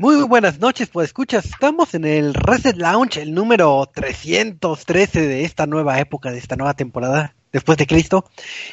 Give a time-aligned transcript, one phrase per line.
[0.00, 5.66] Muy buenas noches, pues escuchas, estamos en el Reset Lounge, el número 313 de esta
[5.66, 8.24] nueva época, de esta nueva temporada, después de Cristo,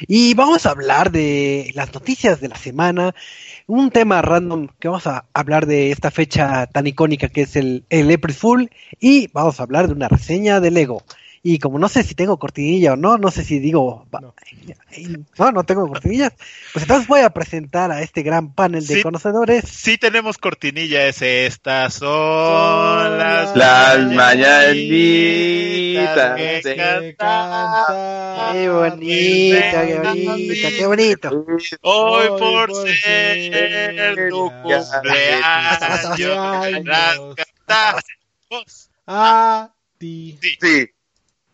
[0.06, 3.12] y vamos a hablar de las noticias de la semana,
[3.66, 7.82] un tema random que vamos a hablar de esta fecha tan icónica que es el,
[7.90, 11.02] el April Fool, y vamos a hablar de una reseña de Lego.
[11.42, 14.34] Y como no sé si tengo cortinilla o no, no sé si digo, no,
[15.38, 16.32] no, no tengo cortinillas,
[16.72, 19.64] pues entonces voy a presentar a este gran panel de Sí, conocedores.
[19.68, 24.76] Sí tenemos cortinilla, es estas son las, Las mañanitas
[26.36, 27.16] que
[28.52, 31.46] Qué bonita, qué bonita, qué bonito.
[31.82, 36.18] Hoy por por ser tu tu cumpleaños,
[36.84, 37.18] las
[37.66, 38.90] cantamos.
[39.06, 40.38] A ti.
[40.40, 40.90] Sí.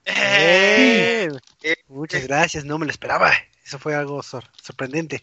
[0.06, 1.28] Eh.
[1.88, 3.32] Muchas gracias, no me lo esperaba.
[3.64, 5.22] Eso fue algo sor- sorprendente.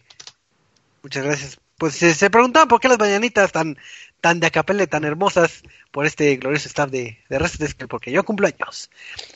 [1.02, 1.58] Muchas gracias.
[1.78, 3.78] Pues se, se preguntaban por qué las mañanitas tan,
[4.20, 8.46] tan de acapelle, tan hermosas, por este glorioso staff de, de Reset porque yo cumplo
[8.46, 8.90] años.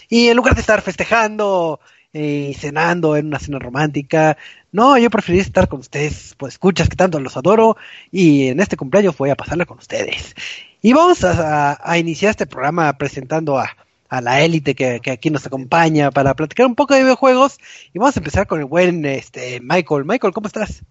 [0.09, 1.81] Y en lugar de estar festejando
[2.13, 4.37] eh, y cenando en una cena romántica,
[4.73, 7.77] no, yo preferí estar con ustedes, pues escuchas que tanto los adoro,
[8.11, 10.35] y en este cumpleaños voy a pasarla con ustedes.
[10.83, 13.75] Y vamos a, a- a iniciar este programa presentando a,
[14.17, 17.59] a la élite que, que aquí nos acompaña para platicar un poco de videojuegos.
[17.93, 20.05] Y vamos a empezar con el buen este, Michael.
[20.05, 20.83] Michael, ¿cómo estás?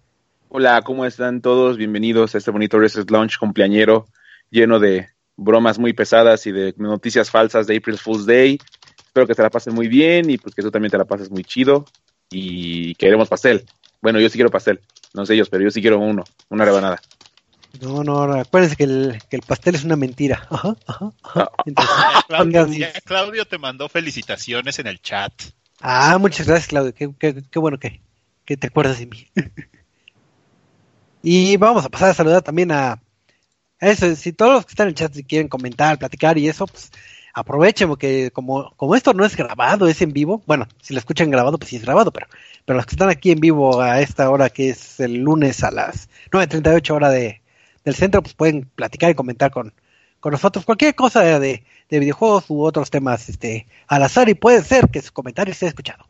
[0.48, 1.76] Hola, ¿cómo están todos?
[1.76, 4.06] Bienvenidos a este bonito Reset Launch cumpleañero
[4.50, 8.58] lleno de bromas muy pesadas y de noticias falsas de April Fool's Day.
[9.04, 11.30] Espero que te la pasen muy bien y pues que tú también te la pases
[11.30, 11.86] muy chido.
[12.30, 13.64] Y queremos pastel.
[14.00, 14.80] Bueno, yo sí quiero pastel.
[15.12, 17.00] No sé ellos, pero yo sí quiero uno, una rebanada.
[17.80, 20.46] No, no, acuérdense que el, que el pastel es una mentira.
[20.50, 21.50] Ajá, ajá, ajá.
[21.66, 21.94] Entonces,
[22.28, 25.32] Claudio, pongan- ya Claudio te mandó felicitaciones en el chat.
[25.80, 26.94] ah, muchas gracias, Claudio.
[26.94, 28.00] Qué, qué- qué bueno que,
[28.44, 29.26] que te acuerdas de mí.
[31.22, 33.00] y vamos a pasar a saludar también a, a
[33.80, 34.14] eso.
[34.16, 36.90] Si todos los que están en el chat si quieren comentar, platicar y eso, pues
[37.32, 40.42] aprovechen porque como, como esto no es grabado, es en vivo.
[40.46, 42.26] Bueno, si lo escuchan grabado, pues sí es grabado, pero,
[42.64, 45.70] pero los que están aquí en vivo a esta hora que es el lunes a
[45.70, 47.40] las 9.38 hora de,
[47.84, 49.72] del centro, pues pueden platicar y comentar con,
[50.20, 54.62] con nosotros cualquier cosa de, de videojuegos u otros temas este, al azar y puede
[54.64, 56.04] ser que su comentario sea escuchado.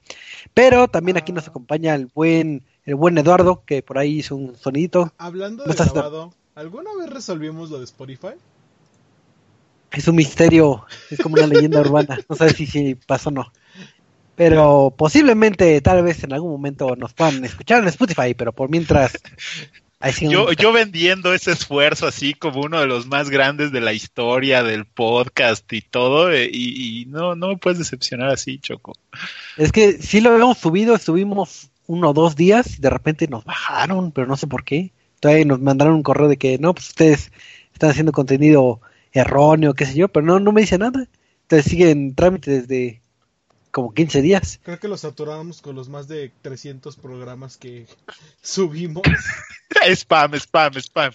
[0.53, 4.57] Pero también aquí nos acompaña el buen, el buen Eduardo, que por ahí hizo un
[4.57, 5.13] sonidito.
[5.19, 8.35] Hablando ¿Cómo de grabado, ¿alguna vez resolvimos lo de Spotify?
[9.91, 13.53] Es un misterio, es como una leyenda urbana, no sabes si, si pasó o no.
[14.37, 19.13] Pero posiblemente, tal vez en algún momento nos puedan escuchar en Spotify, pero por mientras...
[20.01, 23.93] siguen- Yo, yo vendiendo ese esfuerzo así como uno de los más grandes de la
[23.93, 28.93] historia del podcast y todo, eh, y, y no, no me puedes decepcionar así, Choco.
[29.57, 33.45] Es que sí lo habíamos subido, estuvimos uno o dos días y de repente nos
[33.45, 34.93] bajaron, pero no sé por qué.
[35.21, 37.33] Todavía nos mandaron un correo de que no, pues ustedes
[37.73, 38.81] están haciendo contenido
[39.13, 41.07] erróneo, qué sé yo, pero no, no me dice nada.
[41.43, 43.01] Entonces sigue en trámite desde
[43.75, 44.61] como 15 días.
[44.63, 47.87] Creo que los saturamos con los más de 300 programas que
[48.41, 49.03] subimos.
[49.95, 51.13] spam, spam, spam.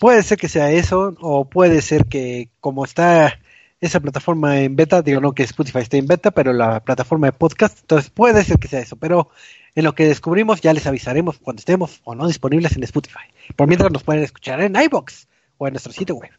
[0.00, 3.38] Puede ser que sea eso, o puede ser que como está
[3.82, 7.32] esa plataforma en beta, digo no que Spotify esté en beta, pero la plataforma de
[7.32, 9.28] podcast, entonces puede ser que sea eso, pero
[9.74, 13.28] en lo que descubrimos ya les avisaremos cuando estemos o no disponibles en Spotify.
[13.56, 16.30] Por mientras nos pueden escuchar en iBox o en nuestro sitio web.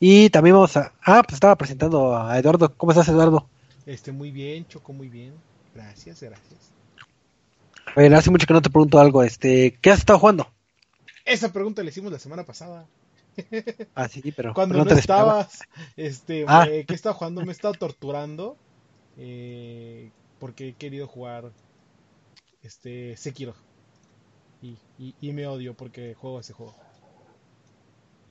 [0.00, 0.94] Y también vamos a...
[1.02, 2.74] Ah, pues estaba presentando a Eduardo.
[2.76, 3.48] ¿Cómo estás, Eduardo?
[3.86, 5.34] Este, muy bien, Choco, muy bien.
[5.74, 6.70] Gracias, gracias.
[7.96, 9.22] Ver, hace mucho que no te pregunto algo.
[9.22, 10.48] Este, ¿Qué has estado jugando?
[11.24, 12.86] Esa pregunta la hicimos la semana pasada.
[13.94, 14.52] Ah, sí, pero...
[14.54, 15.60] Cuando pero no, te estabas,
[15.96, 16.66] este, Ah.
[16.68, 17.40] eh, ¿qué he estado jugando?
[17.42, 18.56] Me he estado torturando.
[19.18, 21.50] eh, porque he querido jugar
[22.62, 23.54] este Sekiro.
[24.60, 26.74] Y, y, y me odio porque juego ese juego.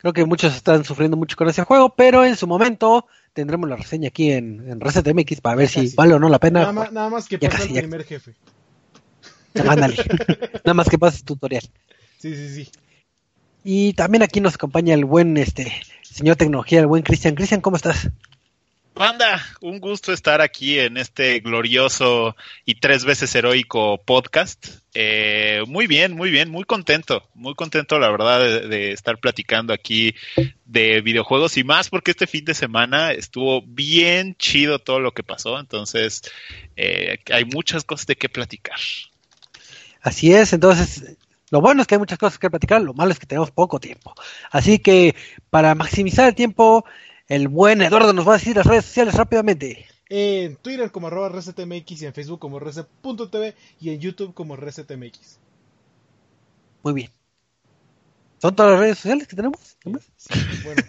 [0.01, 3.75] Creo que muchos están sufriendo mucho con ese juego, pero en su momento tendremos la
[3.75, 5.95] reseña aquí en, en Reset MX para ver Ya si casi.
[5.95, 6.61] vale o no la pena.
[6.61, 8.33] Nada, más, nada más que pasa el primer jefe.
[9.53, 9.95] Ándale.
[10.65, 11.63] Nada más que pases tutorial.
[12.17, 12.71] Sí, sí, sí.
[13.63, 15.71] Y también aquí nos acompaña el buen este
[16.01, 17.35] señor tecnología, el buen Cristian.
[17.35, 18.09] Cristian, ¿cómo estás?
[18.93, 22.35] Banda, un gusto estar aquí en este glorioso
[22.65, 24.67] y tres veces heroico podcast.
[24.93, 30.13] Eh, muy bien, muy bien, muy contento, muy contento la verdad de, estar platicando aquí
[30.65, 35.23] de videojuegos y más porque este fin de semana estuvo bien chido todo lo que
[35.23, 36.21] pasó, entonces
[36.75, 38.79] eh, hay muchas cosas de qué platicar.
[40.01, 41.17] Así es, entonces
[41.49, 43.79] lo bueno es que hay muchas cosas que platicar, lo malo es que tenemos poco
[43.79, 44.13] tiempo.
[44.51, 45.15] Así que
[45.49, 46.85] para maximizar el tiempo,
[47.31, 49.85] el buen Eduardo nos va a decir las redes sociales rápidamente.
[50.09, 55.39] En Twitter como arroba resetmx y en Facebook como reset.tv y en YouTube como resetmx.
[56.83, 57.09] Muy bien.
[58.41, 59.77] ¿Son todas las redes sociales que tenemos?
[60.17, 60.81] Sí, bueno,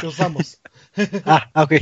[0.00, 0.60] que usamos.
[1.24, 1.72] ah, ok.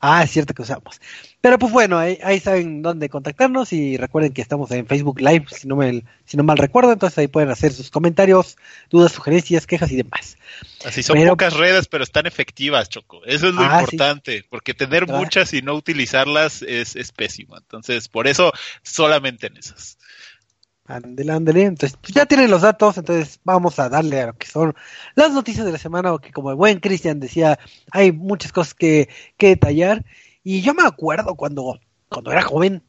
[0.00, 0.98] Ah, es cierto que usamos.
[1.46, 5.46] Pero pues bueno, ahí, ahí, saben dónde contactarnos y recuerden que estamos en Facebook Live,
[5.52, 8.56] si no, me, si no mal recuerdo, entonces ahí pueden hacer sus comentarios,
[8.90, 10.38] dudas, sugerencias, quejas y demás.
[10.84, 13.24] Así son pero, pocas redes, pero están efectivas, Choco.
[13.24, 14.46] Eso es lo ah, importante, sí.
[14.50, 15.18] porque tener ah.
[15.18, 17.56] muchas y no utilizarlas es, es pésimo.
[17.56, 18.52] Entonces, por eso
[18.82, 19.98] solamente en esas.
[20.88, 21.62] Ándale, ándale.
[21.62, 24.74] Entonces, pues ya tienen los datos, entonces vamos a darle a lo que son
[25.14, 27.56] las noticias de la semana, porque como el buen Cristian decía,
[27.92, 30.04] hay muchas cosas que, que detallar.
[30.48, 32.80] Y yo me acuerdo cuando, cuando era joven,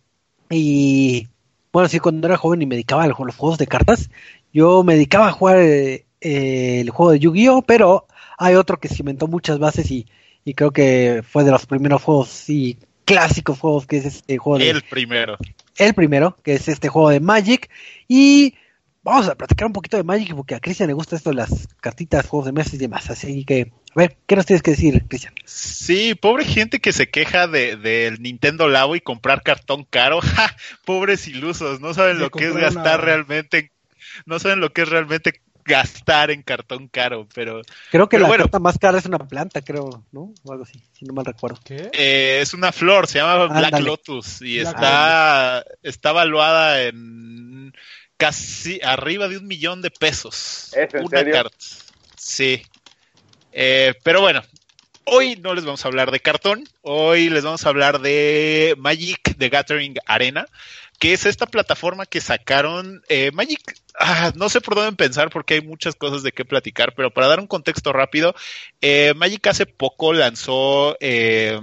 [0.48, 1.28] y
[1.74, 4.12] bueno, sí, cuando era joven y me dedicaba a los juegos de cartas,
[4.54, 8.06] yo me dedicaba a jugar eh, el juego de Yu-Gi-Oh, pero
[8.38, 10.06] hay otro que cimentó muchas bases y,
[10.46, 14.60] y creo que fue de los primeros juegos, sí, clásicos juegos que es este juego
[14.60, 14.70] de...
[14.70, 15.36] El primero
[15.78, 17.70] el primero, que es este juego de Magic.
[18.08, 18.56] Y
[19.08, 21.70] vamos a platicar un poquito de Magic, porque a Cristian le gusta esto de las
[21.80, 23.10] cartitas, juegos de mesa y demás.
[23.10, 25.34] Así que, a ver, ¿qué nos tienes que decir, Cristian?
[25.46, 30.20] Sí, pobre gente que se queja del de, de Nintendo Labo y comprar cartón caro.
[30.36, 30.54] ¡Ja!
[30.84, 33.06] Pobres ilusos, no saben lo que es gastar una...
[33.06, 33.72] realmente.
[34.26, 37.62] No saben lo que es realmente gastar en cartón caro, pero...
[37.92, 40.34] Creo que pero la bueno, carta más cara es una planta, creo, ¿no?
[40.44, 41.60] O algo así, si no mal recuerdo.
[41.64, 41.90] ¿Qué?
[41.94, 43.86] Eh, es una flor, se llama Black Ándale.
[43.86, 47.74] Lotus y Black está, está valuada en
[48.18, 50.74] casi arriba de un millón de pesos.
[50.74, 51.34] ¿Es en una serio?
[51.34, 51.58] carta.
[52.18, 52.62] Sí.
[53.52, 54.44] Eh, pero bueno,
[55.06, 59.38] hoy no les vamos a hablar de cartón, hoy les vamos a hablar de Magic
[59.38, 60.48] the Gathering Arena,
[61.00, 63.62] que es esta plataforma que sacaron eh, Magic.
[64.00, 67.28] Ah, no sé por dónde empezar porque hay muchas cosas de qué platicar, pero para
[67.28, 68.36] dar un contexto rápido,
[68.82, 71.60] eh, Magic hace poco lanzó eh,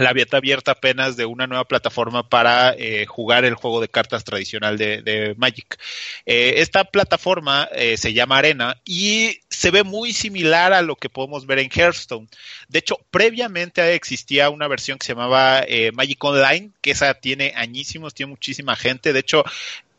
[0.00, 4.24] la beta abierta apenas de una nueva plataforma para eh, jugar el juego de cartas
[4.24, 5.78] tradicional de, Magic.
[6.26, 11.08] Eh, esta plataforma eh, se llama Arena y se ve muy similar a lo que
[11.08, 12.28] podemos ver en Hearthstone.
[12.68, 18.14] De hecho, previamente existía una versión que se llamaba Magic Online, que esa tiene añísimos,
[18.14, 19.12] tiene muchísima gente.
[19.12, 19.44] De hecho,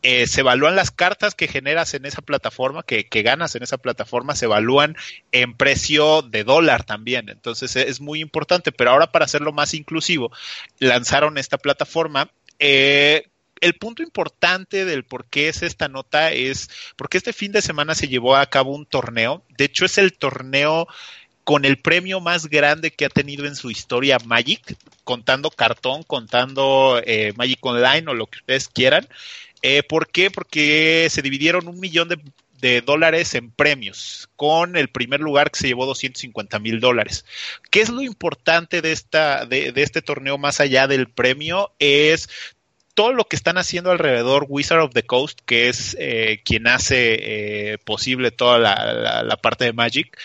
[0.03, 3.77] eh, se evalúan las cartas que generas en esa plataforma, que, que, ganas en esa
[3.77, 4.95] plataforma, se evalúan
[5.31, 7.29] en precio de dólar también.
[7.29, 10.31] Entonces es muy importante, pero ahora para hacerlo más inclusivo,
[10.79, 12.31] lanzaron esta plataforma.
[12.57, 13.27] Eh,
[13.61, 17.93] el punto importante del por qué es esta nota es porque este fin de semana
[17.93, 19.43] se llevó a cabo un torneo.
[19.49, 20.87] De hecho, es el torneo
[21.43, 27.01] con el premio más grande que ha tenido en su historia Magic, contando cartón, contando
[27.05, 29.07] eh, Magic Online o lo que ustedes quieran.
[29.61, 30.31] Eh, ¿Por qué?
[30.31, 35.67] Porque se dividieron un millón de, dólares en premios, con el primer lugar que se
[35.67, 37.25] llevó 250 mil dólares.
[37.71, 41.73] ¿Qué es lo importante de, esta, de, este torneo más allá del premio?
[41.79, 42.29] Es
[42.93, 47.71] todo lo que están haciendo alrededor Wizard of the Coast, que es eh, quien hace
[47.73, 50.15] eh, posible toda la, la, parte de Magic,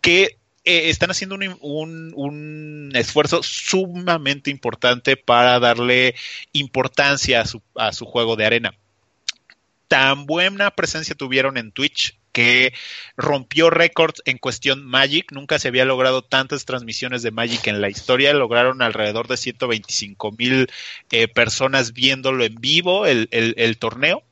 [0.00, 0.37] que
[0.68, 6.14] eh, están haciendo un, un, un, esfuerzo sumamente importante para darle
[6.52, 8.74] importancia a su, a su juego de arena.
[9.88, 12.74] Tan buena presencia tuvieron en Twitch que
[13.16, 15.32] rompió récords en cuestión Magic.
[15.32, 18.34] Nunca se había logrado tantas transmisiones de Magic en la historia.
[18.34, 20.70] Lograron alrededor de 125 mil
[21.10, 24.22] eh, personas viéndolo en vivo, el, el, el torneo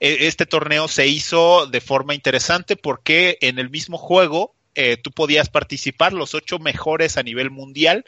[0.00, 5.48] este torneo se hizo de forma interesante porque en el mismo juego eh, tú podías
[5.48, 8.04] participar, los ocho mejores a nivel mundial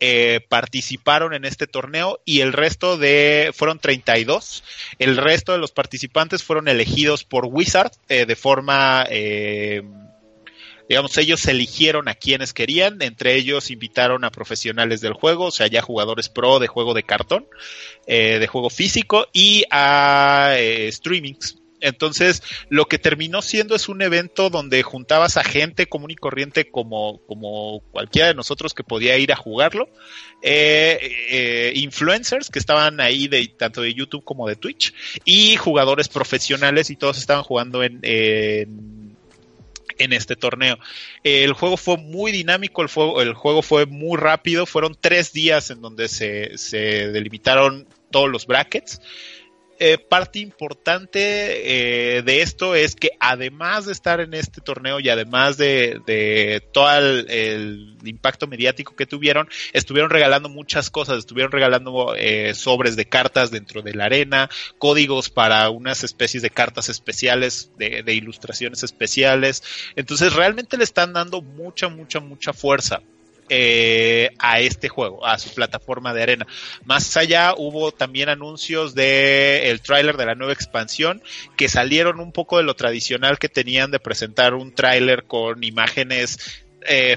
[0.00, 4.64] eh, participaron en este torneo y el resto de, fueron 32,
[4.98, 9.82] el resto de los participantes fueron elegidos por Wizard eh, de forma, eh,
[10.88, 15.66] digamos, ellos eligieron a quienes querían, entre ellos invitaron a profesionales del juego, o sea,
[15.66, 17.46] ya jugadores pro de juego de cartón,
[18.06, 20.56] eh, de juego físico y a
[20.90, 26.16] streamings entonces, lo que terminó siendo es un evento donde juntabas a gente común y
[26.16, 29.88] corriente como, como cualquiera de nosotros que podía ir a jugarlo,
[30.42, 30.98] eh,
[31.30, 36.90] eh, influencers que estaban ahí de tanto de YouTube como de Twitch, y jugadores profesionales
[36.90, 38.00] y todos estaban jugando en,
[39.98, 40.78] en este torneo.
[41.22, 42.88] El juego fue muy dinámico, el
[43.20, 48.46] el juego fue muy rápido, fueron tres días en donde se, se delimitaron todos los
[48.46, 49.00] brackets.
[49.78, 55.10] Eh, parte importante eh, de esto es que además de estar en este torneo y
[55.10, 62.54] además de, todo el, impacto mediático que tuvieron, estuvieron regalando muchas cosas, estuvieron regalando eh,
[62.54, 68.02] sobres de cartas dentro de la arena, códigos para unas especies de cartas especiales, de,
[68.02, 69.62] de ilustraciones especiales.
[69.94, 73.02] Entonces realmente le están dando mucha, mucha, mucha fuerza.
[73.48, 76.46] Eh, a este juego, a su plataforma de arena.
[76.84, 81.22] Más allá hubo también anuncios de el tráiler de la nueva expansión
[81.56, 86.66] que salieron un poco de lo tradicional que tenían de presentar un tráiler con imágenes
[86.88, 87.16] eh,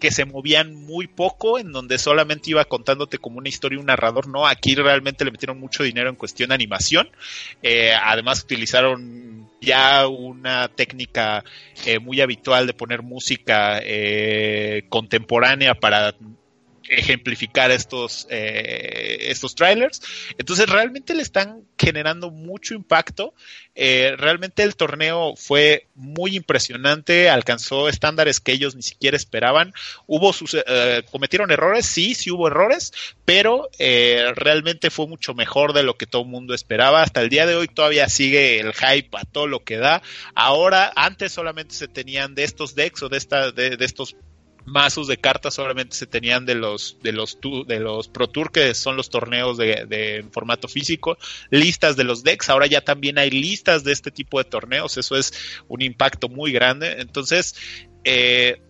[0.00, 4.28] que se movían muy poco, en donde solamente iba contándote como una historia un narrador,
[4.28, 7.08] no, aquí realmente le metieron mucho dinero en cuestión de animación,
[7.62, 11.44] eh, además utilizaron ya una técnica
[11.86, 16.14] eh, muy habitual de poner música eh, contemporánea para
[16.88, 20.02] ejemplificar estos, eh, estos trailers.
[20.38, 23.34] Entonces realmente le están generando mucho impacto.
[23.74, 29.72] Eh, realmente el torneo fue muy impresionante, alcanzó estándares que ellos ni siquiera esperaban.
[30.06, 32.92] Hubo sus, eh, cometieron errores, sí, sí hubo errores,
[33.24, 37.02] pero realmente fue mucho mejor de lo que todo el mundo esperaba.
[37.02, 40.02] Hasta el día de hoy todavía sigue el hype a todo lo que da.
[40.34, 44.16] Ahora, antes solamente se tenían de estos decks o de, esta, de, de estos
[44.64, 48.74] mazos de cartas solamente se tenían de los de los de los Pro Tour que
[48.74, 51.18] son los torneos de, formato físico
[51.50, 55.16] listas de los decks ahora ya también hay listas de este tipo de torneos eso
[55.16, 55.32] es
[55.68, 57.54] un impacto muy grande entonces
[58.04, 58.60] eh,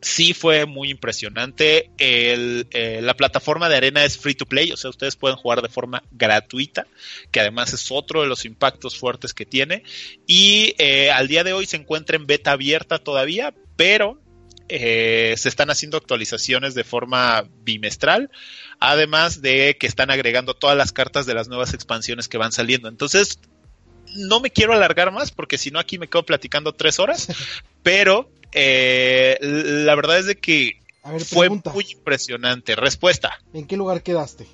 [0.00, 1.90] sí fue muy impresionante.
[1.98, 5.68] Eh, la plataforma de arena es free to play, o sea, ustedes pueden jugar de
[5.68, 6.86] forma gratuita,
[7.30, 9.82] que además es otro de los impactos fuertes que tiene.
[10.26, 14.20] Y eh, al día de hoy se encuentra en beta abierta todavía, pero
[14.68, 18.30] eh, se están haciendo actualizaciones de forma bimestral,
[18.80, 22.88] además de que están agregando todas las cartas de las nuevas expansiones que van saliendo.
[22.88, 23.40] Entonces,
[24.16, 27.28] no me quiero alargar más porque si no aquí me quedo platicando tres horas,
[27.82, 30.80] pero eh, la verdad es de que
[31.24, 32.76] fue muy impresionante.
[32.76, 33.38] Respuesta.
[33.52, 34.46] ¿En qué lugar quedaste?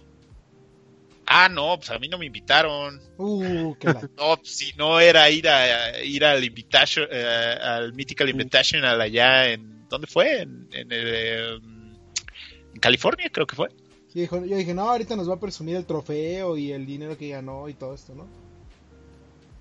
[1.27, 3.01] Ah, no, pues a mí no me invitaron.
[3.17, 3.75] Uh,
[4.17, 9.49] no, pues, si no era ir a ir al invitation, eh, al Mythical Invitational allá
[9.49, 10.43] en ¿Dónde fue?
[10.43, 12.01] En, en,
[12.81, 13.69] California, creo que fue.
[14.13, 17.29] Sí, yo dije, no, ahorita nos va a presumir el trofeo y el dinero que
[17.29, 18.27] ganó y todo esto, ¿no?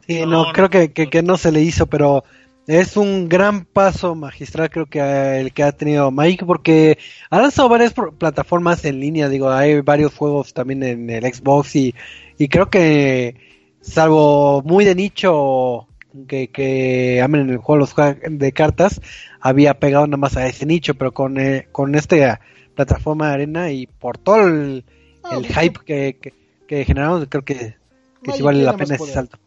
[0.07, 2.23] Sí, no, creo que, que, no se le hizo, pero
[2.65, 4.99] es un gran paso magistral, creo que
[5.39, 6.97] el que ha tenido Mike, porque
[7.29, 11.93] ha lanzado varias plataformas en línea, digo, hay varios juegos también en el Xbox y,
[12.39, 13.35] y creo que,
[13.81, 15.87] salvo muy de nicho
[16.27, 19.01] que, que amen el juego los de cartas,
[19.39, 22.39] había pegado nada más a ese nicho, pero con, eh, con esta
[22.75, 24.85] plataforma de arena y por todo el,
[25.23, 26.33] ah, hype que, que,
[26.67, 27.75] que, generamos, creo que,
[28.21, 29.37] que sí vale la pena ese salto.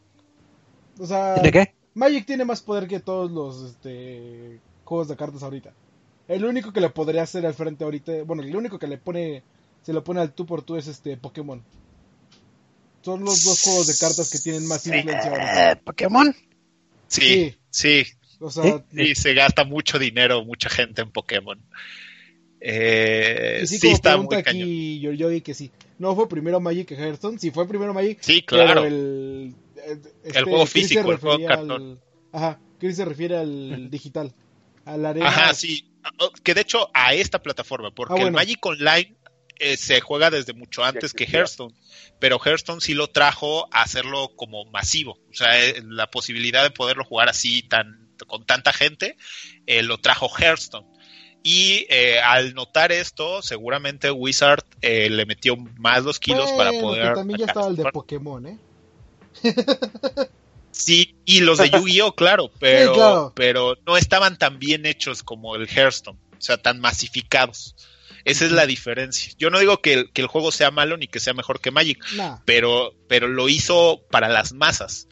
[0.99, 1.75] O sea, qué?
[1.95, 5.73] Magic tiene más poder que todos los este, juegos de cartas ahorita.
[6.29, 9.43] El único que le podría hacer al frente ahorita, bueno, el único que le pone,
[9.83, 11.63] se lo pone al tú por tú es este Pokémon.
[13.03, 15.81] Son los dos juegos de cartas que tienen más influencia ahora.
[15.85, 16.35] ¿Pokémon?
[17.09, 18.05] Sí, sí.
[18.93, 21.61] y se gasta mucho dinero, mucha gente en Pokémon.
[22.61, 25.71] Eh, sí, sí está muy aquí que sí.
[25.99, 28.19] No fue primero Magic que Hearthstone, sí fue primero Magic.
[28.21, 28.85] Sí, claro.
[28.85, 32.01] el, este, el juego físico, el juego cartón.
[32.33, 34.35] ajá, Chris se refiere al digital.
[34.85, 35.29] A la arena.
[35.29, 35.91] Ajá, sí.
[36.45, 39.16] Que de hecho a esta plataforma, porque ah, el Magic Online
[39.59, 41.75] eh, se juega desde mucho antes que Hearthstone,
[42.19, 46.71] pero Hearthstone sí lo trajo a hacerlo como masivo, o sea, eh, la posibilidad de
[46.71, 49.17] poderlo jugar así tan con tanta gente
[49.67, 50.87] eh, lo trajo Hearthstone.
[51.43, 51.87] Y
[52.25, 57.15] al notar esto, seguramente Wizard le metió más los kilos para poder.
[57.15, 58.59] también ya estaba el de Pokémon, ¿eh?
[60.77, 65.67] Sí, y los de Yu-Gi-Oh, claro, pero, pero no estaban tan bien hechos como el
[65.69, 67.75] Hearthstone, o sea, tan masificados.
[68.27, 69.33] Esa es la diferencia.
[69.39, 71.71] Yo no digo que el, que el juego sea malo ni que sea mejor que
[71.71, 72.05] Magic,
[72.45, 75.07] pero, pero lo hizo para las masas.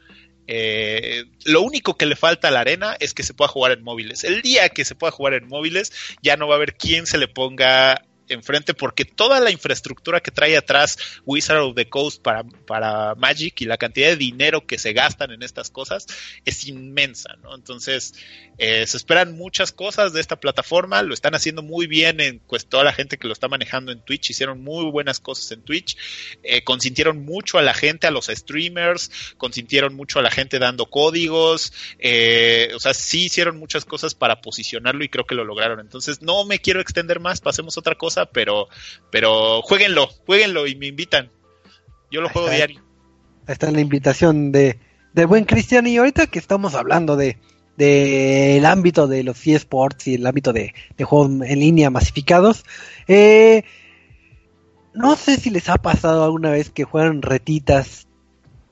[0.49, 3.85] Eh, lo único que le falta a la arena es que se pueda jugar en
[3.85, 4.25] móviles.
[4.25, 5.93] El día que se pueda jugar en móviles,
[6.23, 10.31] ya no va a haber quien se le ponga enfrente porque toda la infraestructura que
[10.31, 14.79] trae atrás Wizard of the Coast para, para Magic y la cantidad de dinero que
[14.79, 16.07] se gastan en estas cosas
[16.45, 17.55] es inmensa, ¿no?
[17.55, 18.15] Entonces,
[18.59, 22.67] eh, se esperan muchas cosas de esta plataforma, lo están haciendo muy bien en pues,
[22.67, 25.97] toda la gente que lo está manejando en Twitch, hicieron muy buenas cosas en Twitch,
[26.43, 30.87] eh, consintieron mucho a la gente, a los streamers, consintieron mucho a la gente dando
[30.87, 35.81] códigos, eh, o sea, sí hicieron muchas cosas para posicionarlo y creo que lo lograron.
[35.81, 38.69] Entonces, no me quiero extender más, pasemos otra cosa pero,
[39.11, 41.31] pero jueguenlo, jueguenlo y me invitan.
[42.11, 42.83] Yo lo juego diario.
[43.47, 44.79] Ahí está la invitación de,
[45.13, 45.87] de buen Cristian.
[45.87, 47.39] Y ahorita que estamos hablando de
[47.77, 52.65] del ámbito de los eSports y el ámbito de, juegos en línea masificados,
[53.09, 53.65] eh,
[54.93, 58.07] no sé si les ha pasado alguna vez que juegan retitas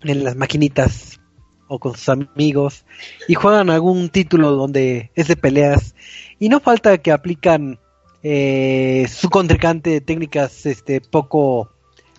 [0.03, 1.21] en las maquinitas
[1.69, 2.85] o con sus amigos
[3.29, 5.95] y juegan algún título donde es de peleas
[6.39, 7.81] y no falta que aplican
[8.23, 11.71] eh, su contrincante técnicas este poco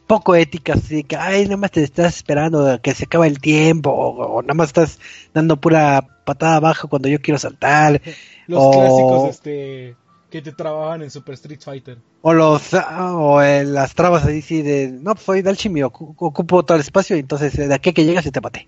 [0.05, 3.39] poco éticas así que ay nada más te estás esperando a que se acabe el
[3.39, 4.99] tiempo o, nada más estás
[5.33, 8.01] dando pura patada abajo cuando yo quiero saltar
[8.47, 9.95] los clásicos este
[10.29, 11.99] que te trabajan en Super Street Fighter.
[12.21, 16.75] o los o las trabas ahí sí de no pues soy del chimio ocupo todo
[16.75, 18.67] el espacio y entonces de aquí que llegas y te mate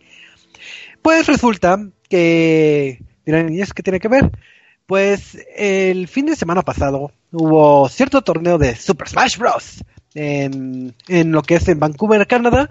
[1.02, 1.78] pues resulta
[2.08, 4.32] que dirán y es que tiene que ver
[4.86, 9.84] pues el fin de semana pasado hubo cierto torneo de Super Smash Bros.
[10.18, 12.70] En, lo que es en Vancouver, Canadá,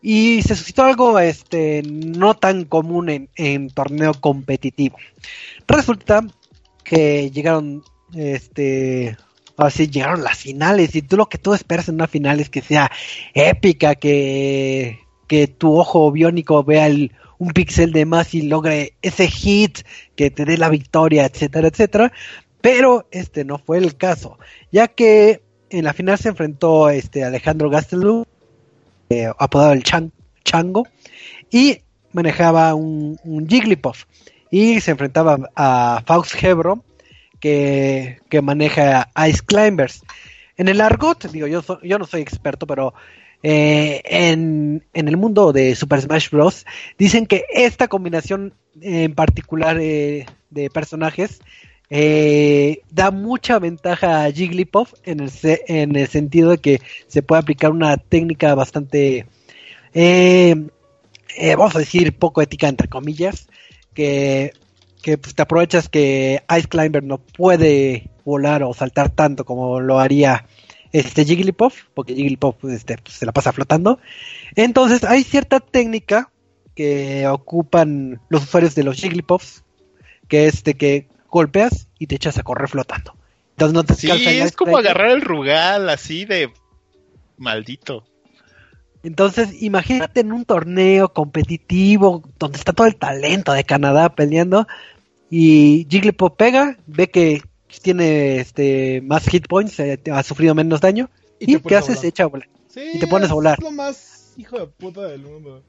[0.00, 4.96] y se suscitó algo este, no tan común en, en torneo competitivo.
[5.68, 6.26] Resulta
[6.82, 9.18] que llegaron, este,
[9.58, 12.62] así llegaron las finales, y tú lo que tú esperas en una final es que
[12.62, 12.90] sea
[13.34, 19.26] épica, que, que tu ojo biónico vea el un pixel de más y logre ese
[19.26, 19.78] hit
[20.14, 22.12] que te dé la victoria, etcétera, etcétera.
[22.60, 24.38] Pero este no fue el caso,
[24.70, 28.24] ya que en la final se enfrentó este Alejandro Gastelum,
[29.08, 30.86] eh, apodado el Chango,
[31.50, 31.80] y
[32.12, 33.18] manejaba un,
[33.48, 34.04] Jigglypuff.
[34.50, 36.84] Y se enfrentaba a Faust Hebro,
[37.40, 40.02] que, que maneja Ice Climbers.
[40.58, 42.92] En el argot, digo, yo, yo no soy experto, pero
[43.42, 46.66] eh, en, el mundo de Super Smash Bros.
[46.98, 51.40] Dicen que esta combinación en particular eh, de personajes
[51.88, 57.40] eh, da mucha ventaja a Jigglypuff en el, en el sentido de que se puede
[57.40, 59.26] aplicar una técnica bastante,
[61.56, 63.48] vamos a decir, poco ética entre comillas,
[63.94, 64.52] que,
[65.02, 69.98] que pues, te aprovechas que Ice Climber no puede volar o saltar tanto como lo
[69.98, 70.46] haría
[70.92, 74.00] este Jigglypuff, porque Jigglypuff este, pues, se la pasa flotando.
[74.56, 76.30] Entonces hay cierta técnica
[76.74, 79.64] que ocupan los usuarios de los Jigglypuffs,
[80.28, 83.14] que es de que golpeas y te echas a correr flotando.
[83.52, 86.52] Entonces no te sí, es como agarrar el rugal así de
[87.36, 88.04] maldito.
[89.02, 94.66] Entonces, imagínate en un torneo competitivo donde está todo el talento de Canadá peleando
[95.30, 97.42] y Jigglypuff pega, ve que
[97.82, 101.10] tiene este más hit points, eh, ha sufrido menos daño.
[101.38, 102.04] ¿Y, qué haces?
[102.04, 102.48] Echa a volar.
[102.74, 103.58] y te pones a volar.
[103.58, 105.62] Es lo más hijo de puta del mundo.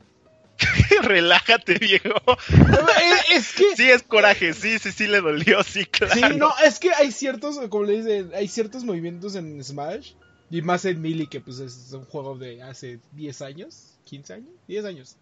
[1.04, 2.14] Relájate, viejo.
[3.32, 3.76] Es que.
[3.76, 6.14] Sí, es coraje, sí, sí, sí le dolió, sí, claro.
[6.14, 10.14] Sí, no, es que hay ciertos, como le dicen, hay ciertos movimientos en Smash.
[10.52, 14.50] Y más en Melee, que pues es un juego de hace 10 años, 15 años,
[14.68, 15.16] 10 años,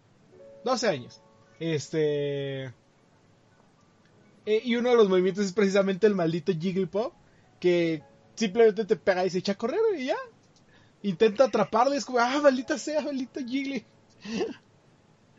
[0.64, 1.20] 12 años.
[1.60, 2.72] Este.
[4.46, 7.12] Eh, y uno de los movimientos es precisamente el maldito Jigglypuff,
[7.58, 8.02] que
[8.34, 10.16] simplemente te pega y se echa a correr y ya.
[11.02, 13.84] Intenta atraparle, es como, ah, maldita sea, maldito Jiggly.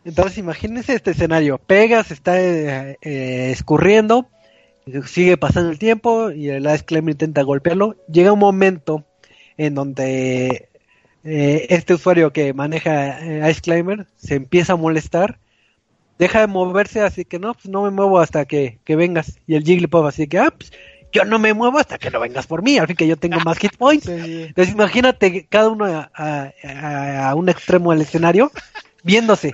[0.04, 4.28] Entonces imagínense este escenario, pegas, está eh, eh, escurriendo,
[5.06, 7.96] sigue pasando el tiempo y el Ice Climber intenta golpearlo.
[8.08, 9.06] Llega un momento
[9.58, 10.70] en donde
[11.24, 15.40] este usuario que maneja Ice Climber se empieza a molestar
[16.22, 19.40] deja de moverse, así que no, pues no me muevo hasta que, vengas.
[19.48, 20.72] Y el Jigglypuff así que, ah, pues
[21.12, 23.40] yo no me muevo hasta que no vengas por mí, al fin que yo tengo
[23.40, 24.08] más hit points.
[24.08, 28.52] Entonces imagínate cada uno a, un extremo del escenario
[29.04, 29.52] viéndose.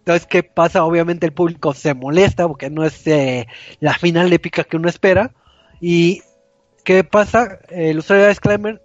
[0.00, 0.84] Entonces, ¿qué pasa?
[0.84, 3.46] Obviamente el público se molesta porque no es eh,
[3.80, 5.32] la final épica que uno espera.
[5.80, 6.20] ¿Y
[6.84, 7.60] qué pasa?
[7.70, 8.82] El usuario de Exclaimer,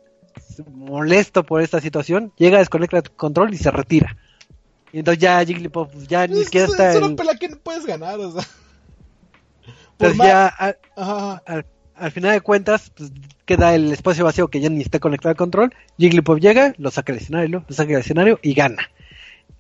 [0.71, 4.15] molesto por esta situación, llega, desconecta el control y se retira.
[4.91, 6.91] Y entonces ya Jigglypuff pues, ya ni siquiera está.
[6.91, 8.43] Es una pelea que no puedes ganar, o sea.
[9.99, 10.47] Entonces ya
[11.93, 13.12] al, final de cuentas, pues,
[13.45, 15.73] queda el espacio vacío que ya ni está conectado al control.
[15.97, 18.89] Jigglypuff llega, lo saca del escenario, lo saca del escenario y gana.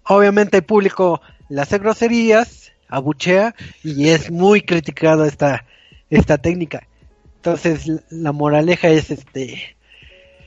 [0.03, 5.65] Obviamente el público le hace groserías, abuchea y es muy criticada esta,
[6.09, 6.87] esta técnica.
[7.35, 9.77] Entonces la moraleja es este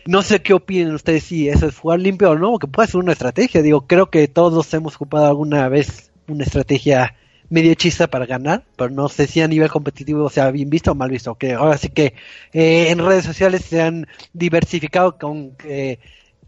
[0.06, 3.00] No sé qué opinen ustedes si eso es jugar limpio o no, que puede ser
[3.00, 3.62] una estrategia.
[3.62, 7.14] Digo, creo que todos hemos ocupado alguna vez una estrategia
[7.50, 10.94] medio hechiza para ganar, pero no sé si a nivel competitivo sea bien visto o
[10.94, 11.34] mal visto.
[11.34, 12.14] Que ahora sí que
[12.52, 15.98] eh, en redes sociales se han diversificado con, eh,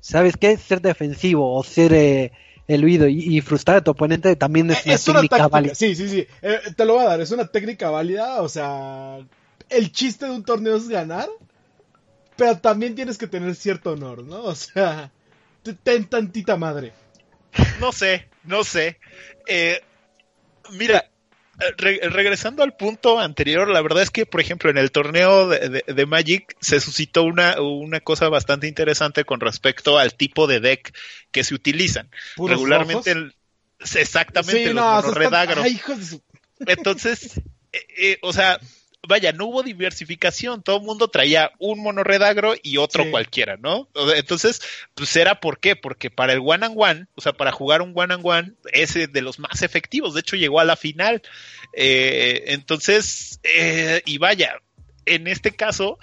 [0.01, 0.57] ¿sabes qué?
[0.57, 2.33] Ser defensivo o ser eh,
[2.67, 5.75] eluido y, y, frustrar a tu oponente también es, es una técnica válida.
[5.75, 6.27] Sí, sí, sí.
[6.41, 7.21] Eh, te lo voy a dar.
[7.21, 8.41] Es una técnica válida.
[8.41, 9.19] O sea,
[9.69, 11.29] el chiste de un torneo es ganar.
[12.37, 14.43] Pero también tienes que tener cierto honor, ¿no?
[14.45, 15.11] O sea,
[15.63, 16.93] te- ten tantita madre.
[17.81, 18.99] No sé, no sé.
[19.47, 19.81] Eh,
[20.73, 21.09] mira,
[21.77, 25.69] re- regresando al punto anterior, la verdad es que, por ejemplo, en el torneo de,
[25.69, 30.59] de- de Magic se suscitó una, una cosa bastante interesante con respecto al tipo de
[30.61, 30.93] deck
[31.31, 32.11] que se utilizan.
[32.37, 33.35] Regularmente, el-
[33.95, 35.03] exactamente, Sí, los no,
[35.63, 36.23] ay, hijos de su-
[36.67, 37.39] Entonces,
[37.73, 38.59] eh, eh, o sea,
[39.09, 43.11] vaya, no hubo diversificación, todo el mundo traía un monorredagro y otro Sí.
[43.11, 43.89] cualquiera, ¿no?
[44.17, 44.61] Entonces,
[44.95, 47.93] pues era por qué, porque para el one and one, o sea, para jugar un
[47.95, 51.23] one and one, ese de los más efectivos, de hecho llegó a la final.
[51.73, 54.61] Eh, entonces, eh, y vaya,
[55.07, 55.99] en este caso,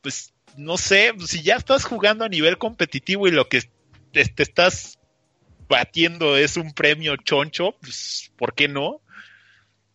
[0.00, 3.62] pues no sé, si ya estás jugando a nivel competitivo y lo que
[4.12, 4.98] te, te estás
[5.68, 9.00] batiendo es un premio choncho, pues, ¿por qué no?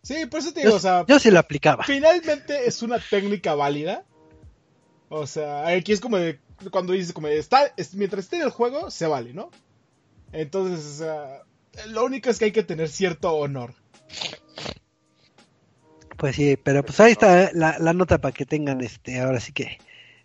[0.01, 1.83] Sí, por eso te digo, Yo, o sea, yo sí lo aplicaba.
[1.83, 4.05] finalmente es una técnica válida.
[5.09, 6.39] O sea, aquí es como de,
[6.71, 9.49] cuando dices como de, está, es- mientras esté en el juego, se vale, ¿no?
[10.31, 11.43] Entonces, o sea,
[11.87, 13.73] lo único es que hay que tener cierto honor.
[16.17, 19.39] Pues sí, pero pues ahí está eh, la, la nota para que tengan este, ahora
[19.39, 19.77] sí que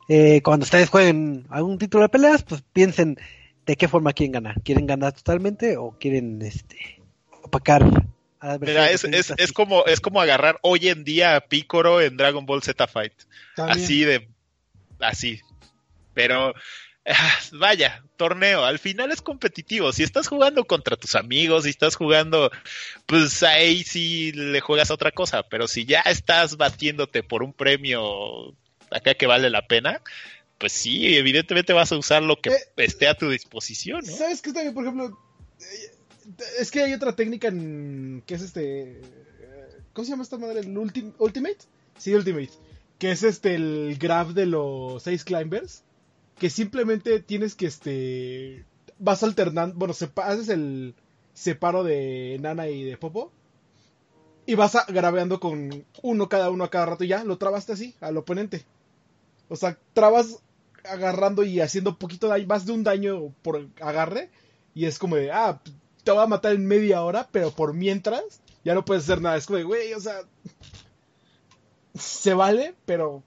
[0.08, 3.16] eh, cuando ustedes jueguen algún título de peleas, pues piensen
[3.64, 4.60] de qué forma quieren ganar.
[4.62, 7.00] ¿Quieren ganar totalmente o quieren este
[7.42, 7.84] opacar
[8.60, 12.44] Mira, es, es, es como, es como agarrar hoy en día a Picoro en Dragon
[12.44, 13.14] Ball Z Fight.
[13.56, 13.78] También.
[13.78, 14.28] Así de.
[15.00, 15.40] Así.
[16.12, 16.54] Pero.
[17.52, 19.92] Vaya, torneo, al final es competitivo.
[19.92, 22.50] Si estás jugando contra tus amigos, si estás jugando,
[23.06, 25.42] pues ahí sí le juegas a otra cosa.
[25.42, 28.54] Pero si ya estás batiéndote por un premio
[28.90, 30.00] acá que vale la pena,
[30.58, 34.16] pues sí, evidentemente vas a usar lo que Eh, esté a tu disposición, ¿no?
[34.16, 34.74] ¿Sabes qué está bien?
[34.74, 35.18] Por ejemplo,
[35.60, 35.93] eh,
[36.58, 39.00] es que hay otra técnica en, que es este...
[39.92, 40.60] ¿Cómo se llama esta madre?
[40.60, 41.58] ¿El ulti- Ultimate?
[41.98, 42.50] Sí, Ultimate.
[42.98, 45.82] Que es este el graph de los seis climbers.
[46.38, 48.64] Que simplemente tienes que este...
[48.98, 49.76] Vas alternando...
[49.76, 50.94] Bueno, haces el
[51.32, 53.32] separo de Nana y de Popo.
[54.46, 57.72] Y vas a- grabeando con uno cada uno a cada rato y ya lo trabaste
[57.72, 58.64] así al oponente.
[59.48, 60.42] O sea, trabas
[60.84, 64.30] agarrando y haciendo poquito daño, más de un daño por agarre.
[64.74, 65.60] Y es como de, ah,
[66.04, 68.22] te voy a matar en media hora, pero por mientras
[68.64, 69.36] ya no puedes hacer nada.
[69.36, 70.20] Es como de, güey, o sea,
[71.98, 73.22] se vale, pero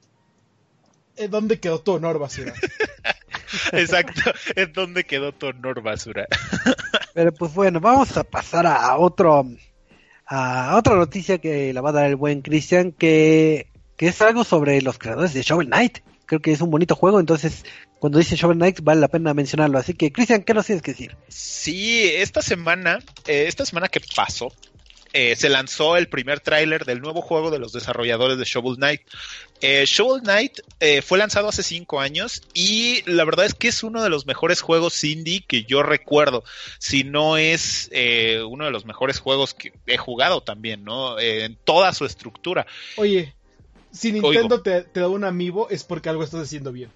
[1.15, 2.53] ¿en dónde quedó tu honor, basura?
[3.71, 4.21] Exacto.
[4.55, 6.27] ¿En dónde quedó tu honor, basura?
[7.13, 9.45] Pero pues bueno, vamos a pasar a otro
[10.25, 14.43] a otra noticia que la va a dar el buen Cristian que, que es algo
[14.43, 15.99] sobre los creadores de Shovel Knight.
[16.27, 17.65] Creo que es un bonito juego, entonces
[17.99, 19.79] cuando dice Shovel Knight vale la pena mencionarlo.
[19.79, 21.17] Así que Cristian, ¿qué nos tienes que decir?
[21.29, 24.51] Sí, esta semana, eh, esta semana que pasó,
[25.13, 29.01] eh, se lanzó el primer tráiler del nuevo juego de los desarrolladores de Shovel Knight.
[29.61, 33.81] Eh, Shovel Knight eh, fue lanzado hace cinco años y la verdad es que es
[33.81, 36.43] uno de los mejores juegos indie que yo recuerdo.
[36.77, 41.17] Si no es eh, uno de los mejores juegos que he jugado también, ¿no?
[41.17, 42.67] Eh, en toda su estructura.
[42.97, 43.33] Oye,
[43.97, 44.11] si.
[44.13, 46.89] Nintendo te, te da un amiibo es porque algo estás haciendo bien.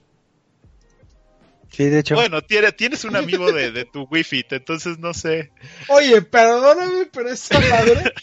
[1.72, 2.16] Sí, de hecho.
[2.16, 5.52] Bueno, tiene- tienes un amigo de, de tu Wi-Fi, entonces no sé.
[5.88, 8.14] Oye, perdóname, pero esa madre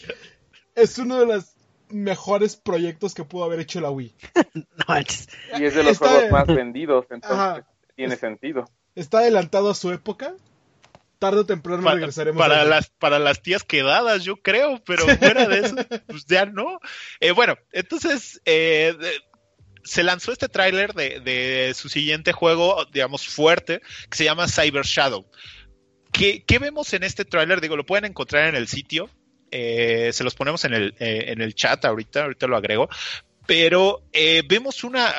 [0.75, 1.45] es uno de los
[1.89, 4.13] mejores proyectos que pudo haber hecho la Wii.
[4.53, 5.27] no manches.
[5.57, 7.67] Y es de los Está juegos más vendidos, entonces Ajá.
[7.95, 8.65] tiene sentido.
[8.95, 10.35] Está adelantado a su época.
[11.19, 15.47] Tarde o temprano regresaremos para a las para las tías quedadas yo creo pero fuera
[15.47, 15.75] de eso
[16.07, 16.79] pues ya no
[17.19, 18.95] Eh, bueno entonces eh,
[19.83, 24.85] se lanzó este tráiler de, de su siguiente juego digamos fuerte que se llama Cyber
[24.85, 25.29] Shadow
[26.11, 27.61] ¿Qué, qué vemos en este tráiler?
[27.61, 29.09] Digo, lo pueden encontrar en el sitio.
[29.51, 32.89] Eh, se los ponemos en el, eh, en el chat ahorita, ahorita lo agrego.
[33.45, 35.11] Pero eh, vemos una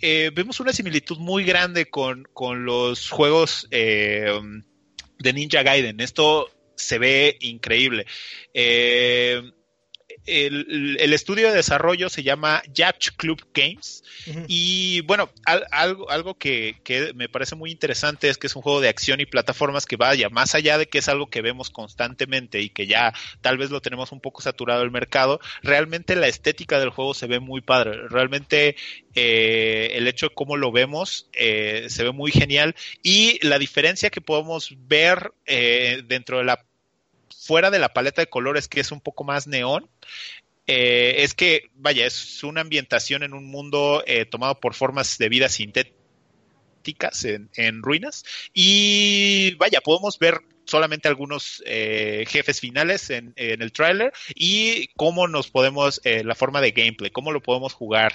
[0.00, 4.38] eh, vemos una similitud muy grande con, con los juegos eh,
[5.22, 6.00] de Ninja Gaiden.
[6.00, 8.06] Esto se ve increíble.
[8.52, 9.42] Eh,
[10.26, 14.04] el, el, estudio de desarrollo se llama Yacht Club Games.
[14.46, 18.80] Y bueno, algo, algo que, que, me parece muy interesante es que es un juego
[18.80, 22.60] de acción y plataformas que vaya más allá de que es algo que vemos constantemente
[22.60, 25.40] y que ya tal vez lo tenemos un poco saturado el mercado.
[25.62, 28.08] Realmente la estética del juego se ve muy padre.
[28.08, 28.76] Realmente
[29.14, 32.74] eh, el hecho de cómo lo vemos eh, se ve muy genial.
[33.02, 36.64] Y la diferencia que podemos ver eh, dentro de la
[37.42, 39.88] fuera de la paleta de colores que es un poco más neón,
[40.66, 45.28] eh, es que, vaya, es una ambientación en un mundo eh, tomado por formas de
[45.28, 48.24] vida sintéticas en, ruinas.
[48.54, 55.50] Y vaya, podemos ver solamente algunos eh, jefes finales en, el tráiler y cómo nos
[55.50, 58.14] podemos, la forma de gameplay, cómo lo podemos jugar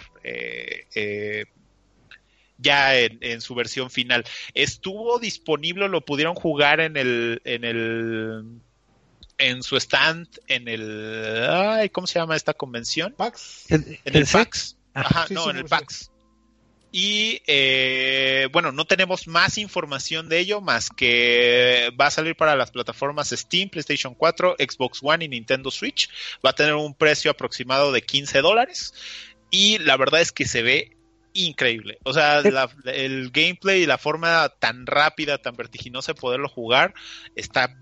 [2.58, 4.24] ya en, su versión final.
[4.54, 8.62] Estuvo disponible, lo pudieron jugar en en el
[9.38, 13.14] en su stand en el ay, ¿cómo se llama esta convención?
[13.18, 13.66] PAX.
[13.70, 14.78] En, el PAX.
[14.94, 16.12] Ajá, no, en el PAX.
[16.92, 22.56] Y eh, bueno, no tenemos más información de ello, más que va a salir para
[22.56, 26.10] las plataformas Steam, PlayStation 4, Xbox One y Nintendo Switch.
[26.46, 28.94] Va a tener un precio aproximado de 15 dólares.
[29.52, 30.98] Y la verdad es que se ve
[31.34, 32.00] increíble.
[32.04, 36.94] O sea, el gameplay y la forma tan rápida, tan vertiginosa de poderlo jugar
[37.36, 37.78] está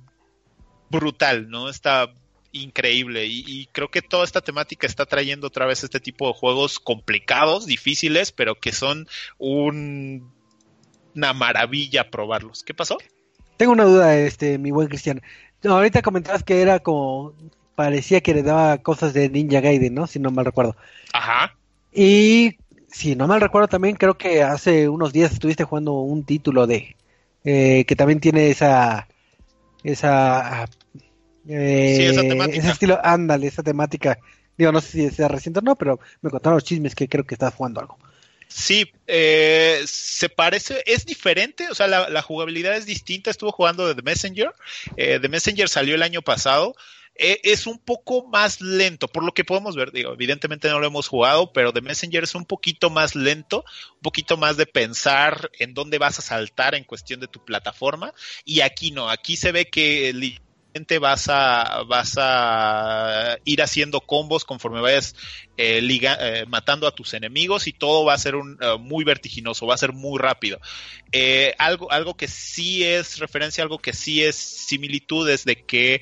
[0.90, 1.70] brutal, ¿no?
[1.70, 2.12] Está
[2.52, 6.80] increíble y, creo que toda esta temática está trayendo otra vez este tipo de juegos
[6.80, 10.32] complicados, difíciles, pero que son un,
[11.16, 12.64] una maravilla probarlos.
[12.64, 12.98] ¿Qué pasó?
[13.58, 15.22] Tengo una duda, este, mi buen Cristian.
[15.64, 17.34] ahorita comentabas que era como
[17.76, 20.08] parecía que le daba cosas de Ninja Gaiden, ¿no?
[20.08, 20.78] Si no mal recuerdo.
[21.12, 21.56] Ajá.
[21.94, 22.58] Y
[22.90, 26.96] si no mal recuerdo también creo que hace unos días estuviste jugando un título de
[27.44, 29.08] eh, que también tiene esa
[29.92, 30.68] esa,
[31.48, 32.60] eh, esa temática.
[32.60, 34.18] ese estilo, ándale, esa temática.
[34.58, 37.26] Digo, no sé si sea reciente o no, pero me contaron los chismes que creo
[37.26, 37.98] que estás jugando algo.
[38.48, 43.30] Sí, eh, se parece, es diferente, o sea, la, jugabilidad es distinta.
[43.30, 44.54] Estuvo jugando de The Messenger.
[44.98, 46.76] Eh, The Messenger salió el año pasado.
[47.18, 50.88] Eh, es un poco más lento, por lo que podemos ver, digo, evidentemente no lo
[50.88, 55.50] hemos jugado, pero The Messenger es un poquito más lento, un poquito más de pensar
[55.58, 59.54] en dónde vas a saltar en cuestión de tu plataforma, y aquí no, aquí se
[59.54, 60.14] ve que
[61.00, 65.16] vas a, vas a ir haciendo combos conforme vayas
[65.58, 69.66] eh, eh, matando a tus enemigos y todo va a ser un, eh, muy vertiginoso,
[69.66, 70.60] va a ser muy rápido.
[71.58, 76.02] algo, algo que sí es referencia, algo que sí es similitud es de que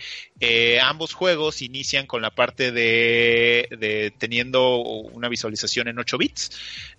[0.81, 6.49] ambos juegos inician con la parte de, teniendo una visualización en 8 bits,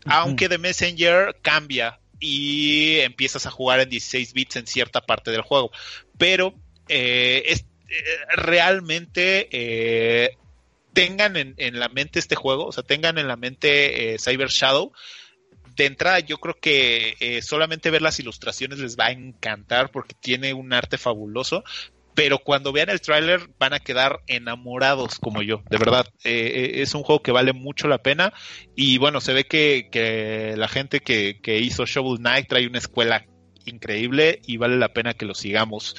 [0.07, 5.43] aunque The Messenger cambia y empiezas a jugar en 16 bits en cierta parte del
[5.43, 5.73] juego.
[6.17, 6.55] Pero
[6.89, 8.05] eh, es, eh,
[8.37, 10.37] realmente eh,
[10.93, 14.93] tengan en, la mente este juego, o sea, tengan en la mente Cyber Shadow.
[15.75, 20.55] De entrada, yo creo que solamente ver las ilustraciones les va a encantar porque tiene
[20.55, 21.65] un arte fabuloso,
[22.15, 26.07] pero cuando vean el tráiler van a quedar enamorados como yo, de verdad.
[26.23, 28.33] es un juego que vale mucho la pena
[28.77, 33.27] y bueno, se ve que, la gente que, que, hizo Shovel Knight trae una escuela
[33.65, 35.97] increíble y vale la pena que lo sigamos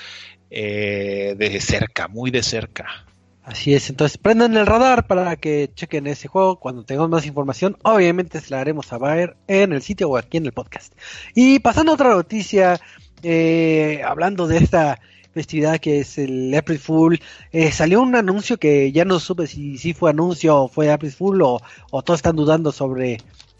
[0.57, 3.05] eh, de cerca, muy de cerca.
[3.43, 6.59] Así es, entonces prendan el radar para que chequen ese juego.
[6.59, 10.37] Cuando tengamos más información, obviamente se la haremos a ver en el sitio o aquí
[10.37, 10.93] en el podcast.
[11.35, 12.79] Y pasando a otra noticia,
[13.21, 14.99] eh, hablando de esta
[15.33, 17.19] festividad que es el April Fool,
[17.51, 21.11] eh, salió un anuncio que ya no supe si, si fue anuncio o fue April
[21.11, 23.17] Fool o, o todos están dudando sobre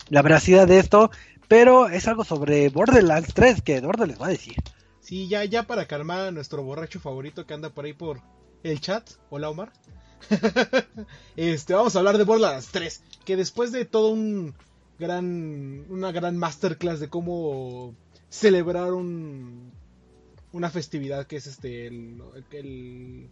[0.10, 1.12] la veracidad de esto,
[1.50, 4.56] pero es algo sobre Borderlands 3 que Eduardo les va a decir.
[5.06, 8.22] Sí, ya, ya para calmar a nuestro borracho favorito que anda por ahí por
[8.64, 9.08] el chat.
[9.30, 9.72] Hola Omar.
[11.36, 13.04] este, vamos a hablar de Borderlands 3.
[13.24, 14.56] Que después de todo un
[14.98, 15.86] gran.
[15.90, 17.94] una gran masterclass de cómo
[18.30, 19.72] celebrar un.
[20.52, 21.86] una festividad que es este.
[21.86, 23.30] el,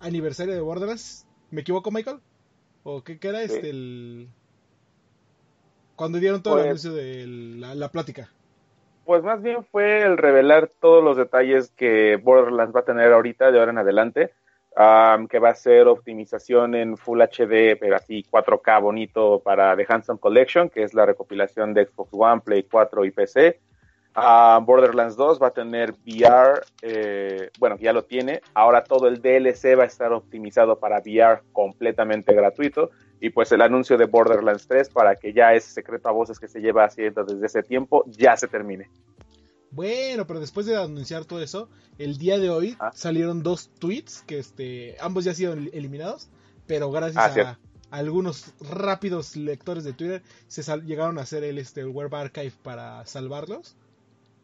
[0.00, 1.26] aniversario de Borderlands.
[1.50, 2.18] ¿Me equivoco, Michael?
[2.82, 3.70] ¿O qué, era este?
[3.70, 4.28] El.
[5.96, 8.30] Cuando dieron todo el pues anuncio de la plática.
[9.08, 13.50] Pues más bien fue el revelar todos los detalles que Borderlands va a tener ahorita
[13.50, 14.34] de ahora en adelante,
[15.30, 20.20] que va a ser optimización en Full HD, pero así 4K bonito para The Handsome
[20.20, 23.58] Collection, que es la recopilación de Xbox One, Play 4 y PC.
[24.60, 28.40] Borderlands 2 va a tener VR, eh, bueno, ya lo tiene.
[28.54, 33.62] Ahora todo el DLC va a estar optimizado para VR completamente gratuito y pues el
[33.62, 37.24] anuncio de Borderlands 3 para que ya ese secreto a voces que se lleva haciendo
[37.24, 38.88] desde ese tiempo ya se termine.
[39.70, 42.90] Bueno, pero después de anunciar todo eso, el día de hoy ah.
[42.94, 46.30] salieron dos tweets que este ambos ya han sido eliminados
[46.66, 47.58] pero gracias Ah,
[47.90, 52.52] a, algunos rápidos lectores de Twitter se llegaron a hacer el, este, el Web Archive
[52.62, 53.76] para salvarlos.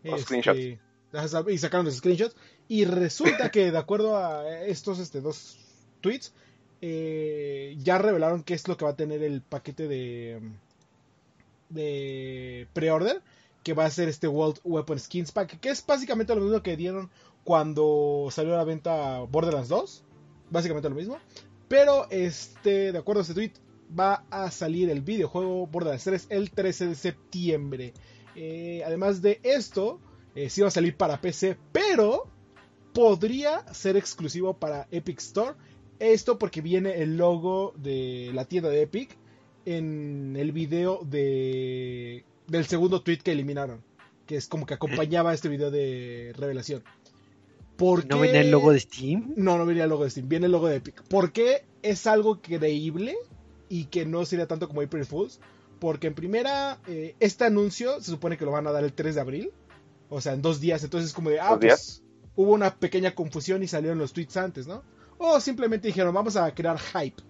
[0.04, 1.50] Los Este, screenshots.
[1.50, 2.36] y sacaron los screenshots.
[2.68, 5.58] Y resulta que de acuerdo a estos este, dos
[6.00, 6.32] tweets,
[6.80, 10.40] eh, ya revelaron qué es lo que va a tener el paquete de,
[11.70, 13.22] de pre-order,
[13.62, 16.76] que va a ser este World Weapon Skins Pack, que es básicamente lo mismo que
[16.76, 17.10] dieron
[17.44, 20.04] cuando salió a la venta Borderlands 2,
[20.50, 21.18] básicamente lo mismo,
[21.68, 23.52] pero este, de acuerdo a este tweet,
[23.98, 27.94] va a salir el videojuego Borderlands 3 el 13 de septiembre.
[28.36, 30.00] Eh, además de esto,
[30.34, 32.28] eh, sí va a salir para PC, pero
[32.92, 35.54] podría ser exclusivo para Epic Store.
[35.98, 39.16] Esto porque viene el logo de la tienda de Epic
[39.64, 43.82] en el video de, del segundo tweet que eliminaron.
[44.26, 46.82] Que es como que acompañaba este video de revelación.
[47.76, 49.34] ¿Por ¿No venía el logo de Steam?
[49.36, 51.02] no, no venía el logo de Steam, viene el logo de Epic.
[51.08, 53.16] ¿Por qué es algo creíble
[53.68, 55.40] y que no sería tanto como April Fools?
[55.84, 59.16] Porque en primera, eh, este anuncio se supone que lo van a dar el 3
[59.16, 59.52] de abril,
[60.08, 60.82] o sea, en dos días.
[60.82, 62.02] Entonces, como de, ah, ¿Dos pues
[62.36, 64.82] hubo una pequeña confusión y salieron los tweets antes, ¿no?
[65.18, 67.22] O simplemente dijeron, vamos a crear hype.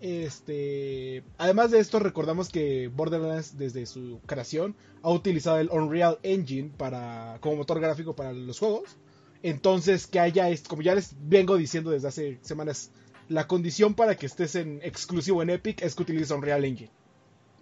[0.00, 6.72] Este, además de esto, recordamos que Borderlands desde su creación ha utilizado el Unreal Engine
[6.74, 8.96] para como motor gráfico para los juegos.
[9.42, 12.92] Entonces, que haya, como ya les vengo diciendo desde hace semanas,
[13.28, 16.90] la condición para que estés en exclusivo en Epic es que utilices Unreal Engine.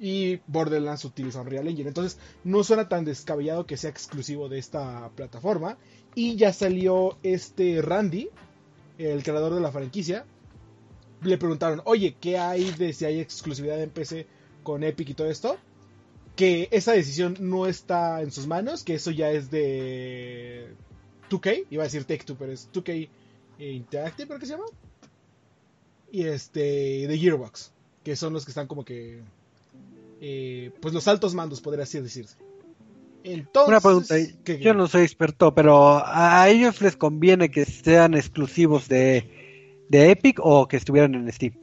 [0.02, 1.86] Y Borderlands utiliza Unreal Engine.
[1.86, 5.78] Entonces, no suena tan descabellado que sea exclusivo de esta plataforma.
[6.16, 8.28] Y ya salió este Randy,
[8.98, 10.24] el creador de la franquicia.
[11.22, 14.26] Le preguntaron, oye, ¿qué hay de si hay exclusividad en PC
[14.64, 15.56] con Epic y todo esto?
[16.34, 20.74] Que esa decisión no está en sus manos, que eso ya es de
[21.30, 23.08] 2K, iba a decir Take Two, pero es 2K
[23.60, 24.66] Interactive, creo que se llama.
[26.10, 27.70] Y este, de Gearbox,
[28.02, 29.22] que son los que están como que,
[30.24, 32.36] eh, pues los altos mandos, podría así decirse.
[33.24, 38.14] Entonces, Una pregunta, ¿qué- yo no soy experto, pero ¿a ellos les conviene que sean
[38.14, 41.54] exclusivos de, de Epic o que estuvieran en Steam?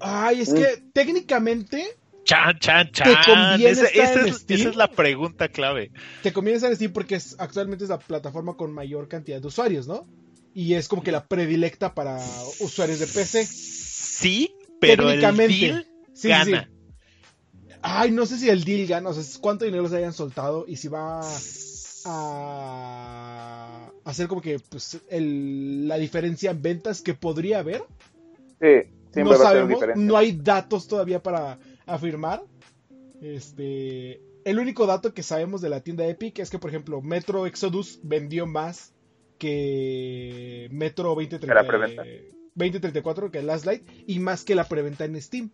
[0.00, 1.84] Ay, es que técnicamente
[2.24, 3.14] Chan, chan, chan.
[3.26, 4.60] conviene Esa, estar esa en es, Steam?
[4.60, 5.90] esa es la pregunta clave.
[6.22, 9.46] te conviene estar en Steam porque es, actualmente es la plataforma con mayor cantidad de
[9.46, 10.08] usuarios, ¿no?
[10.54, 12.16] Y es como que la predilecta para
[12.60, 13.44] usuarios de PC.
[13.46, 15.54] Sí, pero el Técnicamente.
[15.54, 16.64] deal Sí, sí, gana.
[16.64, 16.73] sí.
[17.86, 20.76] Ay, no sé si el deal gana, o sea, cuánto dinero se hayan soltado y
[20.76, 21.20] si va
[22.06, 27.82] a hacer como que pues, el- la diferencia en ventas que podría haber.
[28.60, 32.42] Sí, siempre no va sabemos, no hay datos todavía para afirmar.
[33.20, 37.46] Este, el único dato que sabemos de la tienda Epic es que, por ejemplo, Metro
[37.46, 38.92] Exodus vendió más
[39.38, 42.02] que Metro la 2030 preventa.
[42.54, 45.50] 2034, que es Last Light, y más que la preventa en Steam.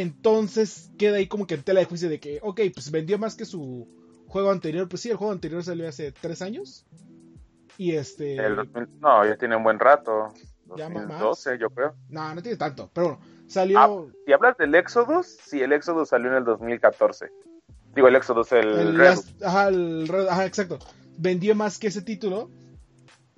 [0.00, 3.34] Entonces queda ahí como que en tela de juicio de que, ok, pues vendió más
[3.36, 3.88] que su
[4.26, 4.88] juego anterior.
[4.88, 6.86] Pues sí, el juego anterior salió hace tres años.
[7.76, 8.36] Y este.
[8.36, 10.28] El 2000 no, ya tiene un buen rato.
[10.76, 11.06] Ya más.
[11.08, 11.94] 2012, yo creo.
[12.08, 12.90] No, no tiene tanto.
[12.92, 13.78] Pero bueno, salió.
[13.78, 17.26] Ah, Si hablas del Exodus, sí, el Exodus salió en el 2014.
[17.94, 19.14] Digo, el Exodus, el, El Red.
[19.16, 20.78] Last- ajá, el Red- ajá, exacto.
[21.16, 22.50] Vendió más que ese título.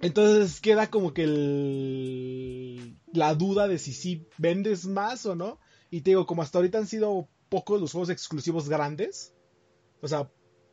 [0.01, 5.59] Entonces queda como que el, la duda de si sí vendes más o no.
[5.90, 9.35] Y te digo, como hasta ahorita han sido pocos los juegos exclusivos grandes.
[10.00, 10.31] O sea,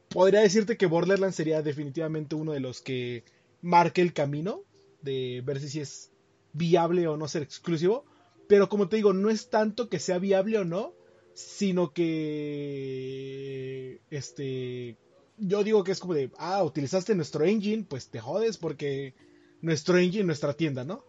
[0.09, 3.23] podría decirte que Borderlands sería definitivamente uno de los que
[3.61, 4.63] marque el camino
[5.01, 6.11] de ver si es
[6.53, 8.05] viable o no ser exclusivo.
[8.47, 10.93] Pero como te digo, no es tanto que sea viable o no,
[11.33, 12.81] sino que
[14.09, 14.97] este
[15.37, 19.13] yo digo que es como de ah utilizaste nuestro engine pues te jodes porque
[19.61, 21.03] nuestro engine nuestra tienda no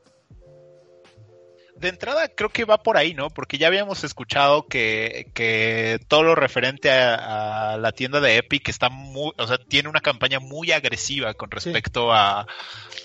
[1.78, 3.30] De entrada creo que va por ahí, ¿no?
[3.30, 8.68] Porque ya habíamos escuchado que, que todo lo referente a, a la tienda de Epic
[8.68, 12.46] está muy, o sea, tiene una campaña muy agresiva con respecto a,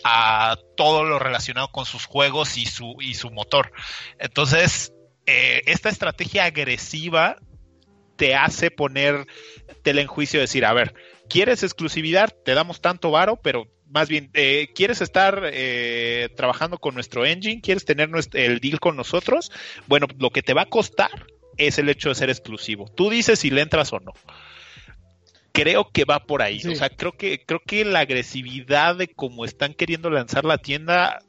[0.04, 3.72] a todo lo relacionado con sus juegos y su, y su motor.
[4.18, 4.92] Entonces,
[5.26, 7.38] eh, esta estrategia agresiva
[8.16, 9.26] te hace poner
[9.84, 10.94] tela en juicio decir, a ver,
[11.30, 12.34] ¿quieres exclusividad?
[12.44, 17.62] Te damos tanto varo, pero más bien, eh, ¿quieres estar eh, trabajando con nuestro engine?
[17.62, 19.52] ¿Quieres tener nuestro, el deal con nosotros?
[19.88, 21.28] Bueno, lo que te va a costar
[21.58, 22.90] es el hecho de ser exclusivo.
[22.96, 24.14] Tú dices si le entras o no.
[25.52, 26.60] Creo que va por ahí.
[26.60, 26.70] Sí.
[26.70, 31.20] O sea, creo que, creo que la agresividad de cómo están queriendo lanzar la tienda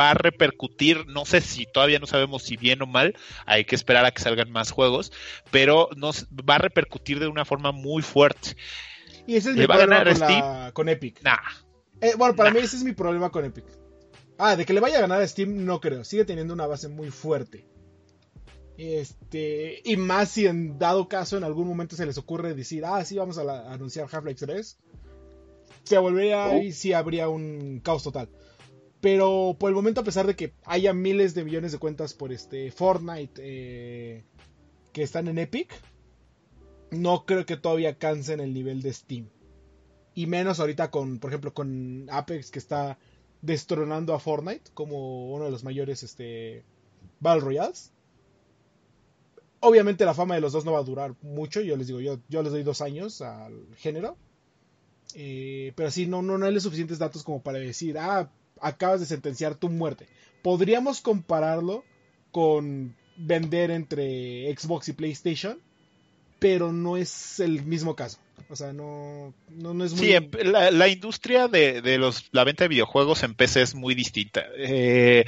[0.00, 3.14] va a repercutir, no sé si todavía no sabemos si bien o mal,
[3.46, 5.12] hay que esperar a que salgan más juegos,
[5.52, 8.56] pero nos va a repercutir de una forma muy fuerte.
[9.26, 11.36] y ese es ¿Le mi va a ganar con, la- con Epic Nah,
[12.04, 12.58] Eh, bueno para Nah.
[12.58, 13.64] mí ese es mi problema con Epic
[14.38, 16.02] Ah, de que le vaya a ganar a Steam, no creo.
[16.04, 17.66] Sigue teniendo una base muy fuerte.
[18.76, 23.04] Este, y más si en dado caso en algún momento se les ocurre decir, ah,
[23.04, 24.78] sí, vamos a, la- a anunciar Half-Life 3,
[25.84, 26.58] se volvería Oh.
[26.60, 28.28] y sí habría un caos total.
[29.00, 32.32] Pero por el momento, a pesar de que haya miles de millones de cuentas por
[32.32, 34.24] este Fortnite eh,
[34.92, 35.72] que están en Epic,
[36.90, 39.28] no creo que todavía cansen el nivel de Steam.
[40.14, 42.98] Y menos ahorita con, por ejemplo, con Apex que está
[43.42, 46.64] destronando a Fortnite como uno de los mayores este,
[47.20, 47.92] Battle Royales.
[49.60, 52.18] Obviamente la fama de los dos no va a durar mucho, yo les digo, yo,
[52.28, 54.16] yo les doy dos años al género.
[55.14, 59.00] Eh, pero sí, no, no, no hay los suficientes datos como para decir, ah, acabas
[59.00, 60.06] de sentenciar tu muerte.
[60.42, 61.84] Podríamos compararlo
[62.32, 65.60] con vender entre Xbox y PlayStation,
[66.38, 68.18] pero no es el mismo caso.
[68.48, 70.00] O sea, no, no, no es muy...
[70.06, 73.74] Sí, en- la, la industria de, de los, la venta de videojuegos en PC es
[73.74, 74.44] muy distinta.
[74.56, 75.24] Eh,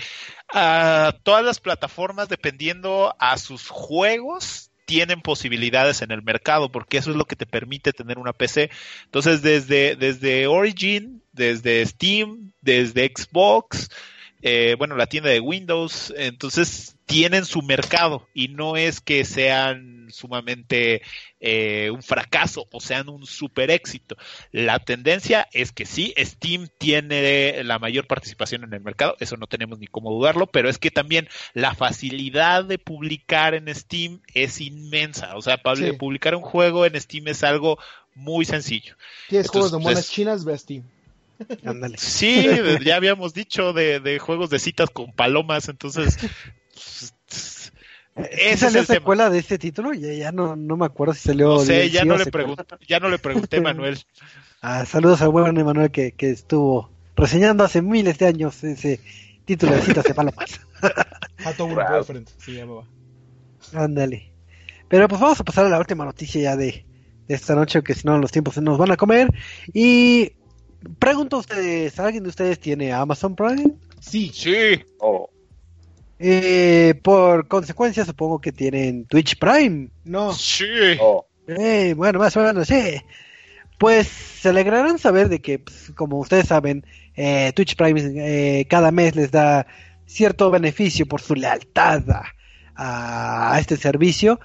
[0.53, 7.11] a todas las plataformas, dependiendo a sus juegos, tienen posibilidades en el mercado, porque eso
[7.11, 8.71] es lo que te permite tener una PC.
[9.05, 13.89] Entonces, desde, desde Origin, desde Steam, desde Xbox,
[14.43, 20.09] eh, bueno, la tienda de Windows, entonces tienen su mercado y no es que sean
[20.11, 21.03] sumamente
[21.41, 24.17] eh, un fracaso o sean un super éxito.
[24.51, 29.47] La tendencia es que sí, Steam tiene la mayor participación en el mercado, eso no
[29.47, 34.61] tenemos ni cómo dudarlo, pero es que también la facilidad de publicar en Steam es
[34.61, 35.37] inmensa.
[35.37, 35.93] O sea, Sí.
[35.93, 37.79] publicar un juego en Steam es algo
[38.15, 38.97] muy sencillo.
[39.29, 40.83] Tienes juegos de monas chinas, ve a Steam.
[41.65, 41.99] Ándale.
[41.99, 42.49] Sí,
[42.85, 46.19] ya habíamos dicho de, de juegos de citas con palomas, entonces...
[46.77, 47.71] ¿Sí
[48.15, 48.85] Ese es tema.
[48.85, 49.93] secuela de este título?
[49.93, 51.49] Ya, ya no, no me acuerdo si salió.
[51.55, 52.25] No sé, ya no le
[52.89, 53.99] ya no le pregunté, Manuel.
[54.63, 58.99] Ah, saludos al buen Emanuel que, que estuvo reseñando hace miles de años ese
[59.45, 60.61] título de citas de palomas.
[61.45, 61.77] Hato Wow.
[61.77, 62.85] Boyfriend se llamaba.
[63.75, 64.33] Ándale.
[64.89, 66.85] Pero pues vamos a pasar a la última noticia ya de,
[67.29, 69.33] de esta noche, que si no los tiempos se nos van a comer.
[69.73, 70.33] Y
[70.99, 73.75] pregunto a ustedes, ¿alguien de ustedes tiene Amazon Prime?
[74.01, 74.53] Sí, Sí,
[74.99, 75.29] Oh,
[76.19, 79.91] Eh, por consecuencia supongo que tienen Twitch Prime.
[80.05, 80.33] no.
[80.33, 80.65] sí.
[81.01, 81.27] oh.
[81.49, 82.97] Eh, bueno, más o menos, sí.
[83.79, 88.01] Pues se alegrarán saber de que, pues, como ustedes saben, eh, Twitch Prime
[88.61, 89.67] eh, cada mes les da
[90.07, 92.03] cierto beneficio por su lealtad
[92.75, 94.41] a, a este servicio.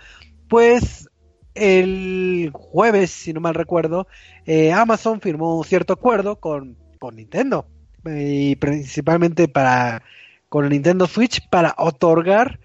[0.47, 1.09] Pues
[1.55, 4.07] el jueves, si no mal recuerdo,
[4.45, 7.67] eh, Amazon firmó un cierto acuerdo con, con Nintendo.
[8.05, 10.03] eh, y principalmente para
[10.51, 12.59] con el Nintendo Switch para otorgar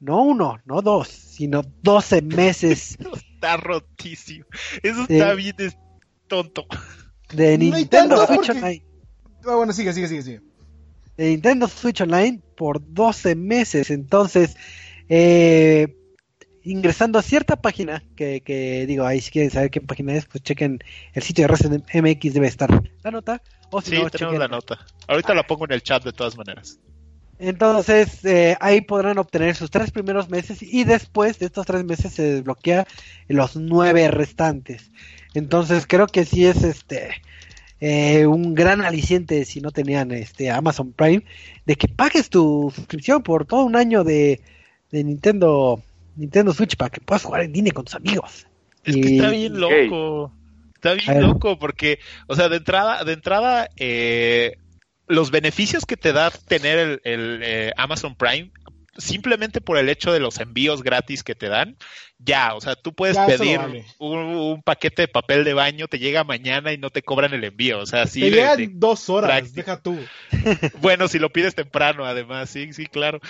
[0.00, 2.98] no uno, no dos, sino 12 meses
[3.34, 4.44] Está rotísimo.
[4.82, 5.76] Eso está bien es
[6.26, 6.66] tonto.
[7.32, 8.84] de Nintendo Switch porque- Online.
[9.46, 10.40] Ah, bueno, sigue, sigue, sigue, sigue.
[11.16, 13.90] de Nintendo Switch Online por 12 meses.
[13.90, 14.56] Entonces,
[15.08, 15.96] eh,
[16.62, 20.44] ingresando a cierta página, que, que digo, ahí si quieren saber qué página es, pues
[20.44, 20.78] chequen
[21.14, 22.70] el sitio de Resident MX, debe estar
[23.02, 23.42] la nota.
[23.70, 24.78] O si Sí, no, tenemos chequen- la nota.
[25.08, 26.78] Ahorita la pongo en el chat de todas maneras.
[27.44, 32.12] Entonces, eh, ahí podrán obtener sus tres primeros meses y después de estos tres meses
[32.12, 32.86] se desbloquea
[33.26, 34.92] los nueve restantes.
[35.34, 37.10] Entonces, creo que sí es este
[37.80, 41.24] eh, un gran aliciente si no tenían este Amazon Prime
[41.66, 44.40] de que pagues tu suscripción por todo un año de,
[44.92, 45.82] de Nintendo
[46.14, 48.46] Nintendo Switch para que puedas jugar en línea con tus amigos.
[48.84, 50.30] Es Y- que está bien loco.
[50.76, 54.58] Está bien loco porque, o sea, de entrada, de entrada, eh,
[55.08, 58.50] los beneficios que te da tener el, el, eh, Amazon Prime,
[58.96, 61.76] simplemente por el hecho de los envíos gratis que te dan,
[62.18, 63.84] ya, o sea, tú puedes Ya, pedir vale.
[63.98, 67.42] un, un paquete de papel de baño, te llega mañana y no te cobran el
[67.44, 68.20] envío, o sea, sí.
[68.20, 69.56] Te de- llegan de- dos horas, práctico.
[69.56, 69.98] deja tú.
[70.80, 73.20] bueno, si lo pides temprano, además, sí, sí, claro.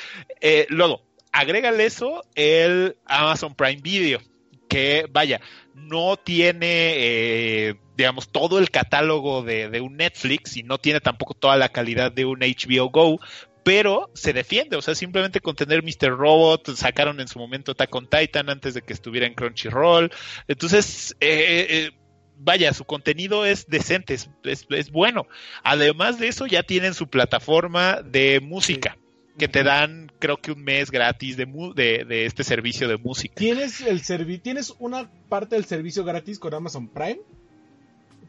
[0.41, 1.03] Eh, luego,
[1.33, 4.21] agrégale eso el Amazon Prime Video,
[4.69, 5.41] que vaya,
[5.75, 11.35] no tiene, eh, digamos, todo el catálogo de, de un Netflix y no tiene tampoco
[11.35, 13.21] toda la calidad de un HBO Go,
[13.63, 16.17] pero se defiende, o sea, simplemente con tener Mr.
[16.17, 20.11] Robot, sacaron en su momento Attack on Titan antes de que estuviera en Crunchyroll,
[20.49, 21.91] entonces, eh, eh,
[22.37, 25.27] vaya, su contenido es decente, es, es bueno.
[25.63, 28.97] Además de eso, ya tienen su plataforma de música,
[29.39, 32.99] que te dan, creo que un mes gratis de, mu- de, de este servicio de
[32.99, 33.35] música.
[33.37, 37.21] Tienes el servi tienes una parte del servicio gratis con Amazon Prime,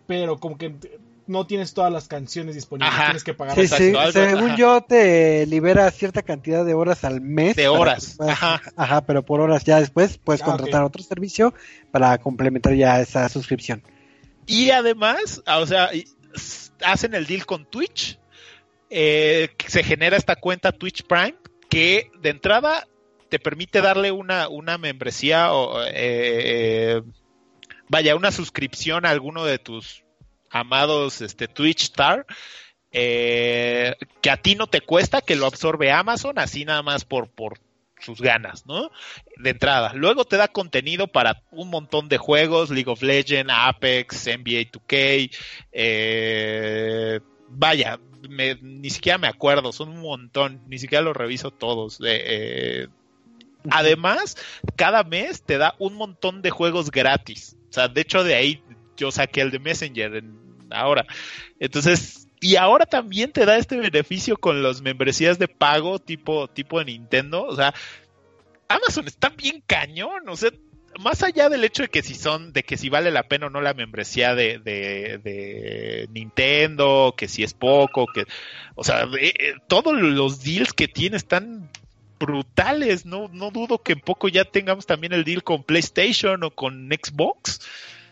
[0.07, 0.75] pero como que
[1.25, 3.05] no tienes todas las canciones disponibles, Ajá.
[3.05, 3.55] tienes que pagar.
[3.55, 4.55] Sí, sí, algo- según ajá.
[4.57, 7.55] yo te libera cierta cantidad de horas al mes.
[7.55, 8.61] De para horas, puedas- ajá.
[8.75, 11.53] ajá, pero por horas ya después puedes Ah, contratar otro servicio
[11.91, 13.81] para complementar ya esa suscripción.
[14.45, 15.89] Y además, o sea,
[16.83, 18.19] hacen el deal con Twitch.
[18.95, 21.35] Eh, se genera esta cuenta Twitch Prime
[21.67, 22.87] que de entrada
[23.29, 27.01] te permite darle una, una membresía o eh,
[27.89, 30.03] vaya, una suscripción a alguno de tus
[30.51, 32.27] amados este, Twitch Star.
[32.95, 37.27] Eh, que a ti no te cuesta, que lo absorbe Amazon, así nada más por,
[37.27, 37.57] por
[37.99, 38.91] sus ganas, ¿no?
[39.37, 39.93] De entrada.
[39.95, 45.35] Luego te da contenido para un montón de juegos, League of Legends, Apex, NBA 2K,
[45.71, 47.19] eh,
[47.55, 47.99] vaya,
[48.61, 51.99] ni siquiera me acuerdo, son un montón, ni siquiera los reviso todos.
[52.05, 52.87] Eh,
[53.69, 54.37] además,
[54.75, 57.55] cada mes te da un montón de juegos gratis.
[57.69, 58.63] O sea, de hecho de ahí
[58.97, 60.23] yo saqué el de Messenger
[60.69, 61.05] ahora.
[61.59, 66.79] Entonces, y ahora también te da este beneficio con las membresías de pago tipo, tipo
[66.79, 67.43] de Nintendo.
[67.43, 67.73] O sea,
[68.67, 70.27] Amazon está bien cañón.
[70.27, 70.51] O sea,
[70.99, 73.49] más allá del hecho de que si son, de que si vale la pena o
[73.49, 78.25] no la membresía de, de, Nintendo, que si es poco, que,
[78.75, 81.69] o sea, eh, todos los deals que tiene están
[82.19, 83.05] brutales.
[83.05, 86.89] No, no dudo que en poco ya tengamos también el deal con PlayStation o con
[86.89, 87.61] Xbox.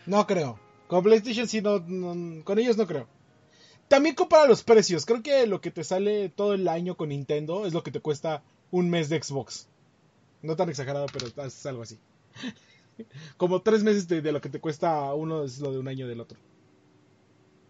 [0.06, 0.58] No creo.
[0.86, 1.82] Con PlayStation sí, no
[2.44, 3.08] con ellos no creo.
[3.88, 5.06] También compara los precios.
[5.06, 8.00] Creo que lo que te sale todo el año con Nintendo es lo que te
[8.00, 9.68] cuesta un mes de Xbox.
[10.42, 11.98] No tan exagerado, pero es algo así.
[13.36, 16.20] Como tres meses de, lo que te cuesta uno es lo de un año del
[16.20, 16.38] otro.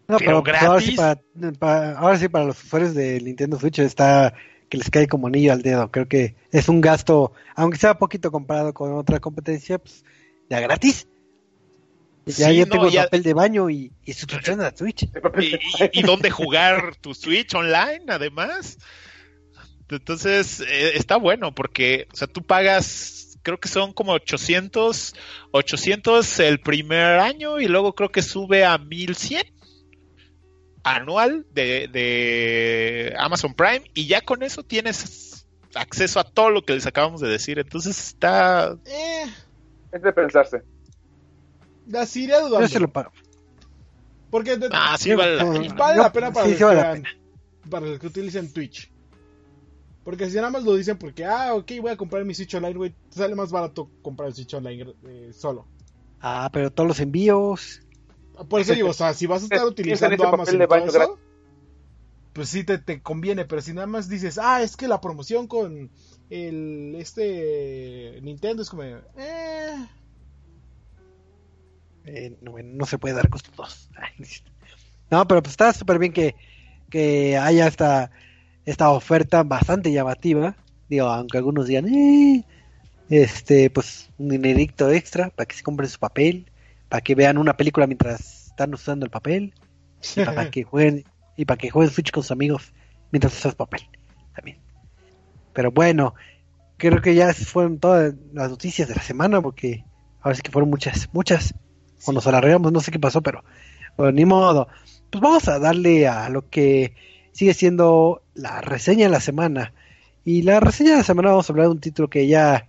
[0.07, 0.95] No, pero, pues, ahora, sí
[1.59, 4.33] para, ahora sí para los usuarios de Nintendo Switch está
[4.69, 5.91] que les cae como anillo al dedo.
[5.91, 10.03] Creo que es un gasto, aunque sea poquito comparado con otra competencia, pues
[10.49, 11.07] ya gratis.
[12.25, 15.09] Ya yo tengo papel de baño y, y suscripción a Switch.
[15.91, 18.77] Y, dónde jugar tu Switch online, además.
[19.89, 25.13] Entonces, eh, está bueno porque, o sea, tú pagas, creo que son como 800,
[25.51, 29.43] 800 el primer año y luego creo que sube a 1100
[30.83, 36.73] anual de, de Amazon Prime y ya con eso tienes acceso a todo lo que
[36.73, 37.59] les acabamos de decir.
[37.59, 38.77] Entonces está...
[38.85, 39.25] Eh.
[39.91, 40.63] Es de pensarse.
[41.87, 42.61] La dudando.
[42.61, 43.11] Yo se lo pago.
[44.31, 45.73] Porque ah, sí vale la pena.
[45.75, 47.03] Vale la pena para, los que,
[47.69, 48.92] para los que utilicen Twitch.
[50.03, 52.75] Porque si nada más lo dicen porque, ah, ok, voy a comprar mi Switch Online,
[52.75, 55.65] güey, sale más barato comprar el Switch Online eh, solo.
[56.19, 57.81] Ah, pero todos los envíos.
[58.49, 61.19] Por eso digo, o sea, si vas a estar utilizando Amazon de baño eso,
[62.33, 65.47] pues sí te, te, conviene, pero si nada más dices, ah, es que la promoción
[65.47, 65.91] con
[66.29, 69.87] el este Nintendo es como, eh,
[72.05, 73.89] eh, no, se puede dar costos
[75.11, 76.35] No, pero pues está súper bien que,
[76.89, 78.09] que haya esta,
[78.65, 80.55] esta oferta bastante llamativa.
[80.89, 82.43] Digo, aunque algunos digan, eh,
[83.09, 86.51] este, pues un dinerito extra para que se compren su papel,
[86.89, 89.53] para que vean una película mientras están usando el papel,
[90.15, 91.03] y para que jueguen,
[91.37, 92.73] y para que jueguen Switch con sus amigos
[93.11, 93.81] mientras usas papel
[94.35, 94.57] también.
[95.53, 96.15] Pero bueno,
[96.77, 99.85] creo que ya fueron todas las noticias de la semana, porque
[100.21, 101.53] ahora sí que fueron muchas, muchas
[102.03, 103.43] cuando nos alargamos, no sé qué pasó, pero
[104.11, 104.67] ni modo.
[105.09, 106.95] Pues vamos a darle a lo que
[107.31, 109.73] sigue siendo la reseña de la semana.
[110.25, 112.67] Y la reseña de la semana vamos a hablar de un título que ya,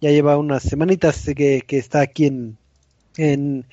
[0.00, 2.58] ya lleva unas semanitas que, que está aquí en,
[3.16, 3.66] en,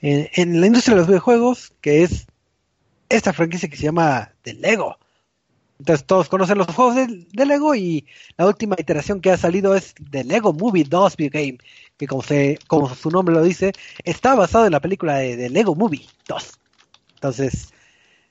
[0.00, 2.26] en, la industria de los videojuegos, que es
[3.08, 4.96] esta franquicia que se llama The Lego.
[5.78, 8.06] Entonces todos conocen los juegos de, de, Lego y
[8.38, 11.58] la última iteración que ha salido es The Lego Movie 2 Video Game,
[11.98, 13.72] que como, se, como su nombre lo dice,
[14.04, 16.58] está basado en la película de, Lego Movie 2.
[17.16, 17.74] Entonces,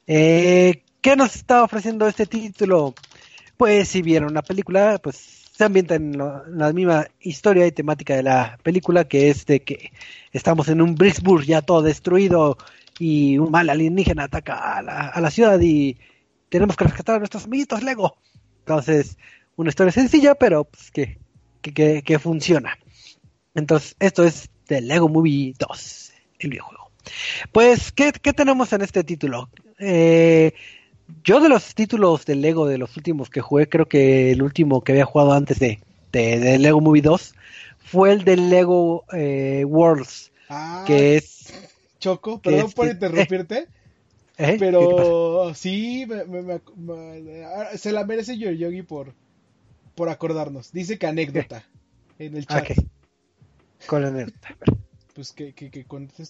[0.08, 2.96] eh, ¿qué nos está ofreciendo este título?
[3.58, 5.16] Pues si vieron la película, pues
[5.56, 9.92] se ambienta en, la misma historia y temática de la película, que es de que
[10.32, 12.58] estamos en un Brisburg ya todo destruido
[12.98, 15.96] y un mal alienígena ataca a la, a la ciudad y
[16.50, 18.18] tenemos que rescatar a nuestros amiguitos Lego.
[18.62, 19.20] Entonces,
[19.58, 21.20] una historia sencilla, pero pues que,
[21.62, 22.80] que, que funciona.
[23.54, 26.90] Entonces, esto es de Lego Movie 2, el videojuego.
[27.52, 29.52] Pues, ¿qué, tenemos en este título?
[29.78, 30.54] Eh,
[31.24, 34.84] yo de los títulos de Lego de los últimos que jugué, creo que el último
[34.84, 35.80] que había jugado antes de,
[36.12, 37.34] de, Lego Movie 2
[37.80, 41.54] fue el de Lego eh, Worlds, ah, que es...
[42.00, 43.68] Choco, perdón por interrumpirte.
[44.38, 44.58] ¿Eh?
[44.60, 46.06] Pero sí,
[47.78, 49.14] se la merece Yogi por,
[49.96, 50.72] por acordarnos.
[50.74, 51.64] Dice que anécdota
[52.20, 52.68] en el chat.
[53.88, 54.56] Con la anécdota.
[55.14, 55.86] Pues que, que, que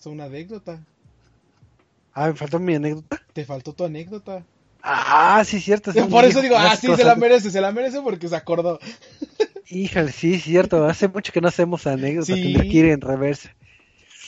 [0.06, 0.86] una anécdota.
[2.14, 3.22] Ah, ¿me faltó mi anécdota?
[3.34, 4.46] Te faltó tu anécdota.
[4.88, 5.92] Ah, sí, cierto.
[6.10, 8.80] Por eso digo, ah, sí, se la merece, se la merece porque se acordó.
[9.68, 10.86] Híjole, sí, cierto.
[10.86, 12.28] Hace mucho que no hacemos anécdotas.
[12.36, 12.42] Sí.
[12.44, 13.56] Tendría que ir en reversa.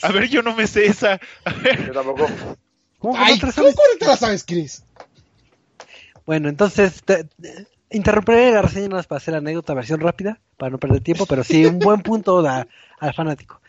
[0.02, 1.20] A ver, yo no me sé esa.
[1.44, 1.86] A ver.
[1.86, 2.26] Yo tampoco.
[2.98, 4.82] ¿Cómo, Ay, no te, ¿cómo te la sabes, Chris?
[6.26, 10.40] Bueno, entonces te- te- interrumpiré la reseña nada más para hacer la anécdota versión rápida,
[10.56, 12.66] para no perder tiempo, pero sí un buen punto da-
[12.98, 13.60] al fanático.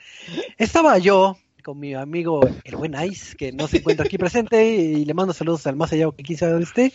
[0.58, 5.06] Estaba yo con mi amigo el buen Ice, que no se encuentra aquí presente, y
[5.06, 6.94] le mando saludos al más allá que quizá donde esté.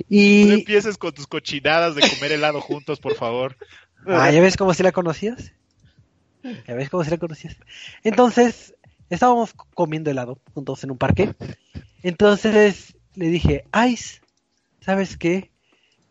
[0.00, 3.56] No Y empieces con tus cochinadas de comer helado juntos, por favor.
[4.06, 5.52] Ah, ¿ya ves cómo si la conocías?
[6.42, 7.56] ¿Ya ves cómo si la conocías?
[8.04, 8.74] Entonces,
[9.10, 11.34] estábamos comiendo helado juntos en un parque.
[12.02, 14.20] Entonces le dije, Ice,
[14.80, 15.50] ¿sabes qué?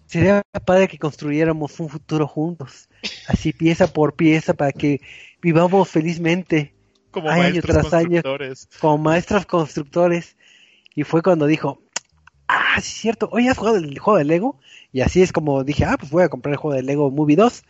[0.06, 2.90] Sería padre que construyéramos un futuro juntos.
[3.28, 5.02] Así pieza por pieza para que
[5.42, 6.74] vivamos felizmente
[7.12, 8.22] Como Año maestros tras año.
[8.22, 8.70] constructores.
[8.80, 10.38] como maestros constructores.
[10.96, 11.82] Y fue cuando dijo,
[12.48, 14.60] ah, sí es cierto, oye, ¿has jugado el juego de Lego?
[14.92, 17.36] Y así es como dije, ah, pues voy a comprar el juego de Lego Movie
[17.36, 17.64] 2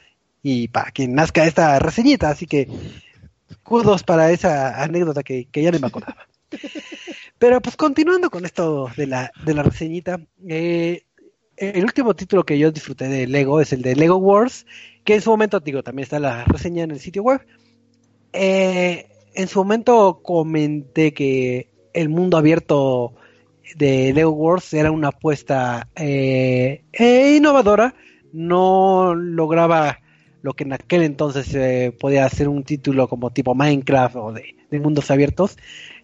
[0.44, 2.30] y para que nazca esta reseñita.
[2.30, 2.68] Así que,
[3.64, 6.28] kudos para esa anécdota que, que ya no me acordaba.
[7.40, 11.04] Pero pues continuando con esto de la, de la reseñita, eh,
[11.56, 14.66] el último título que yo disfruté de Lego es el de Lego Wars,
[15.04, 17.46] que en su momento, digo, también está la reseña en el sitio web.
[18.34, 19.08] Eh,
[19.38, 23.14] en su momento comenté que el mundo abierto
[23.76, 27.94] de Lego Wars era una apuesta eh, eh, innovadora,
[28.34, 30.00] no lograba
[30.42, 34.56] lo que en aquel entonces eh, podía ser un título como tipo Minecraft o de,
[34.72, 35.58] de mundos abiertos,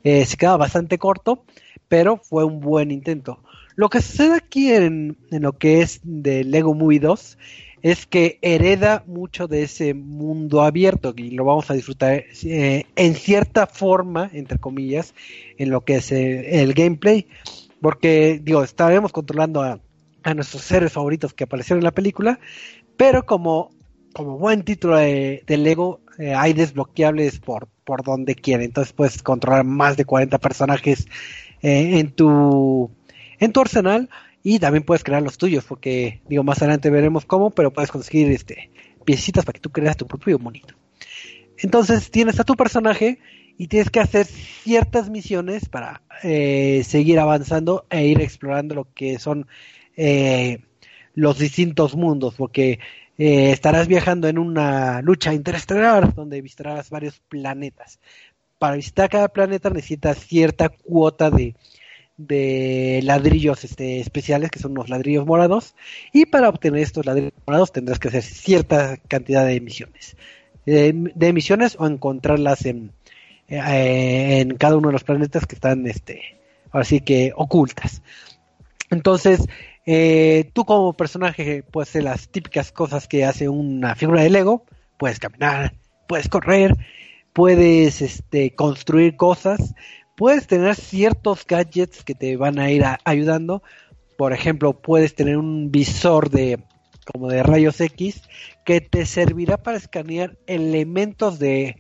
[0.04, 1.44] eh, se quedaba bastante corto,
[1.88, 3.44] pero fue un buen intento.
[3.76, 7.38] Lo que sucede aquí en, en lo que es de Lego Movie 2
[7.84, 13.16] es que hereda mucho de ese mundo abierto y lo vamos a disfrutar eh, en
[13.16, 15.14] cierta forma, entre comillas,
[15.58, 17.28] en lo que es eh, el gameplay,
[17.82, 19.82] porque digo, estaremos controlando a,
[20.24, 22.40] a nuestros seres favoritos que aparecieron en la película,
[22.96, 23.72] pero como,
[24.14, 29.22] como buen título de, de Lego, eh, hay desbloqueables por, por donde quiera, entonces puedes
[29.22, 31.06] controlar más de 40 personajes
[31.62, 32.92] en tu
[33.40, 34.10] en tu arsenal
[34.44, 38.30] y también puedes crear los tuyos, porque digo, más adelante veremos cómo, pero puedes conseguir
[38.32, 38.70] este
[39.06, 40.76] piecitas para que tú creas tu propio monito.
[41.58, 43.20] Entonces tienes a tu personaje
[43.58, 49.20] y tienes que hacer ciertas misiones para eh, seguir avanzando e ir explorando lo que
[49.20, 49.48] son
[49.96, 50.60] eh,
[51.14, 52.80] los distintos mundos, porque
[53.18, 58.00] eh, estarás viajando en una lucha interestelar donde visitarás varios planetas.
[58.58, 61.56] Para visitar cada planeta necesitas cierta cuota de,
[62.18, 65.76] de ladrillos este, especiales, que son unos ladrillos morados,
[66.12, 70.16] y para obtener estos ladrillos morados tendrás que hacer cierta cantidad de misiones.
[70.66, 72.92] De misiones o encontrarlas en,
[73.50, 76.40] eh, en cada uno de los planetas que están, este,
[76.72, 78.02] ahora que ocultas.
[78.90, 79.48] Entonces,
[79.86, 84.66] eh, tú como personaje puedes hacer las típicas cosas que hace una figura de Lego,
[84.98, 85.74] puedes caminar,
[86.08, 86.76] puedes correr,
[87.34, 89.76] puedes este, construir cosas,
[90.16, 93.64] puedes tener ciertos gadgets que te van a ir ayudando.
[94.18, 96.60] Por ejemplo, puedes tener un visor de
[97.12, 98.22] como de rayos X
[98.66, 101.78] que te servirá para escanear elementos de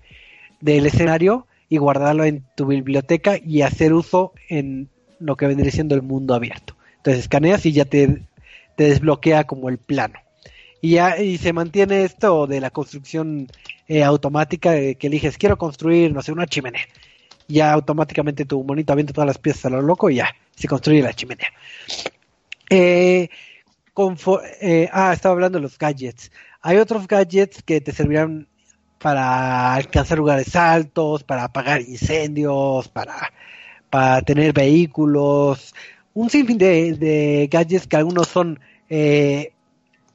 [0.60, 5.96] del escenario y guardarlo en tu biblioteca y hacer uso en lo que vendría siendo
[5.96, 6.76] el mundo abierto.
[6.98, 8.24] Entonces escaneas y ya te,
[8.78, 10.20] te desbloquea como el plano.
[10.82, 13.48] Y ya y se mantiene esto de la construcción
[13.88, 16.86] eh, automática de que eliges quiero construir, no sé, una chimenea.
[17.48, 21.02] Ya automáticamente tu monito avienta todas las piezas a lo loco y ya se construye
[21.02, 21.50] la chimenea.
[22.70, 23.30] Eh,
[24.62, 26.32] eh, ah, estaba hablando de los gadgets.
[26.62, 28.48] Hay otros gadgets que te servirán
[29.00, 33.34] para alcanzar lugares altos, para apagar incendios, para,
[33.90, 35.76] para tener vehículos,
[36.14, 39.52] un sinfín de, de gadgets que algunos son eh,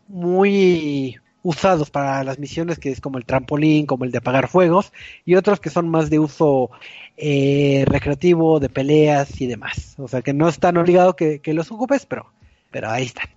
[0.09, 1.19] muy
[1.49, 4.93] usados para las misiones, que es como el trampolín, como el de apagar fuegos,
[5.25, 6.71] y otros que son más de uso
[7.17, 9.95] eh, recreativo, de peleas y demás.
[9.97, 12.27] O sea que no es tan obligado que, los ocupes, pero,
[12.71, 13.29] pero ahí están.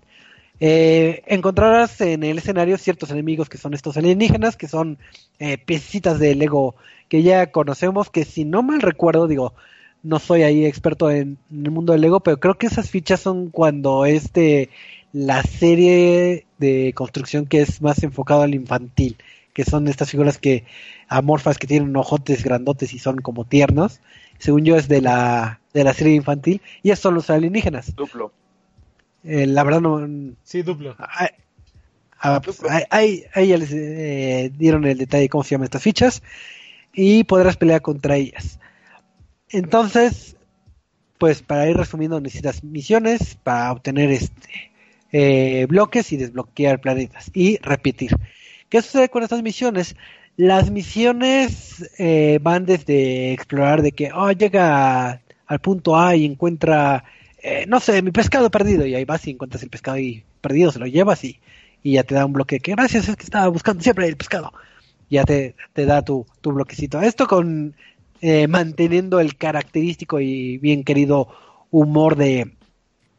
[0.60, 4.98] Eh, encontrarás en el escenario ciertos enemigos que son estos alienígenas, que son
[5.40, 6.76] eh, piecitas de Lego
[7.08, 9.54] que ya conocemos, que si no mal recuerdo, digo,
[10.04, 13.22] no soy ahí experto en, en el mundo del Lego, pero creo que esas fichas
[13.22, 14.70] son cuando este
[15.14, 19.18] la serie de construcción que es más enfocado al infantil,
[19.54, 20.64] que son estas figuras que
[21.08, 24.00] amorfas que tienen ojotes grandotes y son como tiernos.
[24.40, 27.96] Según yo es de la de la serie infantil y estos son los alienígenas.
[27.96, 28.32] Duplo.
[29.24, 30.96] Eh, la verdad no Sí, duplo.
[30.98, 31.30] Ah,
[32.20, 35.66] ah, pues, ahí, ahí- ahí ya les eh, dieron el detalle de cómo se llaman
[35.66, 36.24] estas fichas
[36.94, 38.60] y podrás pelear contra ellas.
[39.50, 40.36] Entonces,
[41.18, 44.71] pues para ir resumiendo necesitas misiones para obtener este
[45.12, 48.16] eh, bloques y desbloquear planetas y repetir.
[48.70, 49.96] ¿Qué sucede con estas misiones?
[50.38, 57.04] Las misiones eh, van desde explorar de que oh, llega al punto A y encuentra
[57.44, 60.72] eh, no sé, mi pescado perdido, y ahí vas y encuentras el pescado ahí perdido,
[60.72, 61.40] se lo llevas y,
[61.82, 64.54] y ya te da un bloque, que gracias, es que estaba buscando siempre el pescado.
[65.10, 67.02] Ya te, te da tu, tu bloquecito.
[67.02, 67.76] Esto con
[68.22, 71.28] eh, manteniendo el característico y bien querido
[71.70, 72.52] humor de,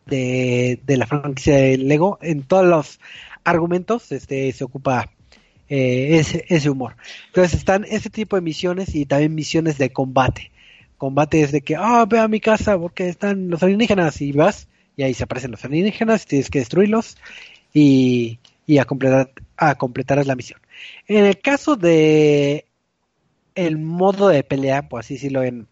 [0.07, 2.18] de, de la franquicia de Lego.
[2.22, 3.00] En todos los
[3.44, 5.11] argumentos este, se ocupa
[5.68, 6.96] eh, ese, ese humor.
[7.28, 10.50] Entonces están ese tipo de misiones y también misiones de combate.
[10.98, 14.68] Combate es de que, ah, ve a mi casa porque están los alienígenas y vas
[14.96, 17.16] y ahí se aparecen los alienígenas, tienes que destruirlos
[17.72, 20.61] y, y a completar a completar la misión.
[21.07, 22.66] En el caso de
[23.55, 25.68] el modo de pelea, por así decirlo, en,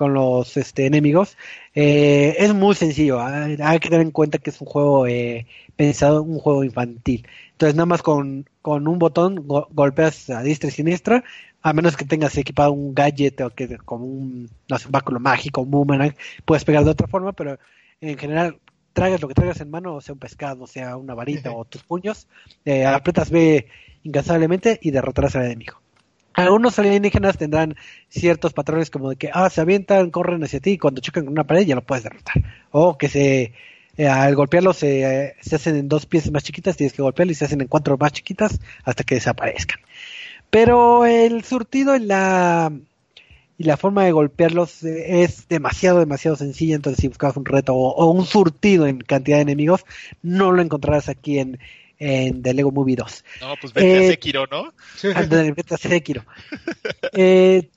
[0.00, 1.36] con los este, enemigos,
[1.74, 3.20] eh, es muy sencillo.
[3.20, 5.46] Hay, hay, que tener en cuenta que es un juego eh,
[5.76, 7.28] pensado, un juego infantil.
[7.52, 11.22] Entonces, nada más con, con un botón go golpeas a diestra y siniestra,
[11.60, 15.20] a menos que tengas equipado un gadget o que como un, no sé, un báculo
[15.20, 16.14] mágico, un boomerang,
[16.46, 17.58] puedes pegar de otra forma, pero
[18.00, 18.58] en general
[18.94, 22.26] tragas lo que traigas en mano, sea un pescado, sea una varita o tus puños,
[22.64, 23.66] eh, aprietas B
[24.02, 25.82] incansablemente y derrotarás al enemigo.
[26.40, 27.76] Algunos alienígenas tendrán
[28.08, 31.32] ciertos patrones como de que ah, se avientan, corren hacia ti y cuando chocan con
[31.32, 32.42] una pared ya lo puedes derrotar.
[32.70, 33.52] O que se
[33.96, 37.36] eh, al golpearlos se, eh, se, hacen en dos piezas más chiquitas, tienes que golpearlos
[37.36, 39.80] y se hacen en cuatro más chiquitas hasta que desaparezcan.
[40.48, 42.72] Pero el surtido en la
[43.58, 46.76] y la forma de golpearlos es demasiado, demasiado sencilla.
[46.76, 49.84] Entonces, si buscabas un reto o, o un surtido en cantidad de enemigos,
[50.22, 51.58] no lo encontrarás aquí en,
[52.00, 53.24] en The Lego Movie 2.
[53.42, 54.72] No, pues vete eh, a Sekiro, ¿no?
[55.54, 56.24] vete a Sekiro.
[57.12, 57.68] eh,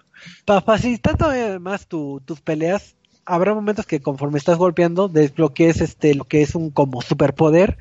[0.46, 2.96] para facilitar todavía más tu, tus peleas,
[3.26, 7.78] habrá momentos que conforme estás golpeando, desbloquees este, lo que es un como superpoder,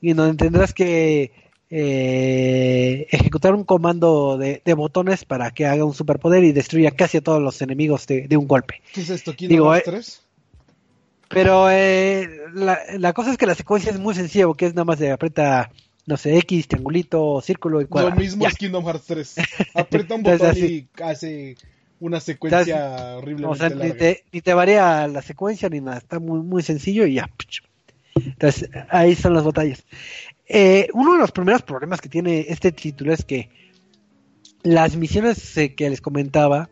[0.00, 1.32] y donde tendrás que
[1.70, 7.18] eh, ejecutar un comando de, de, botones para que haga un superpoder y destruya casi
[7.18, 8.82] a todos los enemigos de, de un golpe.
[8.92, 9.32] ¿Qué es esto?
[9.32, 10.23] Digo, eh, 3?
[11.34, 14.84] Pero eh, la, la, cosa es que la secuencia es muy sencilla, porque es nada
[14.84, 15.70] más de aprieta,
[16.06, 18.10] no sé, X, triangulito, círculo y cuadra.
[18.10, 18.48] Lo mismo ya.
[18.48, 19.34] es Kingdom Hearts 3.
[19.74, 21.56] Aprieta un botón y hace
[22.00, 23.46] una secuencia horrible.
[23.46, 27.06] O sea, ni te, ni te, varía la secuencia ni nada, está muy, muy sencillo
[27.06, 27.28] y ya.
[28.14, 29.84] Entonces, ahí son las batallas.
[30.46, 33.48] Eh, uno de los primeros problemas que tiene este título es que
[34.62, 36.68] las misiones eh, que les comentaba,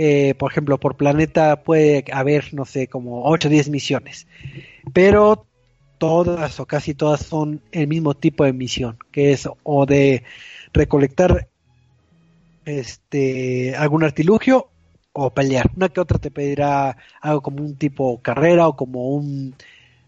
[0.00, 4.28] eh, por ejemplo, por planeta puede haber, no sé, como 8 o 10 misiones,
[4.92, 5.44] pero
[5.98, 10.22] todas o casi todas son el mismo tipo de misión, que es o de
[10.72, 11.48] recolectar
[12.64, 14.68] este algún artilugio
[15.12, 15.68] o pelear.
[15.74, 19.56] Una que otra te pedirá algo como un tipo carrera o como un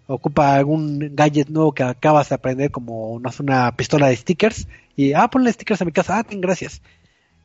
[0.07, 4.69] ocupa algún gadget nuevo que acabas de aprender, como no sé, una pistola de stickers,
[4.95, 6.81] y ah, ponle stickers a mi casa, ah, ten, gracias.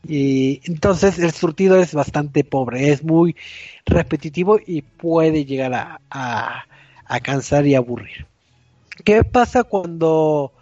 [0.08, 3.36] Y entonces el surtido es bastante pobre, es muy
[3.86, 8.28] repetitivo y puede llegar a, a, cansar y aburrir.
[9.04, 10.54] ¿Qué pasa cuando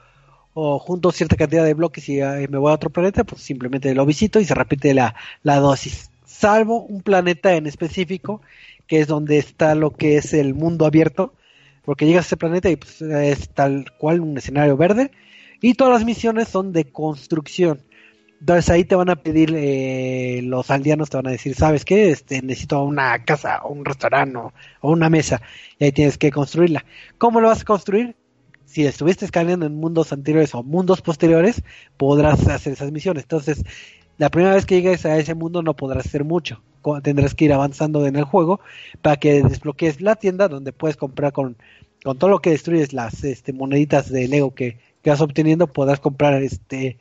[0.53, 3.23] junto cierta cantidad de bloques y eh, me voy a otro planeta?
[3.23, 6.09] Pues simplemente lo visito y se repite la, la dosis.
[6.25, 8.41] Salvo un planeta en específico,
[8.87, 11.33] que es donde está lo que es el mundo abierto,
[11.83, 15.11] porque llegas a ese planeta y pues, es tal cual un escenario verde
[15.61, 17.81] y todas las misiones son de construcción.
[18.43, 22.09] Entonces ahí te van a pedir, eh, los aldeanos te van a decir, ¿sabes qué?
[22.09, 25.41] Este, necesito una casa o un restaurante o, una mesa
[25.79, 26.83] y ahí tienes que construirla.
[27.17, 28.17] ¿Cómo lo vas a construir?
[28.65, 31.63] Si estuviste escaneando en mundos anteriores o mundos posteriores,
[31.95, 33.23] podrás hacer esas misiones.
[33.23, 33.63] Entonces,
[34.17, 36.61] la primera vez que llegues a ese mundo no podrás hacer mucho.
[37.01, 38.59] Tendrás que ir avanzando en el juego
[39.01, 41.55] para que desbloquees la tienda donde puedes comprar con,
[42.03, 46.01] con todo lo que destruyes las este, moneditas de Lego que, que vas obteniendo, podrás
[46.01, 46.97] comprar este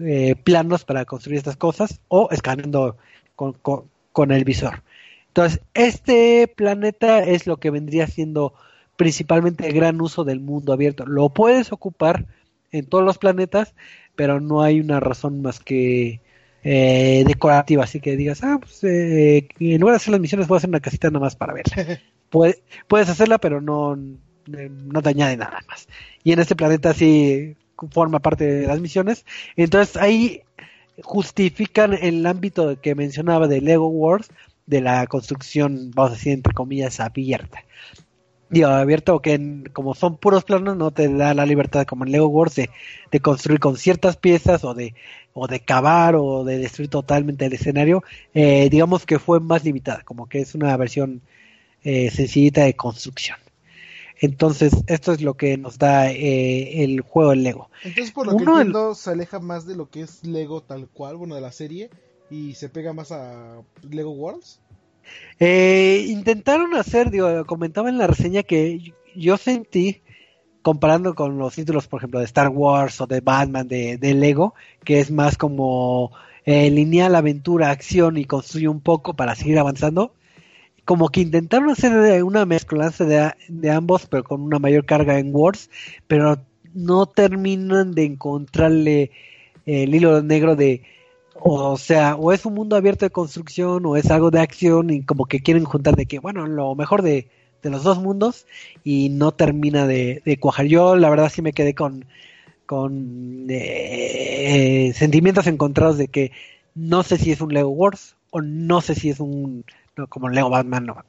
[0.00, 2.96] eh, planos para construir estas cosas o escaneando
[3.34, 4.82] con, con, con el visor.
[5.28, 8.54] Entonces, este planeta es lo que vendría siendo
[8.96, 11.06] principalmente el gran uso del mundo abierto.
[11.06, 12.26] Lo puedes ocupar
[12.72, 13.74] en todos los planetas,
[14.16, 16.20] pero no hay una razón más que
[16.64, 20.56] eh, decorativa, así que digas, ah, pues eh, en lugar de hacer las misiones voy
[20.56, 22.00] a hacer una casita nada más para verla.
[22.28, 25.88] Puede, puedes hacerla, pero no, no te añade nada más.
[26.24, 27.56] Y en este planeta sí
[27.90, 29.24] forma parte de las misiones.
[29.56, 30.42] Entonces ahí
[31.02, 34.28] justifican el ámbito que mencionaba de Lego Wars,
[34.66, 37.64] de la construcción, vamos a decir, entre comillas, abierta.
[38.50, 42.12] Digo, abierto que en, como son puros planos no te da la libertad como en
[42.12, 42.70] Lego Wars de,
[43.10, 44.94] de, construir con ciertas piezas o de
[45.34, 48.02] o de cavar o de destruir totalmente el escenario.
[48.32, 51.20] Eh, digamos que fue más limitada como que es una versión
[51.82, 53.36] eh, sencillita de construcción
[54.20, 57.70] entonces esto es lo que nos da eh, el juego en Lego.
[57.84, 60.88] Entonces por lo Uno que entiendo se aleja más de lo que es Lego tal
[60.88, 61.90] cual bueno de la serie
[62.30, 64.60] y se pega más a Lego Worlds.
[65.38, 70.02] Eh, intentaron hacer, digo, comentaba en la reseña que yo sentí,
[70.62, 74.54] comparando con los títulos, por ejemplo, de Star Wars o de Batman, de, de Lego,
[74.84, 76.12] que es más como
[76.44, 80.14] eh, lineal, aventura, acción y construye un poco para seguir avanzando,
[80.88, 85.68] como que intentaron hacer una mezclanza de, ambos, pero con una mayor carga en Wars,
[86.06, 86.38] pero
[86.72, 89.10] no terminan de encontrarle
[89.66, 90.84] el hilo negro de
[91.34, 95.02] o sea, o es un mundo abierto de construcción o es algo de acción y
[95.04, 97.28] como que quieren juntar de que, bueno, lo mejor de,
[97.62, 98.46] de los dos mundos
[98.82, 100.64] y no termina de, de, cuajar.
[100.68, 102.06] Yo la verdad sí me quedé con,
[102.64, 106.32] con eh, sentimientos encontrados de que
[106.74, 109.66] no sé si es un Lego Wars o no sé si es un
[109.98, 111.04] no, como Lego Batman no,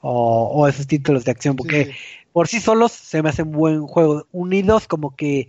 [0.00, 1.98] o, o, esos títulos de acción porque sí, sí.
[2.32, 5.48] por sí solos se me hacen buen juego unidos como que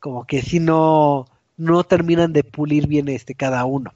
[0.00, 3.92] como que si no no terminan de pulir bien este cada uno.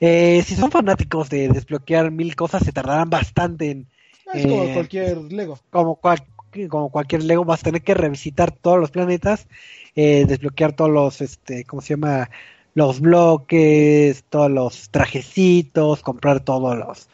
[0.00, 3.86] Eh, si son fanáticos de desbloquear mil cosas, se tardarán bastante en.
[4.32, 5.58] Es eh, como cualquier Lego.
[5.70, 6.22] Como, cual,
[6.68, 9.48] como cualquier Lego, vas a tener que revisitar todos los planetas,
[9.96, 12.30] eh, desbloquear todos los, este, ¿cómo se llama?
[12.74, 17.08] Los bloques, todos los trajecitos, comprar todos los,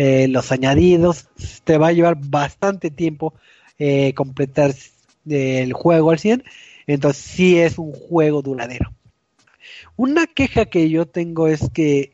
[0.00, 1.26] eh, los añadidos.
[1.64, 3.34] Te va a llevar bastante tiempo
[3.80, 4.72] eh, completar
[5.28, 6.44] el juego al 100.
[6.86, 8.92] Entonces, sí es un juego duradero.
[9.96, 12.12] Una queja que yo tengo es que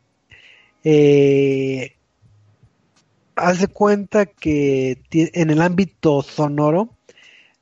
[0.83, 1.93] eh,
[3.37, 6.89] hace cuenta que en el ámbito sonoro,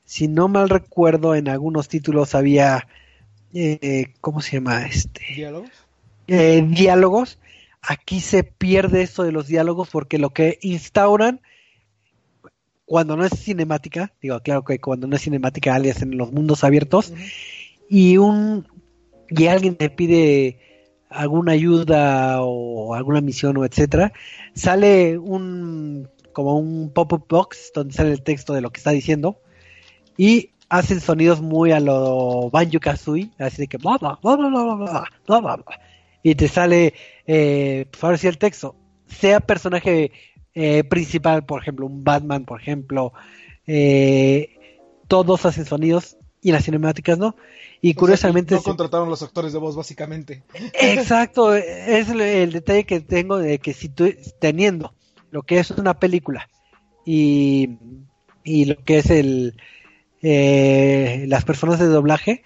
[0.05, 2.87] si no mal recuerdo, en algunos títulos había,
[3.55, 4.87] eh, ¿cómo se llama?
[4.87, 5.71] Este, ¿Diálogos?
[6.29, 7.41] Eh, diálogos.
[7.83, 11.41] Aquí se pierde eso de los diálogos porque lo que instauran
[12.85, 16.63] cuando no es cinemática, digo, claro que cuando no es cinemática, alias en los mundos
[16.63, 17.33] abiertos, uh -huh.
[17.89, 18.67] y un
[19.31, 20.59] y alguien te pide
[21.09, 24.13] alguna ayuda o alguna misión o etcétera,
[24.55, 29.41] sale un como un pop-up box donde sale el texto de lo que está diciendo
[30.17, 34.49] y hacen sonidos muy a lo Banjo Kazooie, así de que bla bla bla bla
[34.49, 35.81] bla bla bla bla bla
[36.23, 36.95] y te sale
[37.27, 40.13] eh, pues ahora sí el texto, sea personaje
[40.55, 43.13] eh, principal, por ejemplo, un Batman, por ejemplo,
[43.67, 47.37] eh, todos hacen sonidos y las cinemáticas no.
[47.81, 48.51] Y o curiosamente.
[48.51, 50.43] Sea, no contrataron los actores de voz, básicamente.
[50.75, 54.95] Exacto, es el, el, detalle que tengo de que si tú, teniendo
[55.31, 56.49] lo que es una película
[57.05, 57.79] y,
[58.45, 59.57] y lo que es el.
[60.25, 62.45] Eh, las personas de doblaje,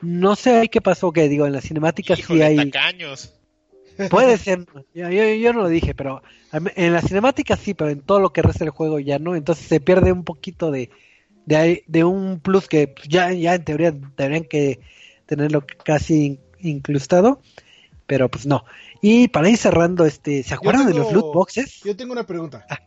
[0.00, 2.70] no sé qué pasó, que digo, en las cinemáticas Híjole, sí hay.
[2.70, 3.32] Tacaños.
[4.10, 6.22] Puede ser, yo, yo, yo, no lo dije, pero
[6.52, 9.66] en las cinemáticas sí, pero en todo lo que resta del juego ya no, entonces
[9.66, 10.90] se pierde un poquito de,
[11.46, 14.80] de, de un plus que ya, ya en teoría deberían que
[15.24, 17.40] tenerlo casi incrustado,
[18.06, 18.64] pero pues no.
[19.00, 21.80] Y para ir cerrando, este, ¿se acuerdan tengo, de los loot boxes?
[21.84, 22.66] Yo tengo una pregunta.
[22.68, 22.80] Ah,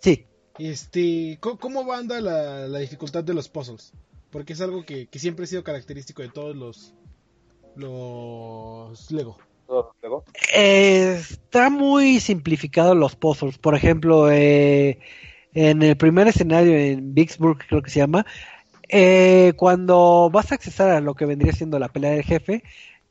[0.00, 0.26] sí.
[0.58, 3.92] Este, ¿cómo, cómo anda la, la, dificultad de los puzzles?
[4.32, 6.94] Porque es algo que, que, siempre ha sido característico de todos los
[7.76, 9.38] los Lego.
[10.02, 10.24] Lego?
[10.54, 13.58] Eh, está muy simplificado los puzzles.
[13.58, 14.98] Por ejemplo, eh,
[15.54, 18.26] en el primer escenario en Vicksburg, creo que se llama,
[18.88, 22.62] eh, cuando vas a accesar a lo que vendría siendo la pelea del jefe,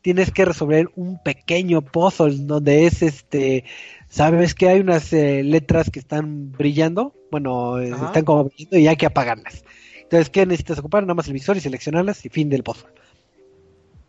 [0.01, 3.65] tienes que resolver un pequeño puzzle donde es este,
[4.09, 8.07] sabes que hay unas eh, letras que están brillando, bueno, Ajá.
[8.07, 9.63] están como brillando y hay que apagarlas.
[10.11, 11.03] Entonces, ¿qué necesitas ocupar?
[11.03, 12.89] Nada más el visor y seleccionarlas y fin del puzzle.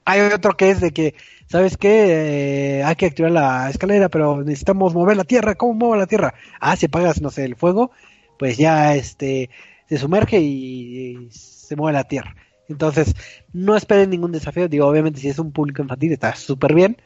[0.05, 1.15] Hay otro que es de que,
[1.47, 2.81] ¿sabes qué?
[2.81, 5.55] Eh, hay que activar la escalera, pero necesitamos mover la tierra.
[5.55, 6.35] ¿Cómo muevo la tierra?
[6.59, 7.93] Ah, si apagas, no sé, el fuego,
[8.37, 9.49] pues ya este
[9.89, 12.35] se sumerge y, y se mueve la tierra.
[12.69, 13.15] Entonces,
[13.53, 14.67] no esperen ningún desafío.
[14.67, 16.97] Digo, obviamente, si es un público infantil, está súper bien.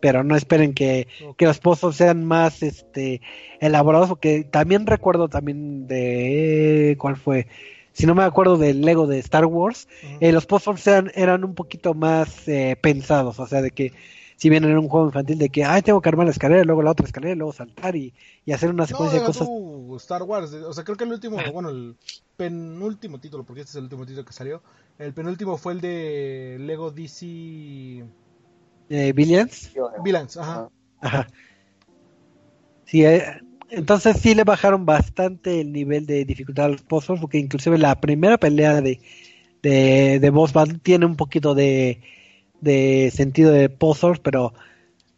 [0.00, 1.34] Pero no esperen que, okay.
[1.36, 3.20] que, los pozos sean más este
[3.60, 4.08] elaborados.
[4.08, 6.96] Porque también recuerdo también de.
[6.98, 7.46] ¿Cuál fue?
[7.92, 9.88] Si no me acuerdo del Lego de Star Wars.
[10.02, 10.18] Uh -huh.
[10.20, 13.38] eh, los pozos eran, eran un poquito más eh, pensados.
[13.40, 13.92] O sea, de que
[14.40, 16.82] si bien era un juego infantil de que, ay, tengo que armar la escalera, luego
[16.82, 18.14] la otra escalera, luego saltar y,
[18.46, 19.48] y hacer una secuencia no, de cosas.
[20.02, 21.94] Star Wars, o sea, creo que el último, bueno, el
[22.38, 24.62] penúltimo título, porque este es el último título que salió,
[24.98, 28.02] el penúltimo fue el de Lego DC...
[28.88, 29.72] Eh, Billions.
[30.02, 30.70] Billions, ajá.
[31.02, 31.26] Ajá.
[32.86, 33.22] Sí, eh,
[33.70, 38.00] entonces sí le bajaron bastante el nivel de dificultad a los puzzles, porque inclusive la
[38.00, 39.00] primera pelea de,
[39.62, 42.00] de, de Boss Battle tiene un poquito de
[42.60, 44.52] de sentido de puzzles, pero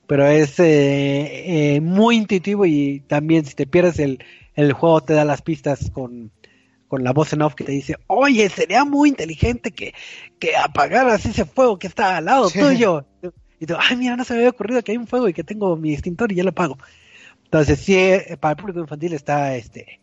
[0.06, 4.22] pero es eh, eh, muy intuitivo y también si te pierdes el,
[4.54, 6.30] el juego te da las pistas con,
[6.88, 9.94] con la voz en off que te dice, oye, sería muy inteligente que,
[10.38, 13.06] que apagaras ese fuego que está al lado tuyo.
[13.58, 15.44] Y tú, ay, mira, no se me había ocurrido que hay un fuego y que
[15.44, 16.76] tengo mi extintor y ya lo apago.
[17.52, 20.00] Entonces, sí, eh, para el público infantil está este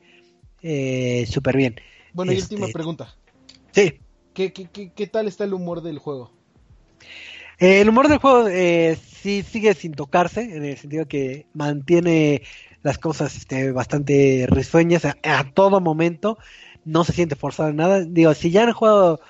[0.61, 1.75] eh, súper bien.
[2.13, 3.15] Bueno, y Este- última pregunta.
[3.71, 3.99] Sí,
[4.35, 6.29] ¿Qué, qué, qué, qué tal está el humor del juego?
[7.57, 12.43] Eh, el humor del juego eh, sí sigue sin tocarse, en el sentido que mantiene
[12.83, 16.37] las cosas este, bastante risueñas a, a todo momento,
[16.85, 18.05] no se siente forzado en nada.
[18.05, 19.21] Digo, si ya han jugado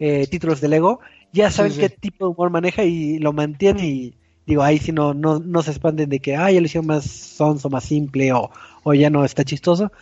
[0.00, 0.98] eh, títulos de Lego,
[1.32, 1.78] ya saben sí.
[1.78, 4.19] qué tipo de humor maneja y lo mantiene y
[4.50, 7.04] digo, ahí sí no, no, no se expanden de que, ah, ya lo hicieron más
[7.06, 8.50] sonso, más simple o,
[8.84, 9.92] o ya no está chistoso.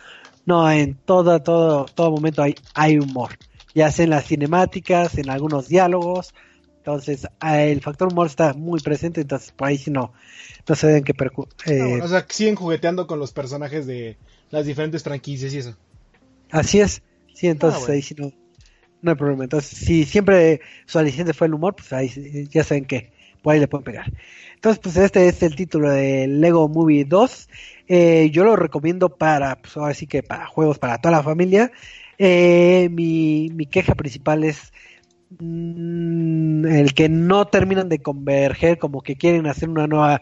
[0.45, 3.39] No, en todo, todo, todo momento hay, hay humor,
[3.73, 6.33] ya sea en las cinemáticas, en algunos diálogos,
[6.77, 10.13] entonces, ah, el factor humor está muy presente, entonces por ahí sí no,
[10.67, 13.85] no se deben que percu- eh, Ah, bueno, o sea, siguen jugueteando con los personajes
[13.87, 14.19] de
[14.49, 15.77] las diferentes franquicias y eso.
[16.51, 17.95] Así es, sí, entonces Ah, bueno.
[17.95, 18.31] ahí sí no,
[19.01, 19.45] no hay problema.
[19.45, 23.59] Entonces, si siempre su aliciente fue el humor, pues ahí ya saben que por ahí
[23.59, 24.11] le pueden pegar.
[24.55, 27.49] Entonces, pues este es el título de Lego Movie 2.
[27.87, 31.71] Eh, yo lo recomiendo para, pues ahora que para juegos para toda la familia.
[32.17, 34.73] Eh, mi, mi queja principal es
[35.39, 40.21] mm, el que no terminan de converger, como que quieren hacer una nueva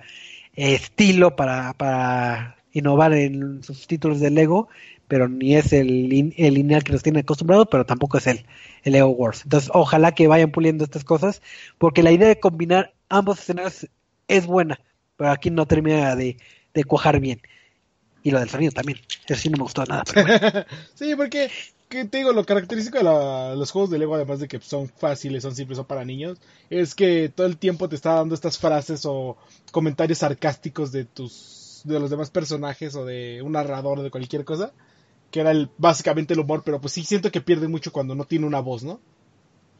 [0.54, 4.68] estilo para, para innovar en sus títulos de Lego,
[5.08, 8.46] pero ni es el, el lineal que nos tienen acostumbrados, pero tampoco es el,
[8.84, 9.42] el Lego Wars.
[9.44, 11.42] Entonces, ojalá que vayan puliendo estas cosas,
[11.78, 13.88] porque la idea de combinar ambos escenarios
[14.28, 14.80] es buena,
[15.18, 16.38] pero aquí no termina de,
[16.74, 17.42] de cuajar bien.
[18.24, 20.04] Y lo del sonido también, eso sí no me gustó nada.
[20.96, 21.50] sí, porque
[21.90, 24.90] que te digo, lo característico de la- los juegos de Lego, además de que son
[24.90, 26.38] fáciles, son simples, son para niños,
[26.70, 29.38] es que todo el tiempo te está dando estas frases o
[29.72, 34.74] comentarios sarcásticos de tus de los demás personajes o de un narrador de cualquier cosa,
[35.32, 38.26] que era el, básicamente el humor, pero pues sí siento que pierde mucho cuando no
[38.26, 39.00] tiene una voz, ¿no?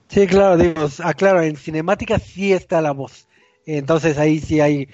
[0.10, 3.28] Sí, claro, digo, aclaro, en cinemática sí está la voz.
[3.66, 4.88] Entonces ahí sí hay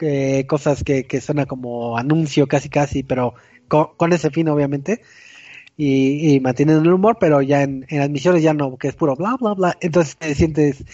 [0.00, 3.34] eh, cosas que, que suena como anuncio casi casi, pero
[3.68, 5.02] con, ese fin obviamente.
[5.76, 8.94] Y, y manteniendo el humor, pero ya en, en las misiones ya no, que es
[8.94, 9.78] puro bla bla bla.
[9.80, 10.84] Entonces te sientes,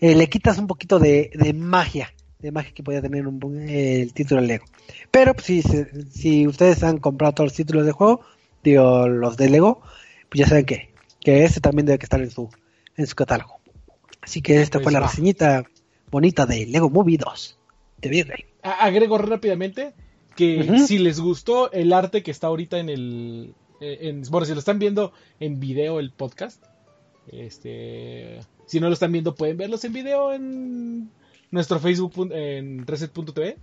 [0.00, 4.12] eh, le quitas un poquito de, de magia, de magia que podía tener un, el
[4.12, 4.66] título Lego.
[5.10, 5.62] Pero pues, si,
[6.10, 8.20] si ustedes han comprado todos los títulos de juego,
[8.62, 9.80] digo, los de Lego,
[10.28, 10.90] pues ya saben que,
[11.20, 12.50] que ese también debe estar en su,
[13.00, 13.58] en su catálogo.
[14.22, 15.06] Así que esta Pues fue la va.
[15.08, 15.64] reseñita
[16.10, 17.58] bonita de Lego Movie 2
[17.98, 18.44] de Virrey.
[18.62, 19.92] A- agrego rápidamente
[20.36, 24.52] que si les gustó el arte que está ahorita en el eh, en, bueno si
[24.52, 26.62] lo están viendo en video el podcast
[27.32, 31.10] este si no lo están viendo pueden verlos en video en
[31.50, 33.56] nuestro Facebook en reset.tv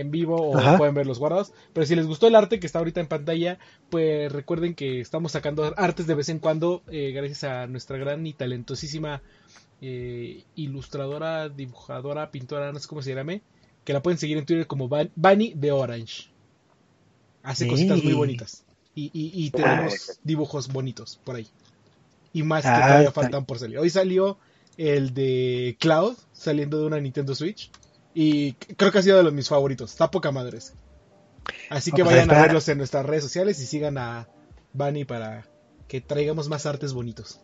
[0.00, 0.76] en vivo o Ajá.
[0.78, 3.58] pueden verlos guardados pero si les gustó el arte que está ahorita en pantalla
[3.90, 8.26] pues recuerden que estamos sacando artes de vez en cuando eh, gracias a nuestra gran
[8.26, 9.22] y talentosísima
[9.80, 13.42] eh, ilustradora dibujadora pintora no sé cómo se llame
[13.84, 16.24] que la pueden seguir en Twitter como Bunny de Orange.
[17.44, 18.64] Hace cositas muy bonitas.
[18.96, 21.46] Y, y- y tenemos dibujos bonitos por ahí.
[22.32, 23.78] Y más que Ah, todavía faltan por salir.
[23.78, 24.38] Hoy salió
[24.76, 27.70] el de Cloud saliendo de una Nintendo Switch.
[28.18, 29.90] Y creo que ha sido de los mis favoritos.
[29.90, 30.72] Está poca madres.
[31.68, 34.26] Así que vayan a verlos en nuestras redes sociales y sigan a
[34.72, 35.46] Bunny para
[35.86, 37.40] que traigamos más artes bonitos.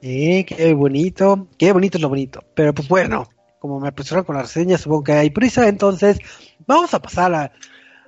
[0.00, 2.44] Eh, qué bonito, qué bonito es lo bonito.
[2.54, 6.20] Pero pues bueno, como me apresuraron con la reseña, supongo que hay prisa, entonces
[6.68, 7.52] vamos a pasar a-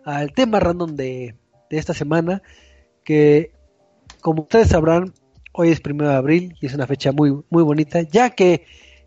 [0.05, 1.35] al tema random de,
[1.69, 2.43] de esta semana,
[3.05, 3.51] que
[4.21, 5.15] como ustedes sabrán,
[5.53, 8.67] hoy es primero de abril y es una fecha muy, muy bonita, ya que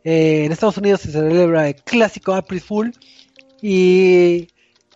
[0.09, 2.93] eh, en Estados Unidos se celebra el clásico April Fool
[3.61, 4.47] y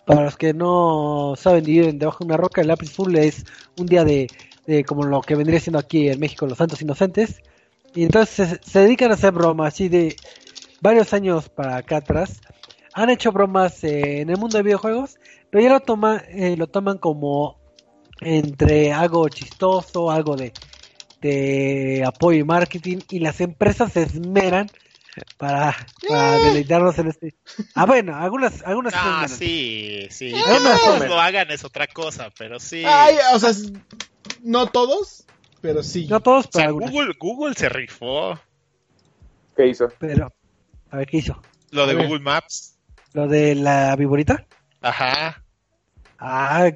[0.06, 3.44] para los que no saben viven debajo de una roca, el April Fool es
[3.78, 4.26] un día de,
[4.66, 7.42] de como lo que vendría siendo aquí en México los Santos Inocentes.
[7.94, 10.16] Y entonces se, se dedican a hacer bromas, así de
[10.80, 12.40] varios años para acá atrás.
[12.94, 15.18] Han hecho bromas eh, en el mundo de videojuegos,
[15.50, 17.58] pero ya lo, toma, eh, lo toman como
[18.22, 20.54] entre algo chistoso, algo de,
[21.20, 24.68] de apoyo y marketing, y las empresas se esmeran
[25.36, 25.76] para,
[26.08, 27.34] para deleitarnos en este.
[27.74, 30.32] Ah, bueno, algunas, algunas Ah, sí, sí.
[30.34, 31.14] Ah, todos bueno.
[31.14, 32.82] lo hagan es otra cosa, pero sí.
[32.86, 33.50] Ay, o sea,
[34.42, 35.24] no todos,
[35.60, 36.06] pero sí.
[36.08, 36.90] No todos, o pero sea, algunas.
[36.90, 38.38] Google, Google se rifó.
[39.56, 39.88] ¿Qué hizo?
[39.98, 40.32] Pero,
[40.90, 41.40] a ver qué hizo.
[41.70, 41.94] Lo de.
[41.94, 42.78] Google Maps.
[43.12, 44.46] Lo de la viborita.
[44.80, 45.42] Ajá.
[46.18, 46.70] Ah,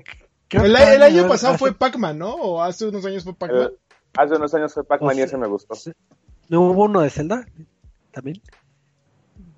[0.48, 2.34] creo El, el año hace- pasado fue Pac-Man, ¿no?
[2.34, 3.70] O hace unos años fue Pac-Man.
[3.72, 3.76] Eh,
[4.18, 5.74] hace unos años fue Pac-Man y O ese sea- me gustó.
[6.48, 7.46] ¿No hubo uno de Zelda?
[8.16, 8.40] También.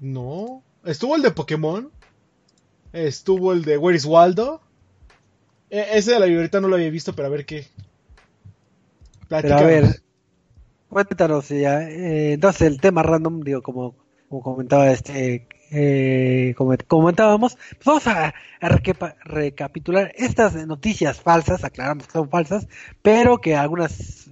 [0.00, 0.64] No.
[0.84, 1.92] Estuvo el de Pokémon.
[2.92, 4.60] Estuvo el de Where is Waldo.
[5.70, 7.68] E- ese de la viborita no lo había visto, pero a ver qué.
[9.28, 10.02] Pero a ver,
[10.88, 11.88] cuéntanos ya.
[11.88, 13.94] eh, entonces el tema random, digo, como,
[14.28, 18.34] como comentaba este eh, como comentábamos, pues vamos a,
[19.24, 22.66] recapitular estas noticias falsas, aclaramos que son falsas,
[23.02, 24.30] pero que algunas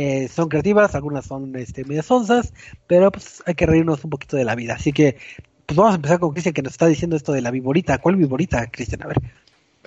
[0.00, 2.54] eh, son creativas, algunas son este, medias onzas,
[2.86, 4.74] pero pues hay que reírnos un poquito de la vida.
[4.74, 5.16] Así que,
[5.66, 7.98] pues vamos a empezar con Cristian que nos está diciendo esto de la viborita.
[7.98, 9.02] ¿Cuál viborita, Cristian?
[9.02, 9.16] A ver.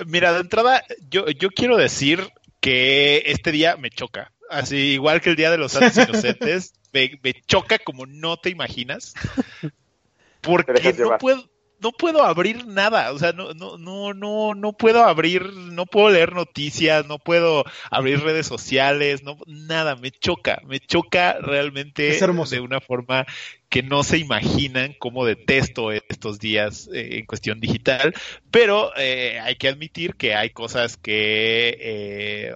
[0.05, 2.28] Mira, de entrada, yo, yo quiero decir
[2.59, 4.34] que este día me choca.
[4.49, 8.49] Así, igual que el Día de los Santos Inocentes, me, me choca como no te
[8.49, 9.14] imaginas.
[10.41, 11.49] Porque no puedo,
[11.82, 13.11] no puedo abrir nada.
[13.11, 17.63] O sea, no, no, no, no, no puedo abrir, no puedo leer noticias, no puedo
[17.89, 22.11] abrir redes sociales, no, nada, me choca, me choca realmente
[22.57, 23.25] de una forma
[23.69, 28.13] que no se imaginan cómo detesto estos días eh, en cuestión digital,
[28.51, 32.55] pero eh, hay que admitir que hay cosas que eh,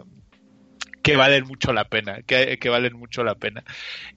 [1.02, 3.64] que valen mucho la pena, que, que valen mucho la pena.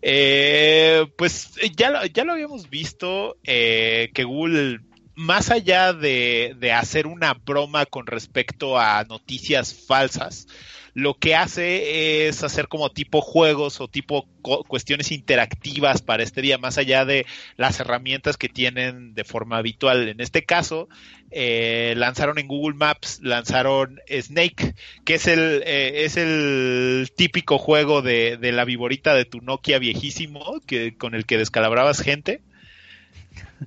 [0.00, 4.80] Eh, pues ya, lo- ya lo habíamos visto eh, que Google,
[5.18, 10.46] más allá de, de hacer una broma con respecto a noticias falsas,
[10.94, 16.56] lo que hace es hacer como tipo juegos o tipo cuestiones interactivas para este día,
[16.56, 20.08] más allá de las herramientas que tienen de forma habitual.
[20.08, 20.88] En este caso,
[21.30, 28.02] eh, lanzaron en Google Maps, lanzaron Snake, que es el, eh, es el típico juego
[28.02, 32.40] de, de la viborita de tu Nokia viejísimo, que, con el que descalabrabas gente.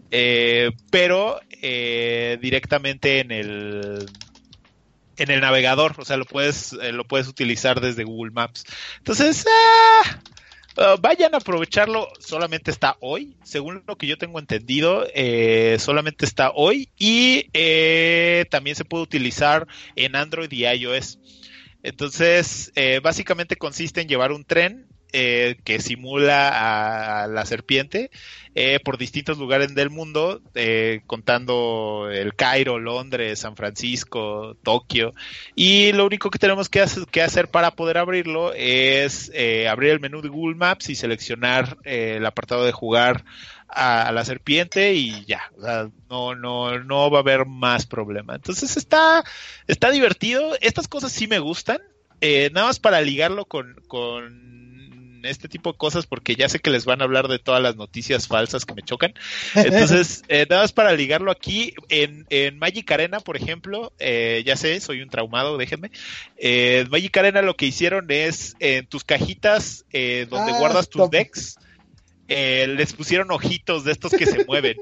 [0.09, 4.09] Eh, pero eh, directamente en el
[5.17, 8.65] en el navegador, o sea, lo puedes eh, lo puedes utilizar desde Google Maps.
[8.97, 10.19] Entonces, ah,
[10.77, 12.07] ah, vayan a aprovecharlo.
[12.19, 15.05] Solamente está hoy, según lo que yo tengo entendido,
[15.77, 17.43] solamente está hoy y
[18.49, 21.19] también se puede utilizar en Android y iOS.
[21.83, 22.71] Entonces,
[23.03, 28.11] básicamente consiste en llevar un tren eh, que simula a, la serpiente
[28.53, 35.13] eh, por distintos lugares del mundo, eh, contando el Cairo, Londres, San Francisco, Tokio.
[35.55, 40.21] Y lo único que tenemos que, hacer, para poder abrirlo es eh, abrir el menú
[40.21, 43.23] de Google Maps y seleccionar el apartado de jugar
[43.69, 48.35] a, la serpiente y ya, o sea, no, no, no va a haber más problema.
[48.35, 49.23] Entonces está,
[49.67, 50.57] está divertido.
[50.59, 51.79] Estas cosas sí me gustan.
[52.19, 53.75] Eh, nada más para ligarlo con
[55.25, 57.75] este tipo de cosas, porque ya sé que les van a hablar de todas las
[57.75, 59.13] noticias falsas que me chocan.
[59.55, 64.55] Entonces, eh, nada más para ligarlo aquí, en, en Magic Arena, por ejemplo, eh, ya
[64.55, 65.91] sé, soy un traumado, déjenme.
[66.37, 70.89] Eh, en Magic Arena lo que hicieron es en tus cajitas eh, donde Ah, guardas
[70.89, 71.57] tus decks,
[72.27, 74.77] eh, les pusieron ojitos de estos que se mueven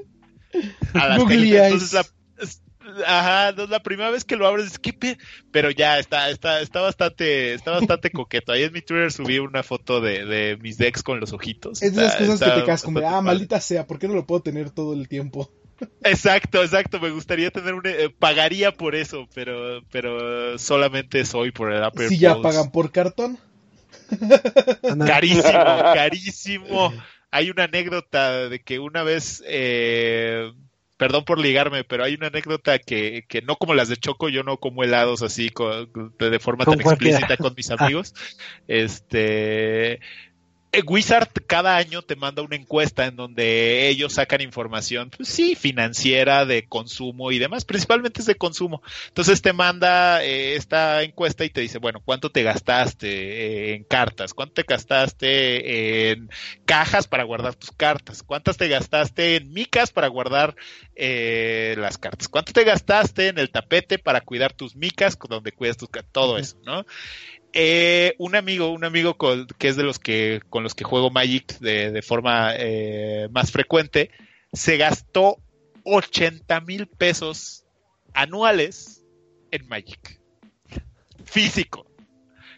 [0.94, 1.64] a las cajitas.
[1.64, 2.06] Entonces la,
[3.06, 5.18] Ajá, no, la primera vez que lo abres, es que pe-
[5.50, 8.52] pero ya está, está, está bastante, está bastante coqueto.
[8.52, 11.82] Ahí en mi Twitter subí una foto de, de mis decks con los ojitos.
[11.82, 14.14] Es de esas Está- cosas que te quedas como, ah, maldita sea, ¿por qué no
[14.14, 15.50] lo puedo tener todo el tiempo?
[16.04, 17.00] Exacto, exacto.
[17.00, 22.08] Me gustaría tener un, eh, pagaría por eso, pero, pero solamente soy por el Upper
[22.08, 22.42] Si ya Pulse.
[22.48, 23.38] pagan por cartón.
[25.06, 25.42] Carísimo,
[25.94, 26.92] carísimo.
[27.30, 30.52] Hay una anécdota de que una vez, eh,
[31.00, 34.42] perdón por ligarme, pero hay una anécdota que, que no como las de Choco, yo
[34.42, 37.16] no como helados así con- de, de forma tan cualquiera.
[37.16, 38.14] explícita con mis amigos.
[38.68, 40.00] Este,
[40.86, 46.46] Wizard cada año te manda una encuesta en donde ellos sacan información, pues sí, financiera,
[46.46, 48.80] de consumo y demás, principalmente es de consumo.
[49.08, 53.84] Entonces te manda eh, esta encuesta y te dice, bueno, ¿cuánto te gastaste eh, en
[53.84, 54.32] cartas?
[54.32, 56.30] ¿Cuánto te gastaste en
[56.66, 58.22] cajas para guardar tus cartas?
[58.22, 60.54] ¿Cuántas te gastaste en micas para guardar
[60.94, 62.28] eh, las cartas?
[62.28, 66.12] ¿Cuánto te gastaste en el tapete para cuidar tus micas, donde cuidas tus cartas?
[66.12, 66.84] Todo eso, ¿no?
[67.52, 69.16] Eh, un amigo, un amigo
[69.58, 73.50] que es de los que con los que juego Magic de, de forma eh, más
[73.50, 74.10] frecuente,
[74.52, 75.38] se gastó
[75.84, 77.64] 80 mil pesos
[78.14, 79.04] anuales
[79.50, 80.20] en Magic.
[81.24, 81.86] Físico.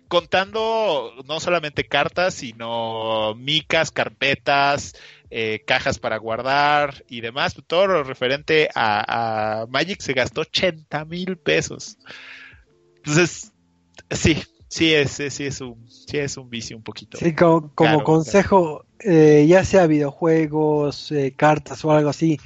[0.08, 4.94] Contando no solamente cartas, sino micas, carpetas,
[5.30, 7.56] eh, cajas para guardar y demás.
[7.66, 11.96] Todo lo referente a, a Magic se gastó 80 mil pesos.
[12.96, 13.52] Entonces,
[14.10, 17.18] sí, sí es, sí, sí es un, sí es un vicio un poquito.
[17.18, 22.40] Sí, como, como Claro, consejo, eh, ya sea videojuegos, eh, cartas o algo así,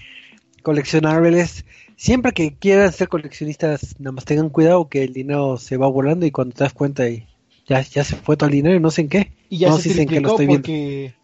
[0.62, 1.64] coleccionables,
[1.96, 6.26] siempre que quieran ser coleccionistas, nada más tengan cuidado que el dinero se va volando
[6.26, 7.26] y cuando te das cuenta y
[7.68, 9.32] ya, ya se fue todo el dinero y no sé en qué.
[9.48, 10.62] Y ya no se sé si en qué lo estoy viendo.
[10.62, 11.14] porque.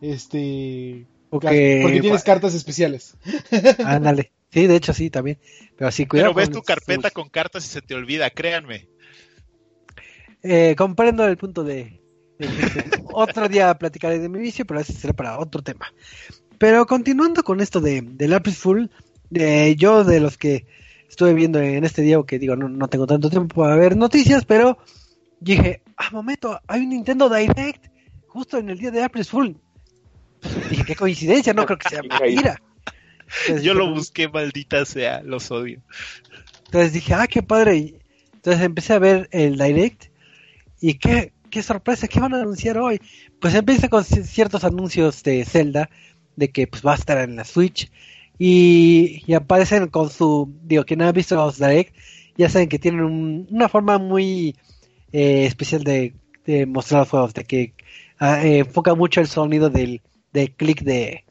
[0.00, 1.06] Este.
[1.28, 3.14] Porque, Porque tienes cartas especiales.
[3.84, 4.32] ándale.
[4.50, 5.38] Sí, de hecho sí, también.
[5.76, 6.34] Pero así, cuidado.
[6.34, 8.88] Pero ves con tu carpeta con cartas y se te olvida, créanme.
[10.42, 12.00] Eh, comprendo el punto de...
[12.38, 15.92] de- de- otro día platicaré de mi vicio, pero ese será para otro tema.
[16.58, 18.90] pero continuando con esto de, del April Fool,
[19.34, 20.66] eh, yo de los que
[21.08, 24.44] estuve viendo en este día, que digo, no, no tengo tanto tiempo para ver noticias,
[24.44, 24.78] pero
[25.40, 27.86] dije, ah, momento, hay un Nintendo Direct
[28.28, 29.56] justo en el día de April Fool.
[30.70, 32.60] Dije, qué coincidencia, no creo que sea mentira.
[33.42, 35.82] Entonces, Yo lo busqué, maldita sea, los odio.
[36.66, 38.00] Entonces dije, ah, qué padre.
[38.34, 40.04] Entonces empecé a ver el Direct
[40.80, 43.00] y qué, qué sorpresa, ¿qué van a anunciar hoy?
[43.40, 45.90] Pues empieza con ci- ciertos anuncios de Zelda,
[46.36, 47.90] de que pues va a estar en la Switch
[48.38, 51.94] y, y aparecen con su, digo, quien ha visto los Direct,
[52.36, 54.56] ya saben que tienen un- una forma muy
[55.12, 56.14] eh, especial de,
[56.46, 57.74] de mostrar los juegos, de que
[58.18, 60.00] ah, eh, enfoca mucho el sonido del,
[60.32, 61.24] del clic de,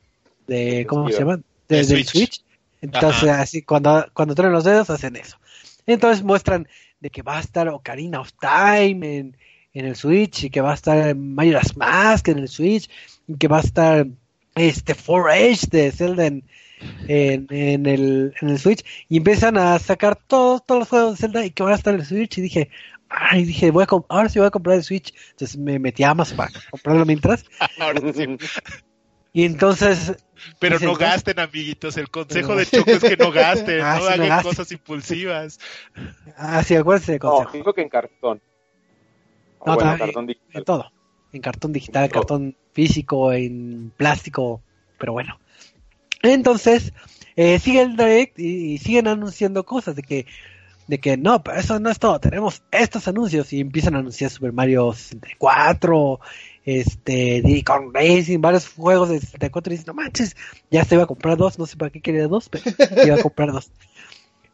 [0.47, 1.37] de, ¿cómo se llama?
[1.37, 2.09] De- De del Switch.
[2.09, 2.43] Switch.
[2.81, 3.41] Entonces, Ajá.
[3.41, 5.37] así, cuando, cuando traen los dedos, hacen eso.
[5.85, 6.67] Entonces muestran
[6.99, 9.37] de que va a estar Ocarina of Time en,
[9.73, 12.89] en el Switch y que va a estar Majora's Mask en el Switch
[13.27, 14.07] y que va a estar
[14.55, 16.43] este 4H de Zelda en,
[17.07, 21.45] en, el, en el Switch y empiezan a sacar todos, todos los juegos de Zelda
[21.45, 22.69] y que van a estar en el Switch y dije,
[23.09, 25.13] ay, dije, voy a ahora sí voy a comprar el Switch.
[25.31, 27.45] Entonces me metí a Amazon para comprarlo mientras
[27.79, 28.37] Ahora sí.
[29.33, 30.15] Y entonces
[30.59, 31.97] Pero Dice, no gasten, amiguitos.
[31.97, 34.49] El consejo de Choco es que no gasten, Ah, no no hagan gasten.
[34.51, 35.59] cosas impulsivas.
[36.37, 37.57] ah, sí, acuérdense de No, consejo.
[37.57, 38.41] dijo que en cartón.
[39.59, 40.63] O No, bueno, también- cartón en digital.
[40.63, 40.91] todo.
[41.33, 42.21] En cartón digital, Todo.
[42.21, 44.61] cartón físico, en plástico,
[44.97, 45.39] pero bueno.
[46.23, 46.91] Entonces,
[47.35, 50.25] eh, sigue el direct y, y siguen anunciando cosas de que,
[50.87, 52.19] de que no, pero eso no es todo.
[52.19, 56.19] Tenemos estos anuncios y empiezan a anunciar Super Mario 64,
[56.65, 60.35] este, Kong Racing, varios juegos de 64 y dicen, no manches,
[60.69, 62.63] ya se iba a comprar dos, no sé para qué quería dos, pero
[63.05, 63.71] iba a comprar dos.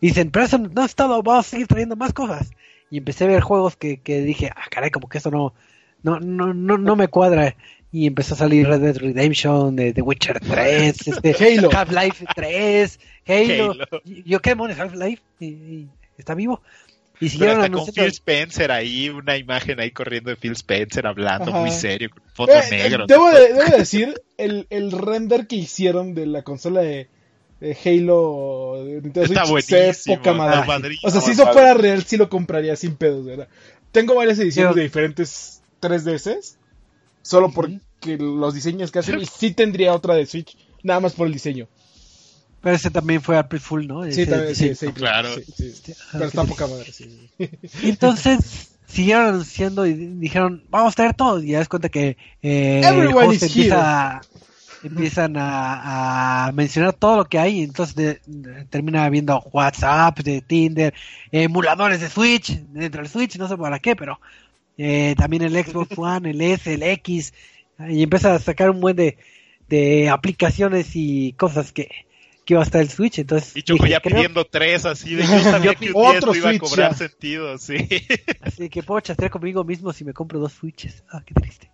[0.02, 2.52] Y dicen, pero eso no es todo, vamos a seguir trayendo más cosas.
[2.92, 5.54] Y empecé a ver juegos que, que dije, ah, caray, como que eso no,
[6.04, 7.56] no, no, no, no me cuadra.
[7.92, 11.34] Y empezó a salir Red Dead Redemption, de The Witcher 3, este.
[11.72, 13.72] Half-Life 3, Halo.
[13.72, 14.02] Halo.
[14.04, 15.88] Y- Yo qué demonios, Half-Life, y
[16.18, 16.62] está vivo.
[17.16, 17.86] Y Pero siguieron hasta con.
[17.94, 21.60] Phil Spencer ahí, una imagen ahí corriendo de Phil Spencer hablando Ajá.
[21.62, 23.06] muy serio, con foto Eh, negro.
[23.08, 27.08] Debo, de, debo decir, el, el render que hicieron de la consola de,
[27.62, 30.18] de Halo de Nintendo Switch buenísimo.
[30.18, 30.98] poca madre.
[31.04, 33.48] O sea, si eso fuera real, sí lo compraría sin pedos, ¿verdad?
[33.92, 36.58] Tengo varias ediciones Yo- de diferentes 3DS,
[37.22, 37.80] solo porque
[38.20, 41.68] los diseños que hacen, y sí tendría otra de Switch, nada más por el diseño.
[42.66, 44.04] Pero ese también fue April Fool, ¿no?
[44.06, 45.36] Sí, Ese también, sí, sí, Claro.
[45.36, 45.72] sí, sí.
[45.86, 47.30] Sí, Pero está poca madre, sí.
[47.38, 51.40] Y entonces siguieron anunciando y dijeron, vamos a traer todo.
[51.44, 54.26] Y ya das cuenta que eh, Everyone is empieza,
[54.82, 57.60] empiezan a, a mencionar todo lo que hay.
[57.60, 60.92] Y entonces de- de- termina viendo WhatsApp, de Tinder,
[61.32, 64.20] emuladores de Switch, dentro del Switch, no sé para qué, pero
[64.76, 67.32] eh, también el Xbox One, el S, el X.
[67.90, 69.20] Y empieza a sacar un buen de,
[69.68, 71.90] de aplicaciones y cosas que,
[72.46, 73.20] que iba a estar el Switch.
[73.20, 76.02] Entonces, Y Choco dije, ya creo- pidiendo tres así de yo sabía Yo que un
[76.02, 76.98] día esto iba a cobrar ya.
[76.98, 77.76] sentido, sí.
[78.42, 81.04] Así que puedo chatear conmigo mismo si me compro dos Switches.
[81.10, 81.72] Ah, qué triste.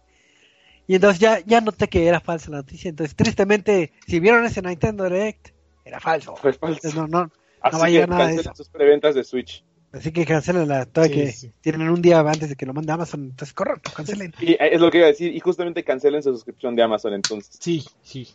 [0.88, 2.89] Y entonces ya, ya noté que era falsa la noticia.
[2.89, 5.49] Entonces, tristemente, si vieron ese Nintendo Direct,
[5.85, 6.35] era falso.
[6.35, 6.76] Fue falso.
[6.84, 7.31] Entonces, no, no,
[7.61, 8.64] Así va a llegar nada de cancelen eso.
[8.64, 9.64] sus preventas de Switch.
[9.93, 11.52] así que cancelen la Sí, que sí.
[11.61, 13.23] tienen un día antes de que lo mande Amazon.
[13.26, 14.34] Entonces, correcto, cancelen.
[14.41, 15.34] Y es lo que iba a decir.
[15.34, 17.56] Y justamente cancelen su suscripción de Amazon entonces.
[17.60, 18.27] Sí, sí.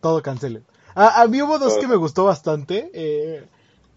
[0.00, 0.64] Todo cancelen.
[0.94, 2.90] A, a mí hubo dos que me gustó bastante.
[2.94, 3.44] eh,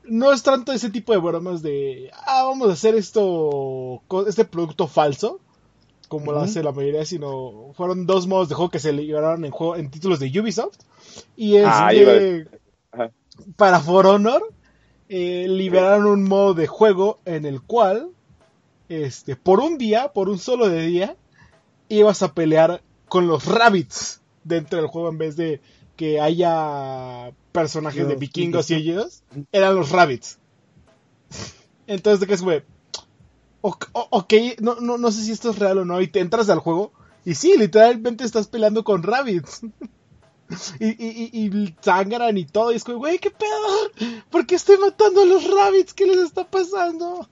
[0.06, 4.88] no es tanto ese tipo de bromas de, ah, vamos a hacer esto, este producto
[4.88, 5.40] falso,
[6.10, 9.52] como lo hace la mayoría, sino fueron dos modos de juego que se liberaron en,
[9.52, 10.78] juego, en títulos de Ubisoft.
[11.38, 12.48] Y es Ah, de-
[12.92, 13.10] a
[13.56, 14.44] para For Honor,
[15.10, 18.10] eh, liberaron un modo de juego en el cual,
[18.90, 21.16] este, por un día, por un solo de día,
[21.90, 25.62] ibas a pelear con los rabbits dentro del juego en vez de
[25.96, 30.40] que haya personajes de vikingos y ellos, eran los rabbits.
[31.88, 32.64] Entonces, ¿de qué es, güey?
[33.62, 36.20] O- o- ok, no, no, no sé si esto es real o no, y te
[36.20, 36.92] entras al juego,
[37.26, 39.62] y sí, literalmente estás peleando con rabbits.
[40.80, 42.72] Y, y, y, y sangran y todo.
[42.72, 44.22] Y es como, güey, ¿qué pedo?
[44.30, 45.94] ¿Por qué estoy matando a los rabbits?
[45.96, 47.28] ¿Qué les está pasando?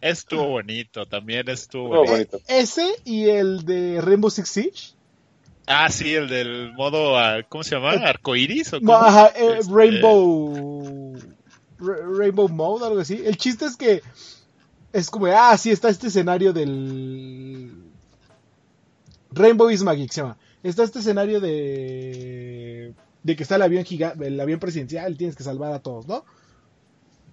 [0.00, 2.36] Estuvo bonito, también estuvo Estuvo bonito.
[2.36, 4.93] Eh, ese y el de Rainbow Six Siege.
[5.66, 7.92] Ah, sí, el del modo, ah, ¿cómo se llama?
[7.92, 8.72] ¿Arcoiris?
[8.74, 9.04] ¿O No, cómo?
[9.04, 11.14] ajá, eh, Este, Rainbow.
[11.78, 13.22] Ra- Rainbow Mode, algo así.
[13.24, 14.02] El chiste es que
[14.92, 17.72] es como, ah, sí, está este escenario del.
[19.30, 20.36] Rainbow is Magic se llama.
[20.62, 22.94] Está este escenario de.
[23.22, 26.24] de que está el avión gigante, el avión presidencial, tienes que salvar a todos, ¿no?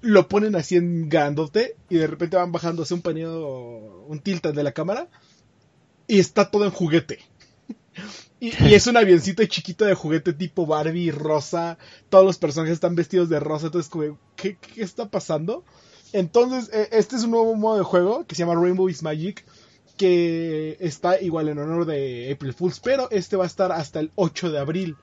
[0.01, 4.63] Lo ponen así en grandote y de repente van bajándose un paneo, un tiltan de
[4.63, 5.07] la cámara
[6.07, 7.19] y está todo en juguete.
[8.39, 11.77] Y, es un avioncito chiquito de juguete tipo Barbie rosa.
[12.09, 13.67] Todos los personajes están vestidos de rosa.
[13.67, 13.91] Entonces,
[14.35, 15.63] ¿qué, qué está pasando?
[16.13, 19.45] Entonces, eh, este es un nuevo modo de juego que se llama Rainbow is Magic.
[19.97, 22.79] Que está igual en honor de April Fools.
[22.79, 24.95] Pero este va a estar hasta el 8 de abril.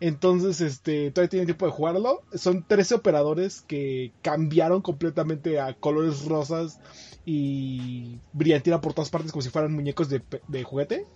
[0.00, 2.22] Entonces, este, todavía tienen tiempo de jugarlo.
[2.34, 6.80] Son 13 operadores que cambiaron completamente a colores rosas
[7.26, 11.06] y brillantina por todas partes como si fueran muñecos de, de juguete.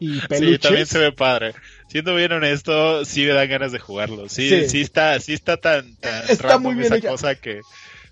[0.00, 0.52] Y peluches.
[0.52, 1.54] Sí, también se ve padre.
[1.88, 4.28] Siendo bien honesto, sí me dan ganas de jugarlo.
[4.28, 4.68] Sí, Sí.
[4.68, 7.08] sí, está, sí está tan, tan Está muy bien esa hecha.
[7.08, 7.60] cosa que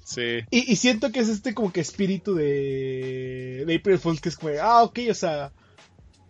[0.05, 0.41] sí.
[0.51, 4.37] Y, y siento que es este como que espíritu de, de April Fools que es
[4.37, 5.53] como, ah, ok, o sea,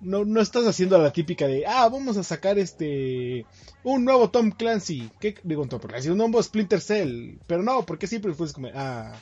[0.01, 3.47] no, no estás haciendo la típica de, ah, vamos a sacar este,
[3.83, 6.11] un nuevo Tom Clancy, ¿qué digo Tom Clancy?
[6.11, 9.15] Un nuevo Splinter Cell, pero no, porque siempre Fools como, ah,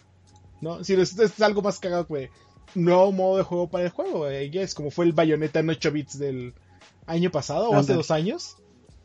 [0.60, 2.30] no, si es, es algo más cagado, pues,
[2.74, 5.90] nuevo modo de juego para el juego, eh, es como fue el Bayonetta en 8
[5.92, 6.54] bits del
[7.06, 8.56] año pasado o hace dos años,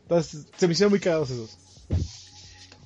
[0.02, 1.58] entonces se me hicieron muy cagados esos.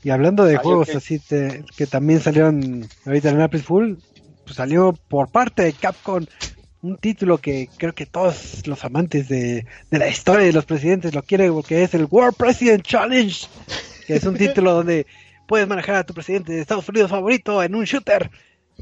[0.02, 3.98] Y hablando de juegos así te- que también salieron ahorita en April Fool,
[4.44, 6.26] pues salió por parte de Capcom
[6.82, 11.14] un título que creo que todos los amantes de, de la historia de los presidentes
[11.14, 13.46] lo quieren porque es el World President Challenge,
[14.06, 15.06] que es un título donde
[15.48, 18.30] puedes manejar a tu presidente de Estados Unidos favorito en un shooter,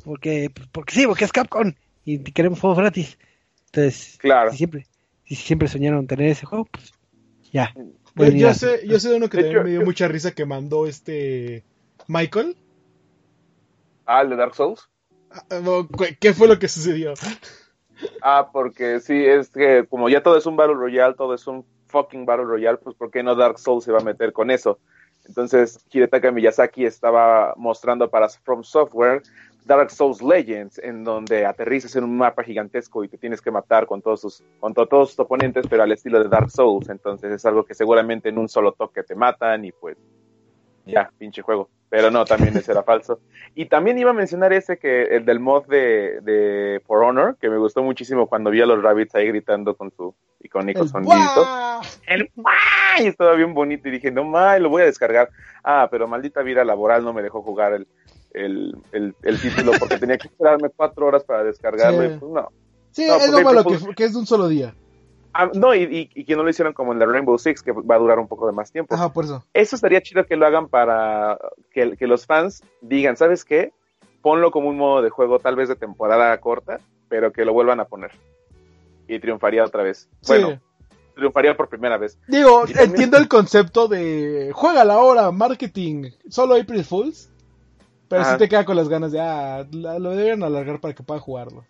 [0.05, 1.73] porque pues, porque sí, porque es Capcom
[2.05, 3.19] y queremos juegos gratis.
[3.67, 4.51] Entonces, Claro.
[4.51, 4.87] si siempre
[5.25, 6.93] si siempre soñaron tener ese juego, pues
[7.53, 7.75] ya.
[8.17, 10.33] Yo, sé, yo sé de uno que De también hecho, me dio yo- mucha risa
[10.33, 11.65] que mandó este
[12.09, 12.57] Michael.
[14.05, 14.89] Ah, el de Dark Souls.
[15.31, 17.15] Ah, no, ¿Qué qué fue lo que sucedió?
[18.21, 21.65] Ah, porque sí, es que como ya todo es un Battle Royale, todo es un
[21.87, 24.79] fucking Battle Royale, pues ¿por qué no Dark Souls se va a meter con eso?
[25.25, 29.23] Entonces, Hidetaka Miyazaki estaba mostrando para From Software
[29.65, 33.87] Dark Souls Legends, en donde aterrizas en un mapa gigantesco y te tienes que matar
[33.87, 36.89] con todos sus, contra todos tus oponentes, pero al estilo de Dark Souls.
[36.89, 39.97] Entonces es algo que seguramente en un solo toque te matan y pues
[40.85, 41.69] ya, pinche juego.
[41.89, 43.21] Pero no, también ese era falso.
[43.55, 47.51] Y también iba a mencionar ese que, el del mod de, de For Honor, que
[47.51, 51.47] me gustó muchísimo cuando vi a los rabbits ahí gritando con su icónico El sonidito.
[52.07, 52.31] El.
[52.99, 55.31] Estaba bien bonito y dije, no más, lo voy a descargar.
[55.63, 57.87] Ah, pero maldita vida laboral no me dejó jugar el,
[58.35, 62.01] el, el, el título porque tenía que esperarme cuatro horas para descargarlo.
[62.09, 62.15] Sí.
[62.15, 62.49] y pues no.
[62.91, 64.75] Sí, No, es lo malo April que, es de un solo día.
[65.35, 67.73] Ah, no, y, y, y que no lo hicieron como en la Rainbow Six, que
[67.73, 68.95] va a durar un poco de más tiempo.
[68.95, 69.43] Ajá, por eso.
[69.55, 71.39] Eso estaría chido que lo hagan para
[71.73, 73.73] que, que los fans digan, ¿sabes qué?
[74.21, 77.81] Ponlo como un modo de juego tal vez de temporada corta, pero que lo vuelvan
[77.81, 78.11] a poner.
[79.09, 80.09] Y triunfaría otra vez.
[80.21, 80.35] Sí.
[80.35, 80.61] Bueno,
[81.15, 82.19] triunfaría por primera vez.
[82.29, 87.31] Digo, también- entiendo el concepto de juega la hora, marketing, solo April Fools.
[88.13, 88.33] Pero Ajá.
[88.33, 91.65] si te queda con las ganas de, ah, lo deberían alargar para que pueda jugarlo.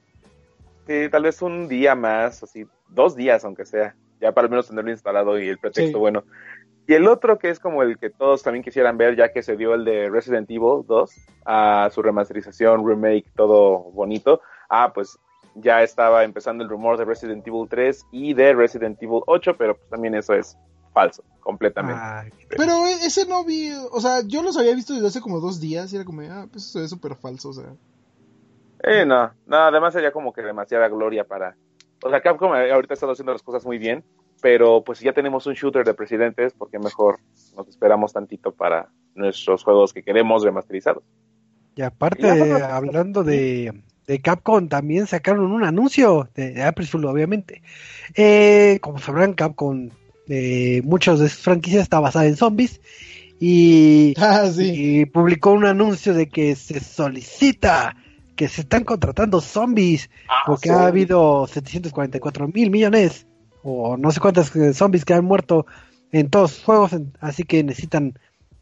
[0.88, 4.66] Sí, tal vez un día más, así, dos días aunque sea, ya para al menos
[4.66, 6.00] tenerlo instalado y el pretexto Sí.
[6.00, 6.24] bueno.
[6.88, 9.56] Y el otro que es como el que todos también quisieran ver, ya que se
[9.56, 11.12] dio el de Resident Evil 2,
[11.44, 14.40] a su remasterización, remake, todo bonito.
[14.68, 15.16] Ah, pues
[15.54, 19.76] ya estaba empezando el rumor de Resident Evil 3 y de Resident Evil 8, pero
[19.76, 20.58] pues también eso es
[20.92, 22.00] falso, completamente.
[22.00, 25.40] Ah, Pero e- ese no vi, o sea, yo los había visto desde hace como
[25.40, 27.72] dos días y era como, ah, pues eso es súper falso, o sea.
[28.84, 31.56] Eh, no, no, además sería como que demasiada gloria para...
[32.04, 34.04] O sea, Capcom eh, ahorita está haciendo las cosas muy bien,
[34.40, 37.20] pero pues si ya tenemos un shooter de presidentes, porque mejor
[37.56, 41.04] nos esperamos tantito para nuestros juegos que queremos remasterizados?
[41.76, 47.62] Y aparte, Y hablando de, de Capcom, también sacaron un anuncio de, Fool, obviamente.
[48.14, 49.90] Eh, como sabrán, Capcom,
[50.34, 52.80] eh, muchas de sus franquicias está basada en zombies.
[53.40, 55.00] Y, Ah, sí.
[55.00, 57.96] y publicó un anuncio de que se solicita
[58.36, 60.08] que se están contratando zombies
[60.46, 63.26] porque ha habido 744 mil millones
[63.62, 65.66] o no sé cuántas eh, zombies que han muerto
[66.12, 68.18] en todos los juegos, en- así que necesitan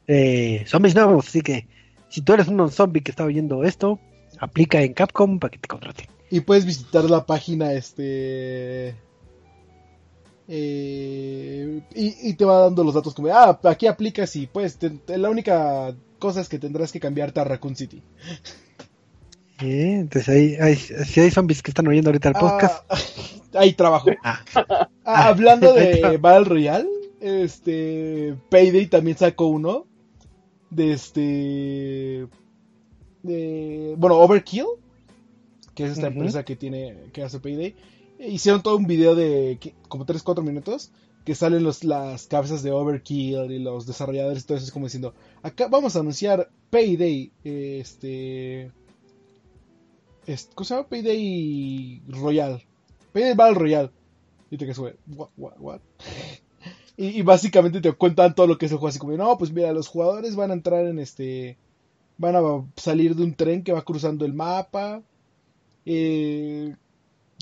[0.09, 1.29] eh, zombies nuevos.
[1.29, 1.67] Así que
[2.09, 4.01] si tú eres un zombie que está oyendo esto,
[4.41, 6.07] aplica en Capcom para que te contraten.
[6.31, 8.95] Y puedes visitar la página, este.
[10.53, 14.91] Eh, y, y te va dando los datos como, ah, aquí aplicas y pues te-
[14.91, 18.03] te- la única cosa es que tendrás que cambiarte a Raccoon City.
[19.61, 22.99] Entonces ahí, hay, si hay zombies que están oyendo ahorita el podcast, Ah,
[23.61, 24.11] ahí trabajo.
[24.25, 24.41] Ah.
[25.05, 26.89] Ah, hablando de Battle Royale,
[27.21, 29.87] este Payday también sacó uno
[30.71, 32.27] de este
[33.23, 34.65] de, bueno, Overkill,
[35.75, 37.75] que es esta empresa que tiene que hace Payday.
[38.21, 40.91] Hicieron todo un video de como 3 4 minutos
[41.25, 45.15] que salen las cabezas de Overkill y los desarrolladores y todo eso es como diciendo,
[45.43, 48.71] acá vamos a anunciar Payday, este
[50.27, 50.89] es- ¿cómo se llama?
[50.89, 52.63] Payday Royal.
[53.13, 53.91] Payday Battle Royale.
[54.51, 54.95] Y te quedas what,
[55.37, 55.81] what, what?
[56.97, 59.51] Y, y básicamente te cuentan todo lo que es el juego, así como, no, pues
[59.53, 61.57] mira, los jugadores van a entrar en este,
[62.19, 62.41] van a
[62.77, 65.01] salir de un tren que va cruzando el mapa,
[65.87, 66.77] eh,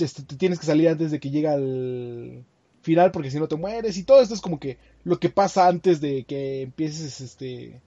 [0.04, 2.44] este, te tienes que salir antes de que llegue al
[2.82, 5.68] final porque si no te mueres y todo esto es como que lo que pasa
[5.68, 7.80] antes de que empieces este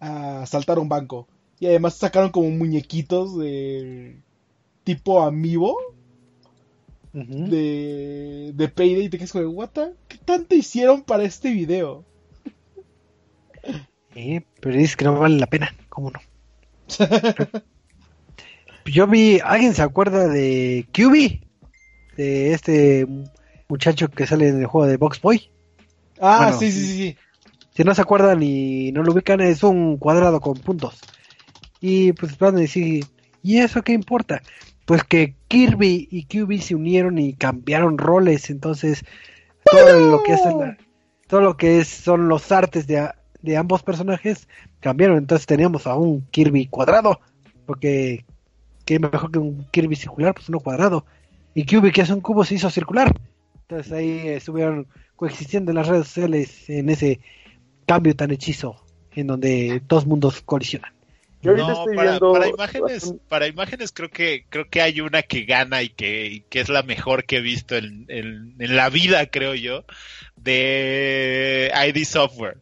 [0.00, 1.26] a saltar un banco
[1.60, 4.16] y además sacaron como muñequitos de
[4.84, 5.76] tipo amiibo
[7.14, 7.44] Ujú.
[7.48, 12.04] de, de Payday y te quedas como, what the- ¿qué tanto hicieron para este video?
[14.16, 16.20] Eh, pero dices que no vale la pena, ¿cómo no?
[18.86, 21.40] Yo vi, ¿alguien se acuerda de QB?
[22.16, 23.06] De este
[23.68, 25.50] muchacho que sale en el juego de Box Boy.
[26.20, 27.16] Ah, Bueno, sí, sí, sí.
[27.74, 31.00] Si no se acuerdan y no lo ubican, es un cuadrado con puntos.
[31.80, 33.06] Y pues van a decir,
[33.42, 34.42] ¿y eso qué importa?
[34.86, 39.04] Pues que Kirby y QB se unieron y cambiaron roles, entonces
[39.64, 40.78] todo lo que es la-
[41.26, 43.08] todo lo que es son los artes de,
[43.40, 44.46] de ambos personajes
[44.80, 47.18] cambiaron, entonces teníamos a un Kirby cuadrado,
[47.66, 48.24] porque
[48.84, 51.04] qué mejor que un Kirby circular, pues uno cuadrado.
[51.54, 53.12] Y QB que es un cubo se hizo circular.
[53.62, 54.86] Entonces ahí eh, estuvieron
[55.16, 57.20] coexistiendo en las redes sociales en ese
[57.86, 60.92] cambio tan hechizo en donde dos mundos colisionan.
[61.42, 65.00] Yo ahorita No, estoy para, viendo- para imágenes, para imágenes creo que creo que hay
[65.02, 68.54] una que gana y que, y que es la mejor que he visto en, en-
[68.58, 69.84] en la vida, creo yo,
[70.36, 72.58] de ID Software.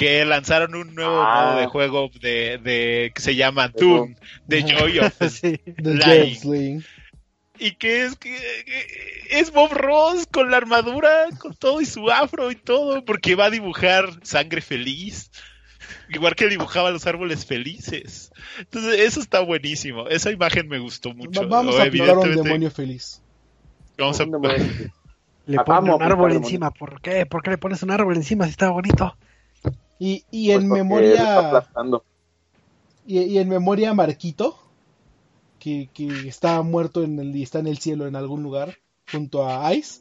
[0.00, 1.50] Que lanzaron un nuevo Ah.
[1.50, 4.14] modo de juego de, de que se llama De Doom,
[4.48, 4.66] The Ajá.
[4.78, 5.58] Joy of Sí.
[5.58, 6.00] The Lying.
[6.00, 6.84] James Link.
[7.58, 12.10] y que es que que es Bob Ross con la armadura, con todo y su
[12.10, 15.30] afro y todo, porque va a dibujar sangre feliz,
[16.08, 18.32] igual que dibujaba los árboles felices.
[18.58, 20.08] Entonces, eso está buenísimo.
[20.08, 21.42] Esa imagen me gustó mucho.
[21.42, 23.20] Va- Vamos a aplicar un demonio feliz.
[23.98, 24.24] Vamos a-.
[25.46, 26.70] Le ponen un árbol encima.
[26.70, 27.26] ¿Por qué?
[27.26, 29.16] ¿Por qué le pones un árbol encima si está bonito?
[30.00, 31.62] Y, y Pues en memoria
[33.06, 34.56] y, y en memoria Marquito
[35.58, 38.76] que, que está muerto en el y está en el cielo en algún lugar
[39.12, 40.00] junto a Ice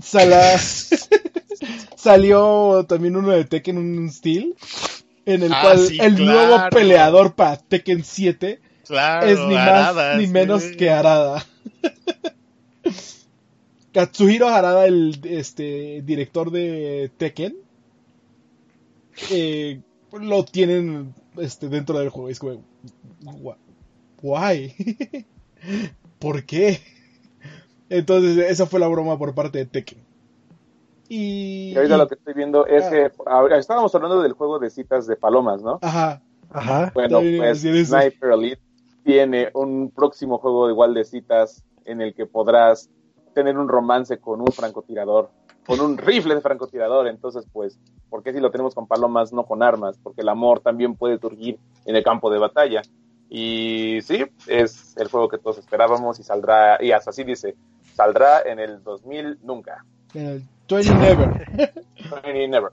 [0.00, 0.58] sala-
[1.96, 4.54] salió también uno de Tekken un Steel
[5.26, 6.32] en el Ah, cual sí, el claro.
[6.32, 10.32] nuevo peleador para Tekken 7 Claro, es ni más Arada, ni sí.
[10.32, 11.44] menos que Arada.
[13.92, 17.56] Katsuhiro Harada, el este, director de Tekken,
[19.30, 19.80] eh,
[20.12, 22.28] lo tienen este, dentro del juego.
[22.28, 22.62] Es como,
[23.24, 23.58] "Wha-
[24.22, 24.74] ¿why?
[26.18, 26.80] ¿Por qué?
[27.88, 29.98] Entonces, esa fue la broma por parte de Tekken.
[31.08, 31.70] Y.
[31.72, 32.90] Y ahorita lo que estoy viendo es Ah.
[32.90, 35.78] que ahora- estábamos hablando del juego de citas de palomas, ¿no?
[35.82, 36.22] Ajá.
[36.50, 36.90] Ajá.
[36.94, 37.60] Bueno, pues.
[37.60, 38.60] Sniper Elite
[39.04, 42.90] tiene un próximo juego igual de citas en el que podrás
[43.34, 45.30] tener un romance con un francotirador,
[45.66, 47.08] con un rifle de francotirador.
[47.08, 47.78] Entonces, pues,
[48.08, 49.98] ¿por qué si lo tenemos con palomas, no con armas?
[50.02, 52.82] Porque el amor también puede surgir en el campo de batalla.
[53.28, 57.56] Y sí, es el juego que todos esperábamos y saldrá, y hasta así dice,
[57.94, 59.84] saldrá en el 2000 nunca.
[60.14, 61.68] En el 20 Never.
[62.48, 62.72] Never.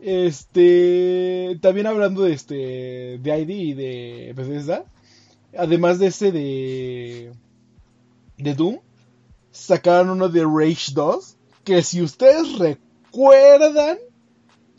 [0.00, 4.84] Este, también hablando de este, de ID y de Bethesda,
[5.56, 7.32] además de ese de,
[8.36, 8.80] de Doom,
[9.50, 11.35] sacaron uno de Rage 2,
[11.66, 13.98] que si ustedes recuerdan,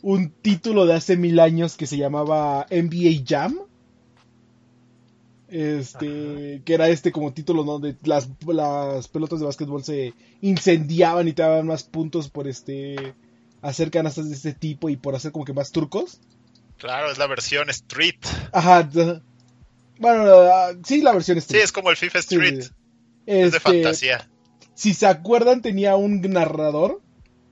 [0.02, 3.58] un título de hace mil años que se llamaba NBA Jam,
[5.48, 11.32] este, que era este como título donde las, las pelotas de básquetbol se incendiaban y
[11.32, 13.14] te daban más puntos por este
[13.62, 16.20] hacer canastas de este tipo y por hacer como que más turcos.
[16.76, 18.16] Claro, es la versión Street.
[18.52, 18.88] Ajá.
[19.98, 21.64] Bueno, ah, sí, la versión Sí, Street.
[21.64, 22.62] es como el FIFA Sí, Street.
[22.62, 22.74] sí, sí.
[23.26, 24.30] Es de Este, fantasía.
[24.78, 27.02] Si se acuerdan, tenía un narrador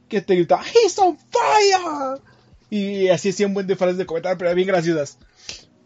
[0.08, 2.22] que te gritaba, ¡He's on fire!
[2.70, 5.18] Y así hacía un buen de frases de comentar, pero bien graciosas.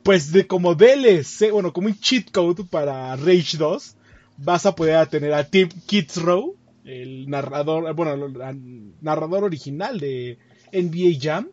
[0.02, 3.96] Pues de como DLC, bueno, como un cheat code para Rage 2,
[4.36, 10.36] vas a poder tener a Tim Kidsrow, el narrador, bueno, el narrador original de
[10.74, 11.48] NBA Jam,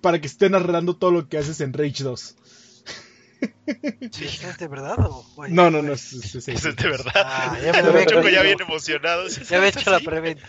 [0.00, 2.34] para que esté narrando todo lo que haces en Rage 2.
[3.66, 5.24] ¿Es de verdad o...?
[5.36, 7.12] o- No, no, no, es, es- es- de verdad.
[7.14, 9.28] Ah, ya me lo había Choco ya bien emocionado.
[9.28, 10.46] Ya había hecho la preventa.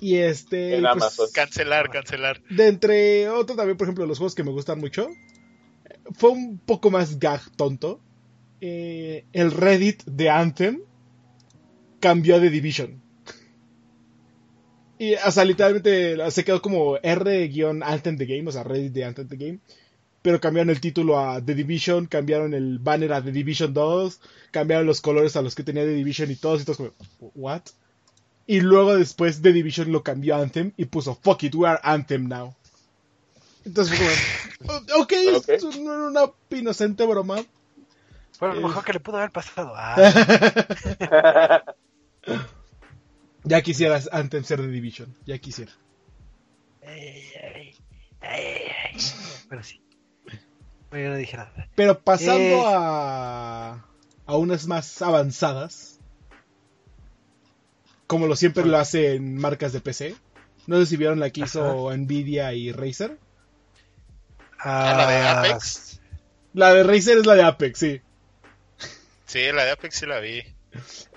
[0.00, 0.74] Y este.
[0.76, 1.28] En pues, Amazon.
[1.32, 2.42] Cancelar, cancelar.
[2.50, 5.08] De entre otros también, por ejemplo, los juegos que me gustan mucho,
[6.18, 8.00] fue un poco más gag tonto.
[8.60, 10.80] Eh, el Reddit de Anthem
[12.00, 13.00] cambió de Division.
[14.98, 19.28] Y, o sea, literalmente se quedó como R-Anthem The Game, o sea, Reddit de Anthem
[19.28, 19.58] The Game.
[20.26, 24.20] Pero cambiaron el título a The Division, cambiaron el banner a The Division 2,
[24.50, 26.90] cambiaron los colores a los que tenía The Division y todos, y todos como,
[27.36, 27.62] ¿what?
[28.44, 31.78] Y luego después The Division lo cambió a Anthem y puso Fuck it, we are
[31.80, 32.56] Anthem now.
[33.64, 34.08] Entonces fue
[34.66, 35.48] como, ok, Ok.
[35.48, 37.36] esto no era una inocente broma.
[38.40, 38.64] Bueno, lo Eh.
[38.64, 39.74] mejor que le pudo haber pasado.
[39.76, 41.62] Ah,
[43.44, 45.70] Ya quisieras Anthem ser The Division, ya quisiera.
[46.84, 47.22] ay,
[47.54, 47.74] ay,
[48.22, 48.42] ay,
[48.92, 49.00] ay.
[49.48, 49.80] Bueno, sí.
[50.90, 51.68] Bueno, yo no dije nada.
[51.74, 52.62] Pero pasando Eh.
[52.66, 53.84] a,
[54.26, 55.98] a unas más avanzadas,
[58.06, 60.14] como lo siempre lo hacen marcas de PC.
[60.66, 63.18] No sé si vieron la que hizo Nvidia y Razer.
[64.58, 66.00] Ah, la de Ah, Apex.
[66.54, 68.00] La de Razer es la de Apex, sí.
[69.26, 70.42] Sí, la de Apex sí la vi.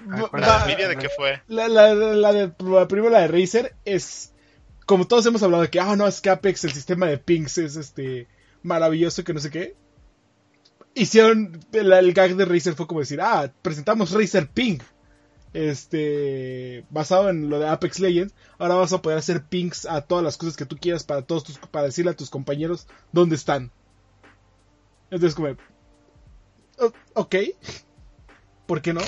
[0.09, 1.41] Ah, ¿cuál ¿La de Nvidia de qué fue?
[1.47, 4.33] La, la, la de, la primero la de Razer es
[4.85, 7.57] como todos hemos hablado de que ah no es que Apex el sistema de pings
[7.59, 8.27] es este
[8.63, 9.75] maravilloso que no sé qué
[10.95, 14.79] hicieron el, el gag de Razer fue como decir ah presentamos Razer Ping
[15.53, 20.23] este basado en lo de Apex Legends ahora vas a poder hacer pings a todas
[20.23, 23.71] las cosas que tú quieras para todos tus para decirle a tus compañeros dónde están
[25.09, 25.49] entonces como
[26.77, 27.35] "O- ok
[28.67, 29.01] ¿por qué no?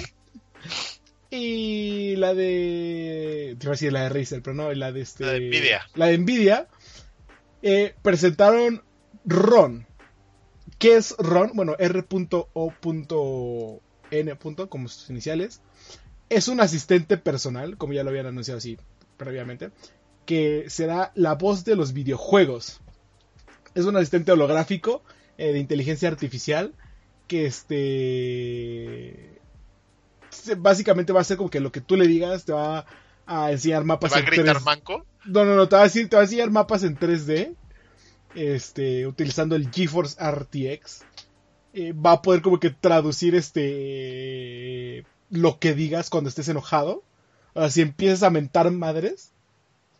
[1.29, 3.55] Y la de.
[3.57, 5.23] Te iba a decir la de Razer, pero no, la de este.
[5.23, 5.81] La de Nvidia.
[5.95, 6.67] La de Nvidia.
[7.61, 8.83] eh, presentaron
[9.25, 9.85] RON.
[10.79, 11.51] ¿Qué es RON?
[11.53, 12.09] Bueno, R.O.N.
[14.69, 15.61] como sus iniciales.
[16.29, 18.77] Es un asistente personal, como ya lo habían anunciado así
[19.17, 19.71] previamente.
[20.25, 22.81] Que será la voz de los videojuegos.
[23.75, 25.03] Es un asistente holográfico
[25.37, 26.73] eh, de inteligencia artificial.
[27.27, 29.31] Que este
[30.57, 32.85] básicamente va a ser como que lo que tú le digas te va
[33.25, 34.63] a enseñar ¿Te mapas va a en gritar 3D.
[34.63, 35.05] manco?
[35.25, 37.55] No, no, no, te va a decir, te va a enseñar mapas en 3D.
[38.35, 41.03] Este, utilizando el GeForce RTX.
[41.73, 47.03] Eh, va a poder como que traducir este lo que digas cuando estés enojado.
[47.53, 49.31] O sea, si empiezas a mentar madres,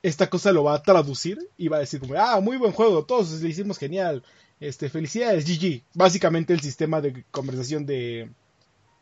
[0.04, 3.06] esta cosa lo va a traducir y va a decir como, ah, muy buen juego,
[3.06, 4.24] todos le hicimos genial.
[4.60, 5.84] Este, felicidades, GG.
[5.94, 8.30] Básicamente el sistema de conversación de,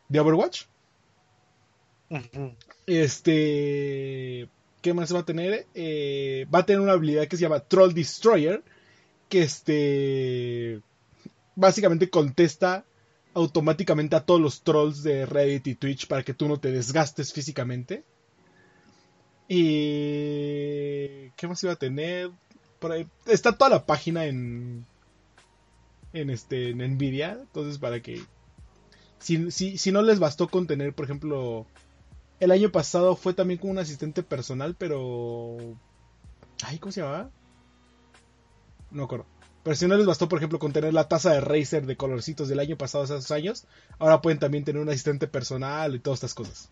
[0.08, 0.64] de Overwatch.
[2.86, 4.48] Este.
[4.82, 5.66] ¿Qué más va a tener?
[5.74, 8.62] Eh, va a tener una habilidad que se llama Troll Destroyer.
[9.30, 10.82] Que este.
[11.54, 12.84] Básicamente contesta
[13.32, 17.32] automáticamente a todos los trolls de Reddit y Twitch para que tú no te desgastes
[17.32, 18.04] físicamente.
[19.48, 21.30] Y.
[21.36, 22.30] ¿Qué más iba a tener?
[23.24, 24.84] Está toda la página en.
[26.12, 26.70] En este.
[26.70, 27.38] En Nvidia.
[27.40, 28.20] Entonces, para que.
[29.20, 31.66] Si, si, si no les bastó con tener, por ejemplo.
[32.40, 35.56] El año pasado fue también como un asistente personal, pero.
[36.64, 37.30] Ay, ¿cómo se llamaba?
[38.90, 39.26] No acuerdo.
[39.62, 42.48] Pero si no les bastó, por ejemplo, con tener la taza de Razer de colorcitos
[42.48, 43.66] del año pasado, hace esos años,
[43.98, 46.70] ahora pueden también tener un asistente personal y todas estas cosas.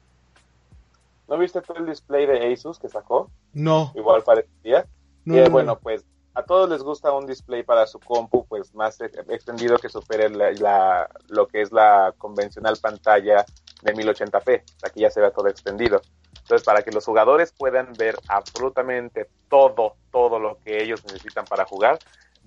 [1.28, 3.30] ¿No viste tú el display de Asus que sacó?
[3.52, 4.86] No, Igual parecía.
[5.26, 5.78] no, eh, no, bueno, no.
[5.80, 6.04] pues
[6.34, 10.30] a todos les gusta un display para su compu pues más e- extendido que supere
[10.30, 13.44] la, la- lo que es la convencional pantalla
[13.82, 14.62] de 1080p.
[14.82, 16.00] Aquí ya se ve todo extendido.
[16.42, 21.64] Entonces, para que los jugadores puedan ver absolutamente todo, todo lo que ellos necesitan para
[21.64, 21.98] jugar,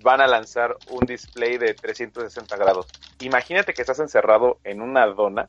[0.02, 2.86] van a lanzar un display de 360 grados.
[3.20, 5.48] Imagínate que estás encerrado en una dona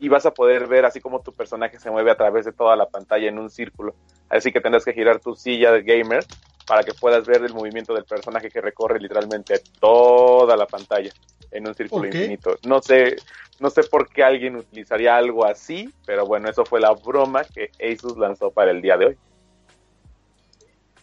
[0.00, 2.74] y vas a poder ver así como tu personaje se mueve a través de toda
[2.74, 3.94] la pantalla en un círculo.
[4.28, 6.24] Así que tendrás que girar tu silla de gamer
[6.70, 11.10] para que puedas ver el movimiento del personaje que recorre literalmente toda la pantalla
[11.50, 12.56] en un círculo infinito.
[12.62, 13.16] No sé,
[13.58, 17.70] no sé por qué alguien utilizaría algo así, pero bueno, eso fue la broma que
[17.84, 19.16] Asus lanzó para el día de hoy.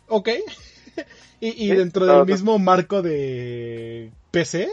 [0.08, 0.30] Ok.
[1.42, 2.26] y, y Sí, dentro no, del no.
[2.26, 4.70] mismo marco de PC,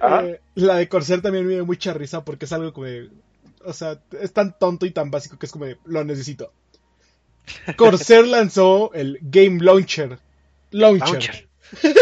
[0.00, 3.10] eh, la de Corsair también me dio mucha risa porque es algo como de-
[3.64, 6.52] O sea, es tan tonto y tan básico que es como de, lo necesito.
[7.76, 10.18] Corsair lanzó el Game Launcher.
[10.70, 11.08] Launcher.
[11.08, 11.48] Launcher.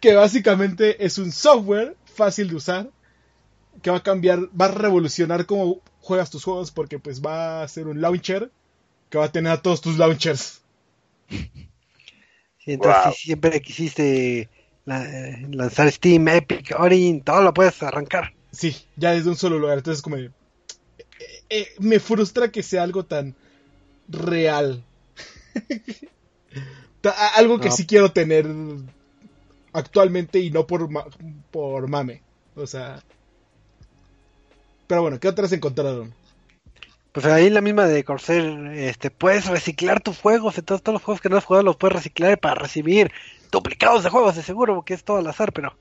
[0.00, 2.90] que básicamente es un software fácil de usar
[3.82, 7.68] que va a cambiar, va a revolucionar cómo juegas tus juegos porque pues va a
[7.68, 8.50] ser un launcher
[9.10, 10.62] que va a tener a todos tus launchers.
[11.28, 13.12] Sí, entonces Wow.
[13.14, 14.48] si siempre quisiste
[14.86, 18.32] la- eh, lanzar Steam, Epic, Origin, todo lo puedes arrancar.
[18.52, 19.78] Sí, ya desde un solo lugar.
[19.78, 20.16] Entonces como
[21.50, 23.34] eh, me frustra que sea algo tan
[24.08, 24.82] real.
[27.36, 27.74] Algo que No.
[27.74, 28.46] sí quiero tener
[29.72, 31.06] actualmente y no por, ma-
[31.50, 32.22] por mame.
[32.56, 33.02] O sea...
[34.86, 36.12] Pero bueno, ¿qué otras encontraron?
[37.12, 38.44] Pues ahí la misma de Corsair,
[38.74, 41.96] este, puedes reciclar tus juegos, entonces todos los juegos que no has jugado los puedes
[41.96, 43.12] reciclar para recibir
[43.52, 45.76] duplicados de juegos, de seguro, porque es todo al azar, pero...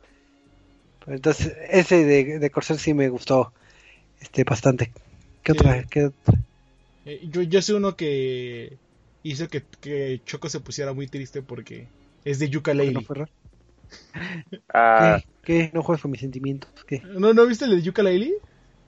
[1.03, 3.51] pero entonces, ese de, de Corsair sí me gustó
[4.21, 4.91] este bastante.
[5.43, 5.83] ¿Qué otra?
[5.83, 6.39] ¿Qué otra?
[7.05, 8.77] Eh, yo, yo sé uno que
[9.23, 11.87] hizo que, que Choco se pusiera muy triste porque
[12.25, 13.03] es de Yuka ¿No Laylee.
[13.03, 13.31] fue raro?
[14.73, 15.65] Ah, ¿Qué?
[15.65, 15.71] ¿Qué?
[15.73, 16.69] ¿No juegas con mis sentimientos?
[16.87, 17.01] ¿Qué?
[17.05, 18.33] ¿No, ¿No viste el de Yuka Laylee?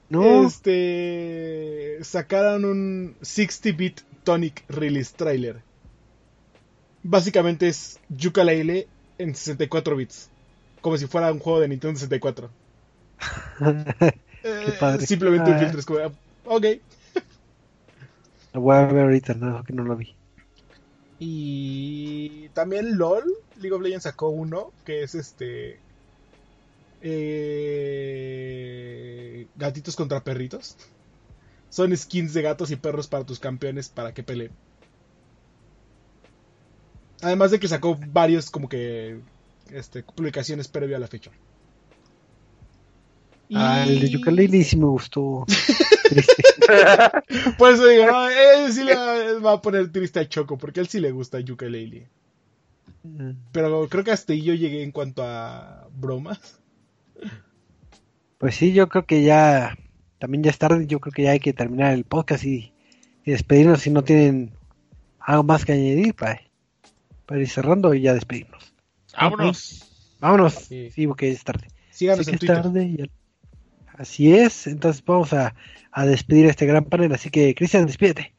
[0.08, 0.46] No.
[0.46, 1.98] Este.
[2.02, 5.60] Sacaron un 60-bit Tonic release trailer.
[7.02, 8.86] Básicamente es Yooka-Laylee
[9.18, 10.28] en 64 bits.
[10.80, 12.50] Como si fuera un juego de Nintendo 64.
[14.48, 15.04] Eh, padre.
[15.06, 15.58] Simplemente un Ah.
[15.60, 15.80] filtro.
[15.80, 15.98] Es como,
[16.46, 16.64] ok.
[18.54, 20.14] Lo voy a ver ahorita, no, que no lo vi.
[21.18, 23.24] Y también LOL,
[23.56, 25.80] League of Legends sacó uno que es este.
[28.16, 30.76] eh, gatitos contra perritos.
[31.70, 34.52] Son skins de gatos y perros para tus campeones para que peleen.
[37.22, 39.20] Además de que sacó varios como que
[39.70, 41.30] este, publicaciones previo a la fecha.
[43.48, 45.46] Y- Ah, el de Yooka-Laylee sí me gustó.
[46.08, 46.42] Triste.
[47.58, 50.80] Por eso digo, no, él sí le va, va a poner triste a Choco, porque
[50.80, 52.06] a él sí le gusta Yooka-Laylee.
[53.52, 56.58] Pero creo que hasta ahí yo llegué en cuanto a bromas.
[58.38, 59.76] Pues sí, yo creo que ya,
[60.18, 62.72] también ya es tarde, yo creo que ya hay que terminar el podcast y,
[63.24, 64.52] y despedirnos si no tienen
[65.20, 66.40] algo más que añadir para,
[67.26, 68.74] para ir cerrando y ya despedirnos.
[69.18, 69.82] Vámonos.
[70.20, 70.90] Vámonos, Sí.
[70.90, 71.68] sí, porque es tarde.
[71.90, 72.62] Síganos Sé en Twitter.
[72.62, 73.06] tarde y ya-
[73.98, 75.54] Así es, entonces vamos a,
[75.90, 78.34] a despedir a este gran panel, así que Cristian, despídete.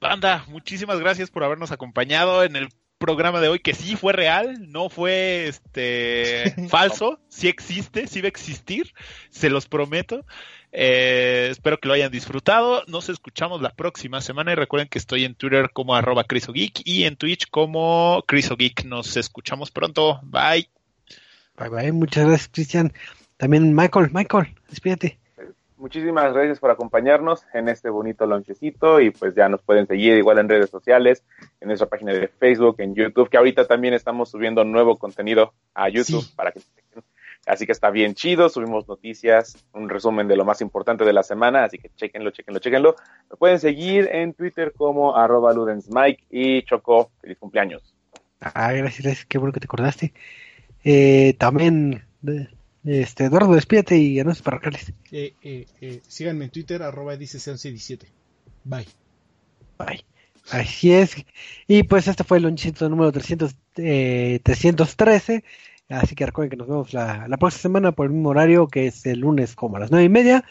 [0.00, 2.68] Banda, muchísimas gracias por habernos acompañado en el
[2.98, 8.26] programa de hoy, que sí fue real, no fue este falso, sí existe, sí va
[8.26, 8.92] a existir,
[9.30, 10.24] se los prometo.
[10.72, 12.82] Eh, espero que lo hayan disfrutado.
[12.86, 17.04] Nos escuchamos la próxima semana y recuerden que estoy en Twitter como arroba crisogeek y
[17.04, 18.84] en Twitch como crisogeek.
[18.84, 20.20] Nos escuchamos pronto.
[20.22, 20.68] Bye.
[21.56, 22.92] Bye bye, muchas gracias Cristian.
[23.36, 25.18] También Michael, Michael, despídete.
[25.78, 30.38] Muchísimas gracias por acompañarnos en este bonito lonchecito y pues ya nos pueden seguir igual
[30.38, 31.22] en redes sociales,
[31.60, 35.90] en nuestra página de Facebook, en YouTube, que ahorita también estamos subiendo nuevo contenido a
[35.90, 36.32] YouTube Sí.
[36.34, 36.60] para que.
[37.46, 41.22] Así que está bien chido, subimos noticias, un resumen de lo más importante de la
[41.22, 42.96] semana, así que chequenlo, chequenlo, chequenlo.
[43.30, 47.94] Me pueden seguir en Twitter como arroba ludensmike y Choco, feliz cumpleaños.
[48.40, 50.12] Ah, gracias, gracias, qué bueno que te acordaste.
[50.82, 52.48] Eh, también, eh,
[52.86, 54.92] este, Eduardo, despídete y anuncios parroquiales.
[55.10, 58.06] Eh, eh, eh, síganme en Twitter, arroba dice1117.
[58.64, 58.86] Bye.
[59.78, 60.04] Bye.
[60.50, 61.16] Así es.
[61.66, 65.44] Y pues este fue el lonchito número 300, eh, 313.
[65.88, 68.86] Así que recuerden que nos vemos la, la próxima semana por el mismo horario, que
[68.86, 70.44] es el lunes como a las nueve y media.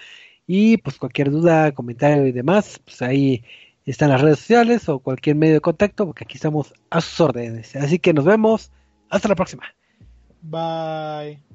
[0.47, 3.43] Y pues cualquier duda, comentario y demás, pues ahí
[3.85, 7.75] están las redes sociales o cualquier medio de contacto, porque aquí estamos a sus órdenes.
[7.75, 8.71] Así que nos vemos.
[9.09, 9.63] Hasta la próxima.
[10.41, 11.54] Bye.